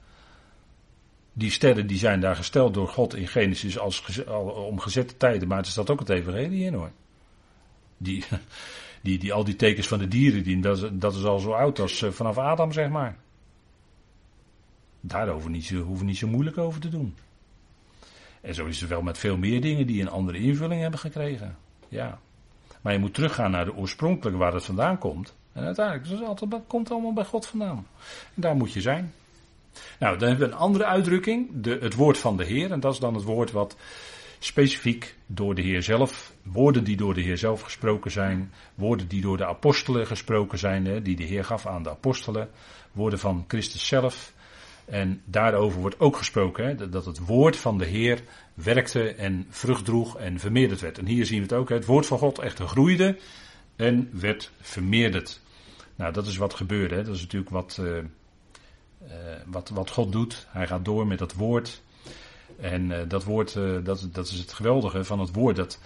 Die 1.34 1.52
sterren 1.52 1.88
die 1.88 1.98
zijn 1.98 2.20
daar 2.20 2.36
gesteld 2.36 2.74
door 2.74 2.88
God 2.88 3.16
in 3.16 3.28
Genesis 3.28 3.80
als 3.80 4.24
om 4.68 4.80
gezette 4.80 5.18
tijden, 5.18 5.48
maar 5.48 5.58
er 5.58 5.66
staat 5.66 5.90
ook 5.90 6.00
het 6.00 6.10
evangelie 6.10 6.66
in 6.66 6.74
hoor. 6.74 6.92
Die, 7.98 8.26
die, 9.02 9.20
die, 9.20 9.34
al 9.34 9.43
die 9.43 9.56
tekens 9.56 9.88
van 9.88 9.99
de 9.99 10.08
dieren, 10.08 10.43
die, 10.43 10.60
dat, 10.60 10.89
dat 10.91 11.16
is 11.16 11.24
al 11.24 11.39
zo 11.39 11.52
oud 11.52 11.80
als 11.80 12.02
eh, 12.02 12.12
vanaf 12.12 12.38
Adam, 12.38 12.72
zeg 12.72 12.89
maar. 12.89 13.18
Daarover 15.02 15.49
niet 15.49 15.70
hoeven 15.70 16.06
niet 16.06 16.18
zo 16.18 16.28
moeilijk 16.28 16.58
over 16.58 16.82
te 16.82 16.89
doen. 16.89 17.16
En 18.41 18.56
zo 18.56 18.66
is 18.66 18.80
het 18.80 18.89
wel 18.89 19.02
met 19.02 19.18
veel 19.18 19.38
meer 19.38 19.62
dingen 19.62 19.88
die 19.88 20.02
een 20.02 20.10
andere 20.10 20.38
invulling 20.38 20.82
hebben 20.82 20.99
gekregen. 20.99 21.58
Ja. 21.88 22.20
Maar 22.82 22.93
je 22.93 22.99
moet 22.99 23.14
teruggaan 23.14 23.52
naar 23.52 23.66
de 23.66 23.76
oorspronkelijke 23.76 24.39
waar 24.39 24.54
het 24.54 24.66
vandaan 24.66 24.97
komt. 24.97 25.36
En 25.54 25.64
uiteindelijk 25.64 26.08
het 26.08 26.28
altijd, 26.28 26.62
komt 26.68 26.91
allemaal 26.91 27.14
bij 27.14 27.26
God 27.26 27.47
vandaan. 27.47 27.88
En 28.36 28.41
daar 28.41 28.56
moet 28.56 28.74
je 28.74 28.82
zijn. 28.82 29.14
Nou, 29.99 30.18
dan 30.18 30.28
hebben 30.28 30.47
we 30.47 30.54
een 30.54 30.60
andere 30.60 30.86
uitdrukking, 30.86 31.49
de, 31.54 31.78
het 31.82 31.95
woord 31.95 32.18
van 32.18 32.38
de 32.38 32.45
Heer. 32.45 32.72
En 32.72 32.80
dat 32.80 32.93
is 32.93 32.99
dan 32.99 33.14
het 33.14 33.24
woord 33.24 33.52
wat 33.52 33.76
specifiek 34.44 35.16
door 35.26 35.56
de 35.56 35.62
Heer 35.62 35.84
zelf, 35.84 36.34
woorden 36.44 36.84
die 36.84 36.98
door 36.98 37.14
de 37.14 37.22
Heer 37.22 37.38
zelf 37.38 37.62
gesproken 37.62 38.12
zijn, 38.12 38.52
woorden 38.76 39.08
die 39.08 39.22
door 39.22 39.38
de 39.38 39.46
apostelen 39.46 40.08
gesproken 40.08 40.58
zijn, 40.58 41.04
die 41.04 41.16
de 41.16 41.24
Heer 41.24 41.44
gaf 41.44 41.68
aan 41.68 41.84
de 41.84 41.89
apostelen, 41.89 42.50
woorden 42.92 43.20
van 43.20 43.46
Christus 43.48 43.88
zelf. 43.88 44.34
En 44.86 45.22
daarover 45.26 45.80
wordt 45.80 46.00
ook 46.00 46.18
gesproken, 46.18 46.66
hè, 46.66 46.89
dat 46.89 47.06
het 47.06 47.26
woord 47.26 47.58
van 47.58 47.78
de 47.78 47.86
Heer 47.86 48.22
werkte 48.54 49.14
en 49.14 49.46
vrucht 49.50 49.86
droeg 49.86 50.18
en 50.18 50.39
vermeerderd 50.39 50.82
werd. 50.82 50.98
En 50.98 51.06
hier 51.06 51.26
zien 51.26 51.38
we 51.38 51.44
het 51.44 51.54
ook, 51.54 51.70
het 51.70 51.86
woord 51.86 52.06
van 52.06 52.18
God 52.18 52.39
echt 52.39 52.60
groeide 52.60 53.18
en 53.76 54.10
werd 54.12 54.52
vermeerderd. 54.62 55.42
Nou, 55.96 56.14
dat 56.14 56.28
is 56.28 56.38
wat 56.38 56.54
gebeurde. 56.54 56.96
Hè. 56.96 57.04
Dat 57.04 57.16
is 57.16 57.22
natuurlijk 57.22 57.52
wat, 57.52 57.80
uh, 57.82 57.98
wat, 59.46 59.70
wat 59.70 59.89
God 59.89 60.12
doet. 60.12 60.48
Hij 60.50 60.68
gaat 60.68 60.86
door 60.86 61.08
met 61.08 61.20
dat 61.20 61.34
woord. 61.34 61.82
En 62.62 62.89
uh, 62.89 62.97
dat 63.07 63.24
woord, 63.24 63.53
dat, 63.84 64.07
dat 64.12 64.28
is 64.28 64.39
het 64.39 64.53
geweldige 64.53 65.03
van 65.03 65.20
het 65.20 65.34
woord. 65.34 65.55
Dat, 65.55 65.80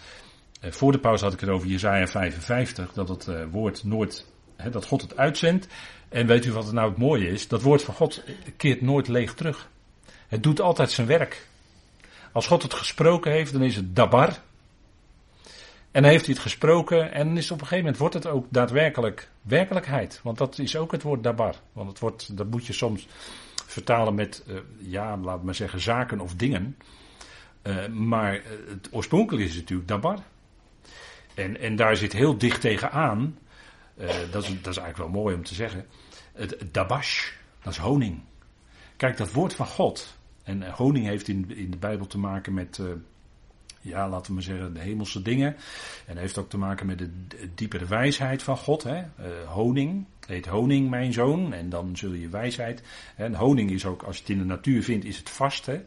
voor 0.61 0.91
de 0.91 0.99
pauze 0.99 1.23
had 1.23 1.33
ik 1.33 1.39
het 1.39 1.49
over 1.49 1.67
Jezaja 1.67 2.07
55, 2.07 2.93
dat 2.93 3.09
het 3.09 3.27
woord 3.51 3.83
nooit, 3.83 4.25
dat 4.71 4.85
God 4.85 5.01
het 5.01 5.17
uitzendt. 5.17 5.67
En 6.09 6.27
weet 6.27 6.45
u 6.45 6.51
wat 6.51 6.63
het 6.63 6.73
nou 6.73 6.89
het 6.89 6.97
mooie 6.97 7.27
is? 7.27 7.47
Dat 7.47 7.61
woord 7.61 7.83
van 7.83 7.93
God 7.93 8.23
keert 8.57 8.81
nooit 8.81 9.07
leeg 9.07 9.33
terug. 9.33 9.69
Het 10.27 10.43
doet 10.43 10.61
altijd 10.61 10.91
zijn 10.91 11.07
werk. 11.07 11.47
Als 12.31 12.47
God 12.47 12.63
het 12.63 12.73
gesproken 12.73 13.31
heeft, 13.31 13.53
dan 13.53 13.61
is 13.61 13.75
het 13.75 13.95
dabar. 13.95 14.29
En 15.91 16.01
dan 16.01 16.11
heeft 16.11 16.25
hij 16.25 16.33
het 16.33 16.43
gesproken 16.43 17.11
en 17.11 17.37
is 17.37 17.51
op 17.51 17.61
een 17.61 17.67
gegeven 17.67 17.83
moment 17.83 17.97
wordt 17.97 18.13
het 18.13 18.27
ook 18.27 18.45
daadwerkelijk 18.49 19.29
werkelijkheid. 19.41 20.19
Want 20.23 20.37
dat 20.37 20.59
is 20.59 20.75
ook 20.75 20.91
het 20.91 21.03
woord 21.03 21.23
dabar. 21.23 21.55
Want 21.73 21.89
het 21.89 21.99
wordt, 21.99 22.37
dat 22.37 22.47
moet 22.49 22.65
je 22.65 22.73
soms 22.73 23.07
vertalen 23.65 24.15
met, 24.15 24.43
uh, 24.47 24.59
ja, 24.77 25.17
laat 25.17 25.43
maar 25.43 25.55
zeggen, 25.55 25.79
zaken 25.79 26.19
of 26.19 26.35
dingen. 26.35 26.77
Uh, 27.63 27.87
maar 27.87 28.41
het 28.67 28.89
oorspronkelijk 28.91 29.47
is 29.47 29.55
natuurlijk 29.55 29.87
dabar. 29.87 30.19
En, 31.33 31.59
en 31.59 31.75
daar 31.75 31.95
zit 31.95 32.13
heel 32.13 32.37
dicht 32.37 32.61
tegenaan, 32.61 33.37
uh, 33.97 34.07
dat, 34.31 34.43
is, 34.43 34.61
dat 34.61 34.73
is 34.73 34.77
eigenlijk 34.77 34.97
wel 34.97 35.21
mooi 35.21 35.35
om 35.35 35.43
te 35.43 35.53
zeggen, 35.53 35.85
het, 36.33 36.57
dabash, 36.71 37.31
dat 37.61 37.73
is 37.73 37.79
honing. 37.79 38.21
Kijk, 38.95 39.17
dat 39.17 39.31
woord 39.31 39.53
van 39.53 39.67
God, 39.67 40.17
en 40.43 40.71
honing 40.71 41.05
heeft 41.05 41.27
in, 41.27 41.55
in 41.55 41.71
de 41.71 41.77
Bijbel 41.77 42.07
te 42.07 42.17
maken 42.17 42.53
met 42.53 42.79
ja, 43.81 44.09
laten 44.09 44.27
we 44.27 44.33
maar 44.33 44.43
zeggen, 44.43 44.73
de 44.73 44.79
hemelse 44.79 45.21
dingen. 45.21 45.55
En 46.05 46.17
heeft 46.17 46.37
ook 46.37 46.49
te 46.49 46.57
maken 46.57 46.85
met 46.85 46.97
de 46.97 47.09
diepere 47.55 47.85
wijsheid 47.85 48.43
van 48.43 48.57
God. 48.57 48.83
Hè? 48.83 49.03
Honing, 49.45 50.05
heet 50.25 50.45
honing 50.45 50.89
mijn 50.89 51.13
zoon, 51.13 51.53
en 51.53 51.69
dan 51.69 51.97
zul 51.97 52.13
je 52.13 52.29
wijsheid. 52.29 52.83
Honing 53.33 53.71
is 53.71 53.85
ook, 53.85 54.03
als 54.03 54.15
je 54.15 54.21
het 54.21 54.31
in 54.31 54.37
de 54.37 54.45
natuur 54.45 54.83
vindt, 54.83 55.05
is 55.05 55.17
het 55.17 55.29
vast. 55.29 55.65
Hè? 55.65 55.81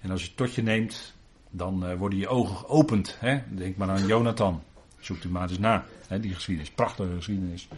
En 0.00 0.10
als 0.10 0.20
je 0.20 0.26
het 0.26 0.36
tot 0.36 0.54
je 0.54 0.62
neemt, 0.62 1.14
dan 1.50 1.90
uh, 1.90 1.94
worden 1.94 2.18
je 2.18 2.28
ogen 2.28 2.56
geopend. 2.56 3.16
Hè? 3.18 3.40
Denk 3.48 3.76
maar 3.76 3.90
aan 3.90 4.06
Jonathan. 4.06 4.62
Zoekt 4.98 5.24
u 5.24 5.28
maar 5.28 5.48
eens 5.48 5.58
na, 5.58 5.84
hè? 6.06 6.20
die 6.20 6.34
geschiedenis, 6.34 6.70
prachtige 6.70 7.14
geschiedenis. 7.14 7.68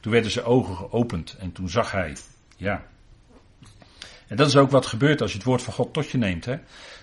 Toen 0.00 0.12
werden 0.12 0.30
zijn 0.30 0.44
ogen 0.44 0.76
geopend 0.76 1.36
en 1.38 1.52
toen 1.52 1.68
zag 1.68 1.92
hij, 1.92 2.16
ja. 2.56 2.86
En 4.26 4.36
dat 4.36 4.48
is 4.48 4.56
ook 4.56 4.70
wat 4.70 4.86
gebeurt 4.86 5.20
als 5.20 5.30
je 5.30 5.36
het 5.36 5.46
woord 5.46 5.62
van 5.62 5.72
God 5.72 5.92
tot 5.92 6.10
je 6.10 6.18
neemt. 6.18 6.44
Hè? 6.44 6.56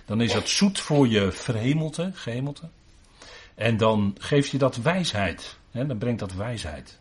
Dan 0.04 0.20
is 0.20 0.32
dat 0.32 0.48
zoet 0.48 0.80
voor 0.80 1.08
je 1.08 1.32
verhemelte, 1.32 2.10
gehemelte. 2.14 2.68
En 3.54 3.76
dan 3.76 4.16
geeft 4.18 4.50
je 4.50 4.58
dat 4.58 4.76
wijsheid. 4.76 5.56
Hè, 5.70 5.86
dan 5.86 5.98
brengt 5.98 6.20
dat 6.20 6.34
wijsheid. 6.34 6.98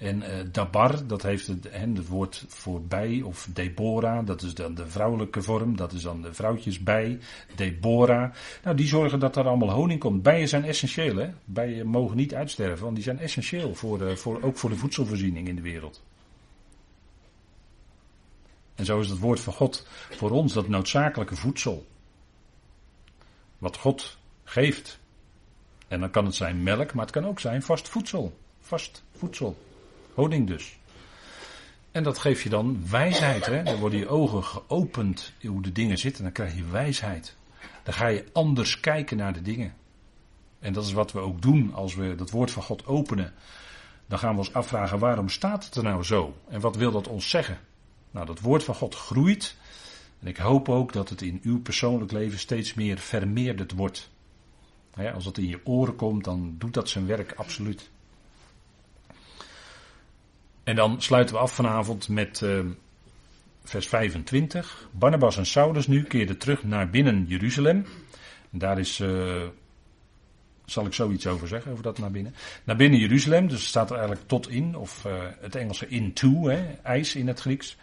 En 0.00 0.22
uh, 0.22 0.28
dabar, 0.52 1.06
dat 1.06 1.22
heeft 1.22 1.46
het, 1.46 1.68
hè, 1.70 1.86
het 1.86 2.06
woord 2.06 2.44
voor 2.48 2.82
bij, 2.82 3.22
of 3.24 3.48
Deborah, 3.52 4.26
dat 4.26 4.42
is 4.42 4.54
dan 4.54 4.74
de 4.74 4.86
vrouwelijke 4.86 5.42
vorm, 5.42 5.76
dat 5.76 5.92
is 5.92 6.02
dan 6.02 6.22
de 6.22 6.34
vrouwtjes 6.34 6.82
bij, 6.82 7.18
Deborah. 7.54 8.32
Nou, 8.64 8.76
die 8.76 8.86
zorgen 8.86 9.18
dat 9.18 9.36
er 9.36 9.46
allemaal 9.46 9.70
honing 9.70 10.00
komt. 10.00 10.22
Bijen 10.22 10.48
zijn 10.48 10.64
essentieel, 10.64 11.16
hè. 11.16 11.30
Bijen 11.44 11.86
mogen 11.86 12.16
niet 12.16 12.34
uitsterven, 12.34 12.82
want 12.82 12.94
die 12.94 13.04
zijn 13.04 13.18
essentieel, 13.18 13.74
voor, 13.74 14.00
uh, 14.00 14.14
voor, 14.14 14.42
ook 14.42 14.56
voor 14.56 14.70
de 14.70 14.76
voedselvoorziening 14.76 15.48
in 15.48 15.56
de 15.56 15.62
wereld. 15.62 16.02
En 18.74 18.84
zo 18.84 19.00
is 19.00 19.08
het 19.08 19.18
woord 19.18 19.40
van 19.40 19.52
God 19.52 19.86
voor 20.10 20.30
ons 20.30 20.52
dat 20.52 20.68
noodzakelijke 20.68 21.36
voedsel 21.36 21.86
wat 23.58 23.76
God 23.76 24.18
geeft. 24.44 24.98
En 25.88 26.00
dan 26.00 26.10
kan 26.10 26.24
het 26.24 26.34
zijn 26.34 26.62
melk, 26.62 26.94
maar 26.94 27.04
het 27.04 27.14
kan 27.14 27.26
ook 27.26 27.40
zijn 27.40 27.62
vast 27.62 27.88
voedsel. 27.88 28.38
Vast 28.60 29.02
voedsel. 29.12 29.68
Honing 30.14 30.46
dus. 30.46 30.78
En 31.92 32.02
dat 32.02 32.18
geeft 32.18 32.42
je 32.42 32.48
dan 32.48 32.90
wijsheid. 32.90 33.46
Hè? 33.46 33.62
Dan 33.62 33.78
worden 33.78 33.98
je 33.98 34.08
ogen 34.08 34.44
geopend 34.44 35.32
hoe 35.42 35.62
de 35.62 35.72
dingen 35.72 35.98
zitten. 35.98 36.22
Dan 36.22 36.32
krijg 36.32 36.56
je 36.56 36.64
wijsheid. 36.64 37.36
Dan 37.82 37.94
ga 37.94 38.06
je 38.06 38.24
anders 38.32 38.80
kijken 38.80 39.16
naar 39.16 39.32
de 39.32 39.42
dingen. 39.42 39.74
En 40.58 40.72
dat 40.72 40.84
is 40.84 40.92
wat 40.92 41.12
we 41.12 41.18
ook 41.18 41.42
doen 41.42 41.74
als 41.74 41.94
we 41.94 42.14
dat 42.14 42.30
woord 42.30 42.50
van 42.50 42.62
God 42.62 42.86
openen. 42.86 43.32
Dan 44.06 44.18
gaan 44.18 44.32
we 44.32 44.38
ons 44.38 44.52
afvragen 44.52 44.98
waarom 44.98 45.28
staat 45.28 45.64
het 45.64 45.74
er 45.74 45.82
nou 45.82 46.02
zo? 46.02 46.36
En 46.48 46.60
wat 46.60 46.76
wil 46.76 46.90
dat 46.90 47.08
ons 47.08 47.30
zeggen? 47.30 47.58
Nou, 48.10 48.26
dat 48.26 48.40
woord 48.40 48.64
van 48.64 48.74
God 48.74 48.94
groeit. 48.94 49.56
En 50.20 50.26
ik 50.26 50.36
hoop 50.36 50.68
ook 50.68 50.92
dat 50.92 51.08
het 51.08 51.22
in 51.22 51.40
uw 51.42 51.60
persoonlijk 51.60 52.12
leven 52.12 52.38
steeds 52.38 52.74
meer 52.74 52.98
vermeerderd 52.98 53.72
wordt. 53.72 54.10
als 55.14 55.24
het 55.24 55.38
in 55.38 55.48
je 55.48 55.60
oren 55.64 55.96
komt, 55.96 56.24
dan 56.24 56.54
doet 56.58 56.74
dat 56.74 56.88
zijn 56.88 57.06
werk 57.06 57.32
absoluut. 57.32 57.90
En 60.70 60.76
dan 60.76 61.02
sluiten 61.02 61.34
we 61.34 61.40
af 61.40 61.52
vanavond 61.52 62.08
met 62.08 62.40
uh, 62.40 62.60
vers 63.64 63.88
25. 63.88 64.88
Barnabas 64.90 65.36
en 65.36 65.46
Saulus 65.46 65.86
nu 65.86 66.02
keerden 66.02 66.38
terug 66.38 66.64
naar 66.64 66.90
binnen 66.90 67.24
Jeruzalem. 67.28 67.86
En 68.52 68.58
daar 68.58 68.78
is, 68.78 69.00
uh, 69.00 69.42
zal 70.64 70.86
ik 70.86 70.92
zoiets 70.92 71.26
over 71.26 71.48
zeggen, 71.48 71.72
over 71.72 71.84
dat 71.84 71.98
naar 71.98 72.10
binnen. 72.10 72.34
Naar 72.64 72.76
binnen 72.76 72.98
Jeruzalem, 72.98 73.48
dus 73.48 73.66
staat 73.66 73.90
er 73.90 73.96
eigenlijk 73.96 74.28
tot 74.28 74.50
in, 74.50 74.76
of 74.76 75.04
uh, 75.06 75.12
het 75.40 75.54
Engelse 75.54 75.88
into, 75.88 76.48
hè, 76.48 76.74
ijs 76.82 77.14
in 77.14 77.28
het 77.28 77.40
Grieks. 77.40 77.76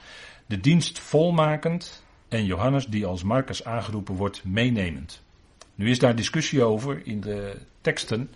De 0.46 0.60
dienst 0.60 1.00
volmakend 1.00 2.04
en 2.28 2.46
Johannes 2.46 2.86
die 2.86 3.06
als 3.06 3.24
Marcus 3.24 3.64
aangeroepen 3.64 4.16
wordt 4.16 4.44
meenemend. 4.44 5.22
Nu 5.76 5.90
is 5.90 6.00
daar 6.00 6.16
discussie 6.16 6.64
over 6.64 7.02
in 7.06 7.22
de 7.22 7.58
teksten 7.82 8.30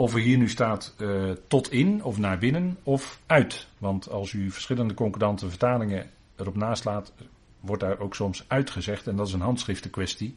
of 0.00 0.14
er 0.14 0.20
hier 0.20 0.38
nu 0.38 0.48
staat 0.48 0.94
uh, 0.98 1.30
tot 1.46 1.72
in 1.72 2.04
of 2.04 2.18
naar 2.18 2.38
binnen 2.38 2.76
of 2.82 3.20
uit. 3.26 3.66
Want 3.78 4.10
als 4.10 4.32
u 4.32 4.50
verschillende 4.50 4.94
concordante 4.94 5.48
vertalingen 5.48 6.10
erop 6.36 6.56
naslaat, 6.56 7.12
wordt 7.60 7.82
daar 7.82 7.98
ook 7.98 8.14
soms 8.14 8.44
uitgezegd 8.48 9.06
en 9.06 9.16
dat 9.16 9.26
is 9.26 9.32
een 9.32 9.40
handschriftenkwestie. 9.40 10.36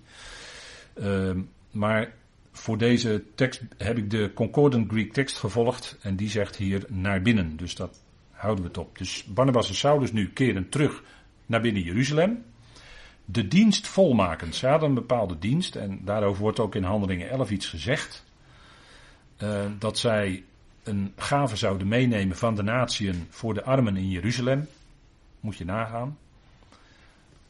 Uh, 0.95 1.31
maar 1.71 2.13
voor 2.51 2.77
deze 2.77 3.23
tekst 3.35 3.61
heb 3.77 3.97
ik 3.97 4.09
de 4.09 4.31
Concordant 4.33 4.91
Greek 4.91 5.13
tekst 5.13 5.37
gevolgd 5.37 5.97
en 6.01 6.15
die 6.15 6.29
zegt 6.29 6.55
hier 6.55 6.85
naar 6.87 7.21
binnen. 7.21 7.57
Dus 7.57 7.75
dat 7.75 8.01
houden 8.31 8.63
we 8.63 8.69
het 8.69 8.77
op. 8.77 8.97
Dus 8.97 9.23
Barnabas 9.23 9.67
en 9.67 9.75
Saulus 9.75 10.11
nu 10.11 10.29
keren 10.29 10.69
terug 10.69 11.03
naar 11.45 11.61
binnen 11.61 11.81
Jeruzalem 11.81 12.43
de 13.25 13.47
dienst 13.47 13.87
volmaken. 13.87 14.53
Ze 14.53 14.67
hadden 14.67 14.89
een 14.89 14.95
bepaalde 14.95 15.39
dienst 15.39 15.75
en 15.75 15.99
daarover 16.03 16.41
wordt 16.41 16.59
ook 16.59 16.75
in 16.75 16.83
Handelingen 16.83 17.29
11 17.29 17.51
iets 17.51 17.67
gezegd. 17.67 18.23
Uh, 19.43 19.65
dat 19.79 19.97
zij 19.97 20.43
een 20.83 21.13
gave 21.15 21.55
zouden 21.55 21.87
meenemen 21.87 22.37
van 22.37 22.55
de 22.55 22.63
natieën 22.63 23.27
voor 23.29 23.53
de 23.53 23.63
armen 23.63 23.97
in 23.97 24.09
Jeruzalem. 24.09 24.67
Moet 25.39 25.57
je 25.57 25.65
nagaan. 25.65 26.17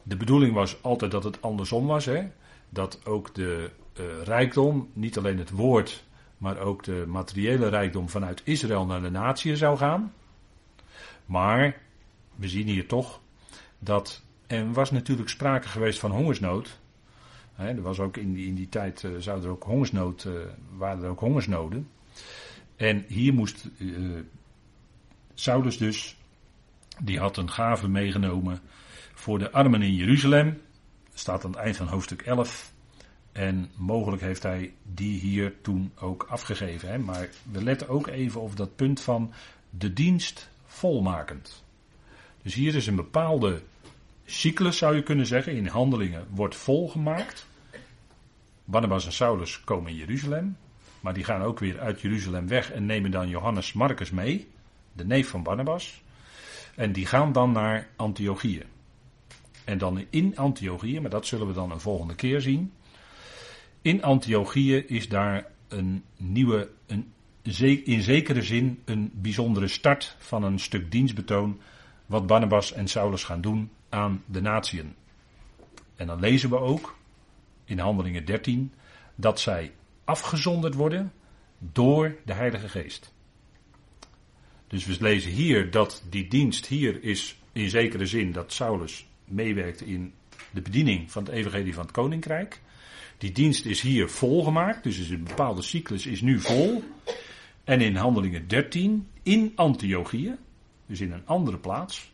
de 0.02 0.16
bedoeling 0.16 0.54
was 0.54 0.82
altijd 0.82 1.10
dat 1.10 1.24
het 1.24 1.42
andersom 1.42 1.86
was. 1.86 2.04
Hè? 2.04 2.26
Dat 2.68 3.06
ook 3.06 3.34
de 3.34 3.70
uh, 4.00 4.22
rijkdom, 4.24 4.90
niet 4.92 5.18
alleen 5.18 5.38
het 5.38 5.50
woord, 5.50 6.04
maar 6.38 6.58
ook 6.58 6.84
de 6.84 7.04
materiële 7.06 7.68
rijkdom 7.68 8.08
vanuit 8.08 8.42
Israël 8.44 8.86
naar 8.86 9.02
de 9.02 9.10
natie 9.10 9.56
zou 9.56 9.76
gaan. 9.76 10.12
Maar 11.26 11.80
we 12.34 12.48
zien 12.48 12.66
hier 12.66 12.86
toch 12.86 13.20
dat 13.78 14.22
er 14.46 14.72
was 14.72 14.90
natuurlijk 14.90 15.28
sprake 15.28 15.68
geweest 15.68 15.98
van 15.98 16.10
hongersnood. 16.10 16.78
Er 17.56 17.82
was 17.82 17.98
ook 17.98 18.16
in 18.16 18.32
die, 18.34 18.46
in 18.46 18.54
die 18.54 18.68
tijd 18.68 19.08
zou 19.18 19.42
er 19.42 19.48
ook 19.48 19.64
hongersnood, 19.64 20.24
uh, 20.24 20.32
waren 20.76 21.02
er 21.02 21.10
ook 21.10 21.20
hongersnoden. 21.20 21.88
En 22.76 23.04
hier 23.08 23.34
moest 23.34 23.68
uh, 23.78 24.20
Saulus 25.34 25.78
dus, 25.78 26.16
die 27.02 27.18
had 27.18 27.36
een 27.36 27.50
gave 27.50 27.88
meegenomen 27.88 28.60
voor 29.14 29.38
de 29.38 29.50
armen 29.50 29.82
in 29.82 29.94
Jeruzalem. 29.94 30.60
Staat 31.14 31.44
aan 31.44 31.50
het 31.50 31.60
eind 31.60 31.76
van 31.76 31.86
hoofdstuk 31.86 32.22
11. 32.22 32.72
En 33.32 33.70
mogelijk 33.76 34.22
heeft 34.22 34.42
hij 34.42 34.74
die 34.82 35.20
hier 35.20 35.54
toen 35.60 35.92
ook 36.00 36.26
afgegeven. 36.28 36.88
Hè? 36.88 36.98
Maar 36.98 37.28
we 37.50 37.62
letten 37.62 37.88
ook 37.88 38.06
even 38.06 38.40
op 38.40 38.56
dat 38.56 38.76
punt 38.76 39.00
van 39.00 39.32
de 39.70 39.92
dienst 39.92 40.50
volmakend. 40.66 41.64
Dus 42.42 42.54
hier 42.54 42.74
is 42.74 42.86
een 42.86 42.96
bepaalde 42.96 43.62
cyclus, 44.24 44.78
zou 44.78 44.94
je 44.94 45.02
kunnen 45.02 45.26
zeggen, 45.26 45.52
in 45.52 45.66
handelingen 45.66 46.26
wordt 46.30 46.56
volgemaakt. 46.56 47.46
Barnabas 48.64 49.06
en 49.06 49.12
Saulus 49.12 49.60
komen 49.60 49.90
in 49.90 49.96
Jeruzalem. 49.96 50.56
Maar 51.00 51.14
die 51.14 51.24
gaan 51.24 51.42
ook 51.42 51.58
weer 51.58 51.80
uit 51.80 52.00
Jeruzalem 52.00 52.48
weg 52.48 52.72
en 52.72 52.86
nemen 52.86 53.10
dan 53.10 53.28
Johannes 53.28 53.72
Marcus 53.72 54.10
mee, 54.10 54.48
de 54.92 55.04
neef 55.04 55.28
van 55.28 55.42
Barnabas. 55.42 56.02
En 56.74 56.92
die 56.92 57.06
gaan 57.06 57.32
dan 57.32 57.52
naar 57.52 57.88
Antiochië. 57.96 58.62
En 59.64 59.78
dan 59.78 60.04
in 60.10 60.36
Antiochië, 60.36 61.00
maar 61.00 61.10
dat 61.10 61.26
zullen 61.26 61.46
we 61.46 61.52
dan 61.52 61.70
een 61.70 61.80
volgende 61.80 62.14
keer 62.14 62.40
zien. 62.40 62.72
In 63.82 64.02
Antiochië 64.02 64.76
is 64.76 65.08
daar 65.08 65.46
een 65.68 66.04
nieuwe, 66.16 66.70
een, 66.86 67.12
in 67.84 68.02
zekere 68.02 68.42
zin 68.42 68.82
een 68.84 69.10
bijzondere 69.14 69.68
start 69.68 70.16
van 70.18 70.42
een 70.42 70.58
stuk 70.58 70.90
dienstbetoon. 70.90 71.60
Wat 72.06 72.26
Barnabas 72.26 72.72
en 72.72 72.88
Saulus 72.88 73.24
gaan 73.24 73.40
doen 73.40 73.70
aan 73.88 74.22
de 74.26 74.40
natieën. 74.40 74.94
En 75.96 76.06
dan 76.06 76.20
lezen 76.20 76.50
we 76.50 76.58
ook 76.58 76.96
in 77.64 77.78
Handelingen 77.78 78.24
13 78.24 78.72
dat 79.14 79.40
zij 79.40 79.72
afgezonderd 80.04 80.74
worden 80.74 81.12
door 81.58 82.16
de 82.24 82.32
Heilige 82.32 82.68
Geest. 82.68 83.12
Dus 84.66 84.84
we 84.84 84.96
lezen 85.00 85.30
hier 85.30 85.70
dat 85.70 86.02
die 86.10 86.28
dienst 86.28 86.66
hier 86.66 87.02
is 87.02 87.38
in 87.52 87.68
zekere 87.68 88.06
zin 88.06 88.32
dat 88.32 88.52
Saulus 88.52 89.06
meewerkt 89.24 89.80
in 89.80 90.12
de 90.50 90.60
bediening 90.60 91.10
van 91.10 91.24
het 91.24 91.32
evangelie 91.32 91.74
van 91.74 91.82
het 91.82 91.92
koninkrijk. 91.92 92.60
Die 93.18 93.32
dienst 93.32 93.64
is 93.64 93.80
hier 93.80 94.08
volgemaakt, 94.08 94.82
dus 94.82 95.08
een 95.08 95.24
bepaalde 95.24 95.62
cyclus 95.62 96.06
is 96.06 96.20
nu 96.20 96.40
vol. 96.40 96.82
En 97.64 97.80
in 97.80 97.96
Handelingen 97.96 98.48
13, 98.48 99.08
in 99.22 99.52
Antiochië, 99.54 100.36
dus 100.86 101.00
in 101.00 101.12
een 101.12 101.26
andere 101.26 101.58
plaats, 101.58 102.12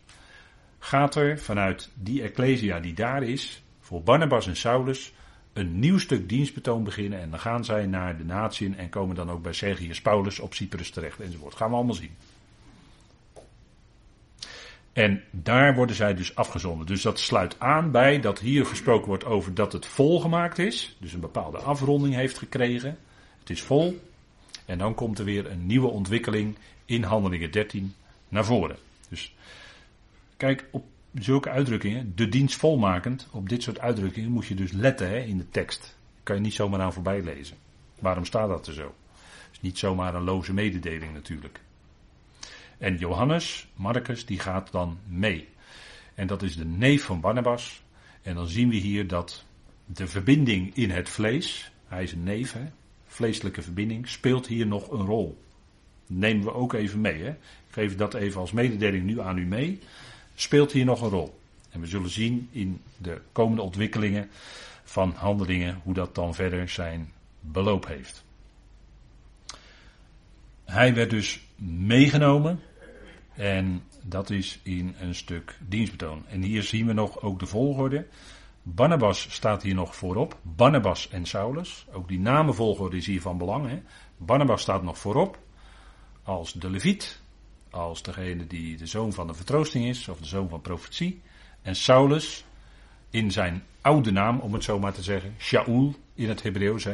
gaat 0.79 1.15
er 1.15 1.39
vanuit 1.39 1.89
die 1.93 2.21
ecclesia 2.21 2.79
die 2.79 2.93
daar 2.93 3.23
is, 3.23 3.63
voor 3.79 4.03
Barnabas 4.03 4.47
en 4.47 4.55
Saulus, 4.55 5.13
een 5.53 5.79
nieuw 5.79 5.97
stuk 5.97 6.29
dienstbetoon 6.29 6.83
beginnen. 6.83 7.19
En 7.19 7.29
dan 7.29 7.39
gaan 7.39 7.65
zij 7.65 7.85
naar 7.85 8.17
de 8.17 8.25
natieën 8.25 8.77
en 8.77 8.89
komen 8.89 9.15
dan 9.15 9.31
ook 9.31 9.41
bij 9.41 9.53
Sergius 9.53 10.01
Paulus 10.01 10.39
op 10.39 10.53
Cyprus 10.53 10.89
terecht 10.89 11.19
enzovoort. 11.19 11.55
Gaan 11.55 11.69
we 11.69 11.75
allemaal 11.75 11.95
zien. 11.95 12.15
En 14.93 15.23
daar 15.31 15.75
worden 15.75 15.95
zij 15.95 16.13
dus 16.13 16.35
afgezonden. 16.35 16.87
Dus 16.87 17.01
dat 17.01 17.19
sluit 17.19 17.59
aan 17.59 17.91
bij 17.91 18.19
dat 18.19 18.39
hier 18.39 18.65
gesproken 18.65 19.07
wordt 19.07 19.25
over 19.25 19.53
dat 19.53 19.73
het 19.73 19.85
volgemaakt 19.85 20.57
is. 20.57 20.97
Dus 20.99 21.13
een 21.13 21.19
bepaalde 21.19 21.57
afronding 21.57 22.15
heeft 22.15 22.37
gekregen. 22.37 22.97
Het 23.39 23.49
is 23.49 23.61
vol. 23.61 24.01
En 24.65 24.77
dan 24.77 24.93
komt 24.93 25.19
er 25.19 25.25
weer 25.25 25.51
een 25.51 25.65
nieuwe 25.65 25.87
ontwikkeling 25.87 26.57
in 26.85 27.03
Handelingen 27.03 27.51
13 27.51 27.95
naar 28.31 28.45
voren. 28.45 28.77
Dus 29.09 29.35
kijk, 30.37 30.65
op 30.71 30.85
zulke 31.13 31.49
uitdrukkingen, 31.49 32.11
de 32.15 32.29
dienst 32.29 32.55
volmakend, 32.55 33.27
op 33.31 33.49
dit 33.49 33.63
soort 33.63 33.79
uitdrukkingen 33.79 34.31
moet 34.31 34.45
je 34.45 34.55
dus 34.55 34.71
letten 34.71 35.09
hè, 35.09 35.19
in 35.19 35.37
de 35.37 35.49
tekst. 35.49 35.97
Kan 36.23 36.35
je 36.35 36.41
niet 36.41 36.53
zomaar 36.53 36.81
aan 36.81 36.93
voorbij 36.93 37.21
lezen. 37.21 37.57
Waarom 37.99 38.25
staat 38.25 38.47
dat 38.47 38.67
er 38.67 38.73
zo? 38.73 38.95
Is 39.51 39.61
niet 39.61 39.77
zomaar 39.77 40.15
een 40.15 40.23
loze 40.23 40.53
mededeling 40.53 41.13
natuurlijk. 41.13 41.59
En 42.77 42.97
Johannes, 42.97 43.67
Marcus, 43.75 44.25
die 44.25 44.39
gaat 44.39 44.71
dan 44.71 44.99
mee. 45.07 45.47
En 46.15 46.27
dat 46.27 46.41
is 46.41 46.55
de 46.55 46.65
neef 46.65 47.03
van 47.03 47.19
Barnabas. 47.19 47.81
En 48.21 48.35
dan 48.35 48.47
zien 48.47 48.69
we 48.69 48.75
hier 48.75 49.07
dat 49.07 49.45
de 49.85 50.07
verbinding 50.07 50.75
in 50.75 50.89
het 50.89 51.09
vlees, 51.09 51.71
hij 51.87 52.03
is 52.03 52.11
een 52.11 52.23
neef, 52.23 52.53
hè, 52.53 52.65
vleeselijke 53.05 53.61
verbinding, 53.61 54.07
speelt 54.07 54.47
hier 54.47 54.67
nog 54.67 54.91
een 54.91 55.05
rol. 55.05 55.41
Nemen 56.07 56.43
we 56.43 56.53
ook 56.53 56.73
even 56.73 57.01
mee. 57.01 57.23
Hè. 57.23 57.35
Geef 57.71 57.95
dat 57.95 58.13
even 58.13 58.39
als 58.39 58.51
mededeling 58.51 59.03
nu 59.03 59.21
aan 59.21 59.37
u 59.37 59.45
mee. 59.45 59.79
Speelt 60.35 60.71
hier 60.71 60.85
nog 60.85 61.01
een 61.01 61.09
rol. 61.09 61.39
En 61.69 61.79
we 61.79 61.87
zullen 61.87 62.09
zien 62.09 62.49
in 62.51 62.81
de 62.97 63.21
komende 63.31 63.61
ontwikkelingen 63.61 64.29
van 64.83 65.13
handelingen 65.15 65.79
hoe 65.83 65.93
dat 65.93 66.15
dan 66.15 66.35
verder 66.35 66.69
zijn 66.69 67.11
beloop 67.39 67.87
heeft. 67.87 68.23
Hij 70.65 70.93
werd 70.93 71.09
dus 71.09 71.41
meegenomen 71.65 72.59
en 73.33 73.83
dat 74.01 74.29
is 74.29 74.59
in 74.63 74.95
een 74.99 75.15
stuk 75.15 75.57
dienstbetoon. 75.67 76.23
En 76.27 76.41
hier 76.41 76.63
zien 76.63 76.85
we 76.85 76.93
nog 76.93 77.21
ook 77.21 77.39
de 77.39 77.45
volgorde. 77.45 78.07
Barnabas 78.63 79.27
staat 79.29 79.63
hier 79.63 79.75
nog 79.75 79.95
voorop. 79.95 80.37
Barnabas 80.41 81.09
en 81.09 81.25
Saulus. 81.25 81.85
Ook 81.91 82.07
die 82.07 82.19
namenvolgorde 82.19 82.97
is 82.97 83.05
hier 83.05 83.21
van 83.21 83.37
belang. 83.37 83.69
Hè? 83.69 83.81
Barnabas 84.17 84.61
staat 84.61 84.83
nog 84.83 84.97
voorop. 84.97 85.39
Als 86.23 86.53
de 86.53 86.69
leviet. 86.69 87.20
Als 87.71 88.03
degene 88.03 88.47
die 88.47 88.77
de 88.77 88.85
zoon 88.85 89.13
van 89.13 89.27
de 89.27 89.33
vertroosting 89.33 89.85
is. 89.85 90.07
Of 90.07 90.19
de 90.19 90.25
zoon 90.25 90.49
van 90.49 90.61
profetie. 90.61 91.21
En 91.61 91.75
Saulus 91.75 92.45
in 93.09 93.31
zijn 93.31 93.63
oude 93.81 94.11
naam, 94.11 94.39
om 94.39 94.53
het 94.53 94.63
zo 94.63 94.79
maar 94.79 94.93
te 94.93 95.03
zeggen. 95.03 95.35
Shaul 95.39 95.95
in 96.13 96.29
het 96.29 96.43
Hebreeuws. 96.43 96.87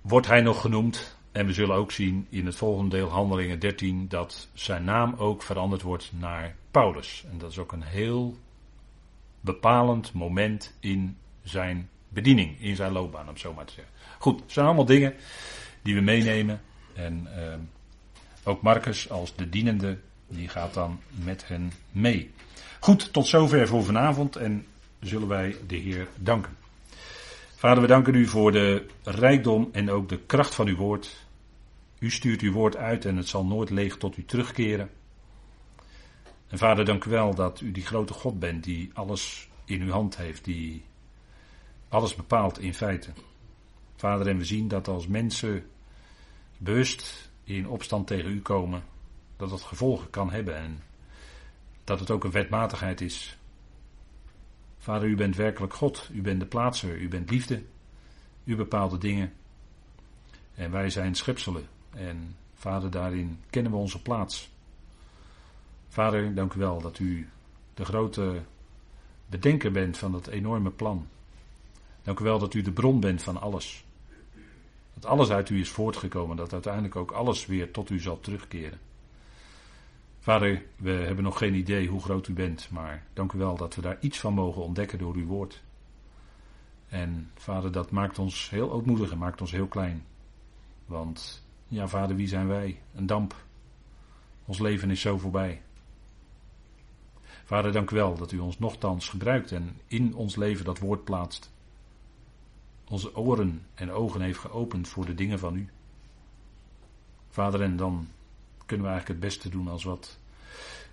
Wordt 0.00 0.26
hij 0.26 0.40
nog 0.40 0.60
genoemd 0.60 1.18
en 1.32 1.46
we 1.46 1.52
zullen 1.52 1.76
ook 1.76 1.92
zien 1.92 2.26
in 2.30 2.46
het 2.46 2.54
volgende 2.54 2.96
deel, 2.96 3.08
Handelingen 3.08 3.58
13, 3.58 4.08
dat 4.08 4.48
zijn 4.54 4.84
naam 4.84 5.14
ook 5.18 5.42
veranderd 5.42 5.82
wordt 5.82 6.10
naar 6.18 6.54
Paulus. 6.70 7.24
En 7.30 7.38
dat 7.38 7.50
is 7.50 7.58
ook 7.58 7.72
een 7.72 7.82
heel 7.82 8.36
bepalend 9.40 10.12
moment 10.12 10.76
in 10.80 11.16
zijn 11.42 11.88
bediening, 12.08 12.60
in 12.60 12.76
zijn 12.76 12.92
loopbaan, 12.92 13.28
om 13.28 13.36
zo 13.36 13.54
maar 13.54 13.64
te 13.64 13.72
zeggen. 13.72 13.94
Goed, 14.18 14.40
het 14.40 14.52
zijn 14.52 14.66
allemaal 14.66 14.84
dingen 14.84 15.14
die 15.82 15.94
we 15.94 16.00
meenemen. 16.00 16.60
En 16.94 17.28
uh, 17.36 17.54
ook 18.44 18.62
Marcus 18.62 19.10
als 19.10 19.36
de 19.36 19.48
dienende, 19.48 19.98
die 20.28 20.48
gaat 20.48 20.74
dan 20.74 21.00
met 21.24 21.48
hen 21.48 21.72
mee. 21.92 22.30
Goed, 22.80 23.12
tot 23.12 23.26
zover 23.26 23.68
voor 23.68 23.84
vanavond 23.84 24.36
en 24.36 24.66
zullen 25.00 25.28
wij 25.28 25.56
de 25.66 25.76
Heer 25.76 26.08
danken. 26.16 26.56
Vader, 27.56 27.82
we 27.82 27.88
danken 27.88 28.14
u 28.14 28.26
voor 28.26 28.52
de 28.52 28.86
rijkdom 29.04 29.68
en 29.72 29.90
ook 29.90 30.08
de 30.08 30.18
kracht 30.18 30.54
van 30.54 30.66
uw 30.66 30.76
woord. 30.76 31.26
U 31.98 32.10
stuurt 32.10 32.40
uw 32.40 32.52
woord 32.52 32.76
uit 32.76 33.04
en 33.04 33.16
het 33.16 33.28
zal 33.28 33.44
nooit 33.44 33.70
leeg 33.70 33.96
tot 33.96 34.16
u 34.16 34.24
terugkeren. 34.24 34.90
En 36.48 36.58
vader, 36.58 36.84
dank 36.84 37.04
u 37.04 37.10
wel 37.10 37.34
dat 37.34 37.60
u 37.60 37.72
die 37.72 37.86
grote 37.86 38.12
God 38.12 38.38
bent 38.38 38.64
die 38.64 38.90
alles 38.94 39.48
in 39.64 39.82
uw 39.82 39.90
hand 39.90 40.16
heeft, 40.16 40.44
die 40.44 40.84
alles 41.88 42.14
bepaalt 42.14 42.58
in 42.58 42.74
feite. 42.74 43.10
Vader, 43.96 44.26
en 44.26 44.38
we 44.38 44.44
zien 44.44 44.68
dat 44.68 44.88
als 44.88 45.06
mensen 45.06 45.66
bewust 46.58 47.29
in 47.56 47.68
opstand 47.68 48.06
tegen 48.06 48.30
u 48.30 48.40
komen, 48.42 48.82
dat 49.36 49.50
dat 49.50 49.62
gevolgen 49.62 50.10
kan 50.10 50.30
hebben 50.30 50.56
en 50.56 50.82
dat 51.84 52.00
het 52.00 52.10
ook 52.10 52.24
een 52.24 52.30
wetmatigheid 52.30 53.00
is. 53.00 53.38
Vader, 54.78 55.08
u 55.08 55.16
bent 55.16 55.36
werkelijk 55.36 55.74
God, 55.74 56.08
u 56.12 56.22
bent 56.22 56.40
de 56.40 56.46
plaatser, 56.46 56.98
u 56.98 57.08
bent 57.08 57.30
liefde, 57.30 57.62
u 58.44 58.56
bepaalt 58.56 58.90
de 58.90 58.98
dingen. 58.98 59.32
En 60.54 60.70
wij 60.70 60.90
zijn 60.90 61.14
schepselen. 61.14 61.68
En 61.90 62.36
vader, 62.54 62.90
daarin 62.90 63.40
kennen 63.50 63.72
we 63.72 63.78
onze 63.78 64.02
plaats. 64.02 64.50
Vader, 65.88 66.34
dank 66.34 66.54
u 66.54 66.58
wel 66.58 66.80
dat 66.80 66.98
u 66.98 67.28
de 67.74 67.84
grote 67.84 68.42
bedenker 69.26 69.72
bent 69.72 69.98
van 69.98 70.12
dat 70.12 70.26
enorme 70.26 70.70
plan. 70.70 71.08
Dank 72.02 72.20
u 72.20 72.24
wel 72.24 72.38
dat 72.38 72.54
u 72.54 72.62
de 72.62 72.72
bron 72.72 73.00
bent 73.00 73.22
van 73.22 73.40
alles. 73.40 73.84
Dat 75.00 75.10
alles 75.10 75.30
uit 75.30 75.50
u 75.50 75.60
is 75.60 75.70
voortgekomen, 75.70 76.36
dat 76.36 76.52
uiteindelijk 76.52 76.96
ook 76.96 77.10
alles 77.10 77.46
weer 77.46 77.70
tot 77.70 77.90
u 77.90 78.00
zal 78.00 78.20
terugkeren. 78.20 78.78
Vader, 80.18 80.62
we 80.76 80.90
hebben 80.90 81.24
nog 81.24 81.38
geen 81.38 81.54
idee 81.54 81.88
hoe 81.88 82.02
groot 82.02 82.28
u 82.28 82.32
bent, 82.32 82.68
maar 82.70 83.06
dank 83.12 83.32
u 83.32 83.38
wel 83.38 83.56
dat 83.56 83.74
we 83.74 83.80
daar 83.80 83.98
iets 84.00 84.20
van 84.20 84.34
mogen 84.34 84.62
ontdekken 84.62 84.98
door 84.98 85.14
uw 85.14 85.26
woord. 85.26 85.62
En 86.88 87.30
vader, 87.34 87.72
dat 87.72 87.90
maakt 87.90 88.18
ons 88.18 88.50
heel 88.50 88.72
ootmoedig 88.72 89.10
en 89.10 89.18
maakt 89.18 89.40
ons 89.40 89.50
heel 89.50 89.66
klein. 89.66 90.04
Want, 90.86 91.44
ja 91.68 91.88
vader, 91.88 92.16
wie 92.16 92.28
zijn 92.28 92.48
wij? 92.48 92.80
Een 92.94 93.06
damp. 93.06 93.34
Ons 94.44 94.58
leven 94.58 94.90
is 94.90 95.00
zo 95.00 95.18
voorbij. 95.18 95.62
Vader, 97.44 97.72
dank 97.72 97.90
u 97.90 97.94
wel 97.96 98.16
dat 98.16 98.32
u 98.32 98.38
ons 98.38 98.58
nogthans 98.58 99.08
gebruikt 99.08 99.52
en 99.52 99.78
in 99.86 100.14
ons 100.14 100.36
leven 100.36 100.64
dat 100.64 100.78
woord 100.78 101.04
plaatst. 101.04 101.49
Onze 102.90 103.16
oren 103.16 103.66
en 103.74 103.90
ogen 103.90 104.20
heeft 104.20 104.38
geopend 104.38 104.88
voor 104.88 105.06
de 105.06 105.14
dingen 105.14 105.38
van 105.38 105.56
u. 105.56 105.68
Vader, 107.28 107.62
en 107.62 107.76
dan 107.76 108.08
kunnen 108.66 108.86
we 108.86 108.92
eigenlijk 108.92 109.20
het 109.20 109.30
beste 109.30 109.48
doen 109.48 109.68
als 109.68 109.84
wat 109.84 110.18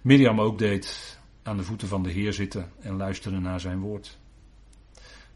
Mirjam 0.02 0.42
ook 0.42 0.58
deed, 0.58 1.20
aan 1.44 1.58
de 1.58 1.64
voeten 1.64 1.88
van 1.88 2.04
de 2.04 2.10
Heer 2.10 2.34
zitten 2.34 2.72
en 2.80 2.96
luisteren 2.96 3.42
naar 3.42 3.60
zijn 3.60 3.80
woord. 3.80 4.18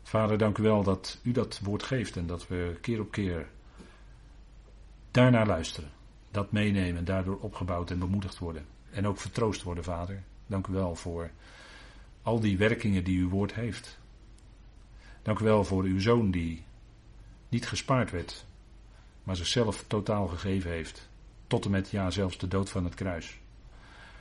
Vader, 0.03 0.37
dank 0.37 0.57
u 0.57 0.63
wel 0.63 0.83
dat 0.83 1.19
u 1.23 1.31
dat 1.31 1.59
woord 1.63 1.83
geeft 1.83 2.17
en 2.17 2.27
dat 2.27 2.47
we 2.47 2.77
keer 2.81 2.99
op 2.99 3.11
keer 3.11 3.49
daarnaar 5.11 5.47
luisteren. 5.47 5.89
Dat 6.31 6.51
meenemen 6.51 6.97
en 6.97 7.05
daardoor 7.05 7.37
opgebouwd 7.39 7.91
en 7.91 7.99
bemoedigd 7.99 8.37
worden. 8.37 8.65
En 8.91 9.07
ook 9.07 9.17
vertroost 9.17 9.63
worden, 9.63 9.83
Vader. 9.83 10.23
Dank 10.47 10.67
u 10.67 10.73
wel 10.73 10.95
voor 10.95 11.31
al 12.21 12.39
die 12.39 12.57
werkingen 12.57 13.03
die 13.03 13.19
uw 13.19 13.29
woord 13.29 13.53
heeft. 13.53 13.99
Dank 15.21 15.39
u 15.39 15.43
wel 15.43 15.63
voor 15.63 15.83
uw 15.83 15.99
zoon 15.99 16.31
die 16.31 16.63
niet 17.49 17.67
gespaard 17.67 18.11
werd, 18.11 18.45
maar 19.23 19.35
zichzelf 19.35 19.83
totaal 19.87 20.27
gegeven 20.27 20.71
heeft. 20.71 21.09
Tot 21.47 21.65
en 21.65 21.71
met, 21.71 21.89
ja, 21.89 22.09
zelfs 22.09 22.37
de 22.37 22.47
dood 22.47 22.69
van 22.69 22.83
het 22.83 22.95
kruis. 22.95 23.39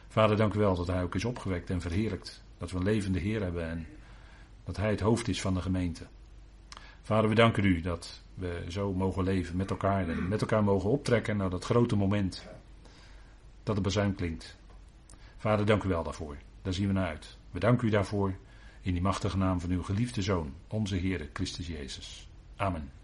Vader, 0.09 0.37
dank 0.37 0.55
u 0.55 0.59
wel 0.59 0.75
dat 0.75 0.87
hij 0.87 1.03
ook 1.03 1.15
is 1.15 1.25
opgewekt 1.25 1.71
en 1.71 1.81
verheerlijkt. 1.81 2.43
Dat 2.59 2.71
we 2.71 2.77
een 2.77 2.85
levende 2.85 3.19
Heer 3.19 3.43
hebben 3.43 3.69
en 3.69 3.87
dat 4.65 4.77
hij 4.77 4.91
het 4.91 5.01
hoofd 5.01 5.29
is 5.29 5.41
van 5.41 5.55
de 5.55 5.63
gemeente. 5.63 6.07
Vader, 7.03 7.29
we 7.29 7.35
danken 7.35 7.65
u 7.65 7.81
dat 7.81 8.23
we 8.35 8.65
zo 8.69 8.93
mogen 8.93 9.25
leven 9.25 9.57
met 9.57 9.71
elkaar 9.71 10.09
en 10.09 10.29
met 10.29 10.41
elkaar 10.41 10.65
mogen 10.65 10.91
optrekken 10.91 11.37
naar 11.37 11.51
dat 11.51 11.65
grote 11.65 11.97
moment 11.97 12.47
dat 13.63 13.77
de 13.77 13.83
bazuin 13.83 14.15
klinkt. 14.15 14.57
Vader, 15.37 15.67
dank 15.67 15.83
u 15.83 15.89
wel 15.89 16.03
daarvoor. 16.03 16.37
Daar 16.63 16.73
zien 16.73 16.87
we 16.87 16.93
naar 16.93 17.09
uit. 17.09 17.37
We 17.51 17.59
danken 17.59 17.89
u 17.89 17.91
daarvoor 17.91 18.35
in 18.81 18.93
die 18.93 19.03
machtige 19.03 19.37
naam 19.37 19.61
van 19.61 19.71
uw 19.71 19.83
geliefde 19.83 20.23
Zoon, 20.23 20.55
onze 20.69 20.97
Heer 20.97 21.29
Christus 21.33 21.67
Jezus. 21.67 22.29
Amen. 22.57 23.00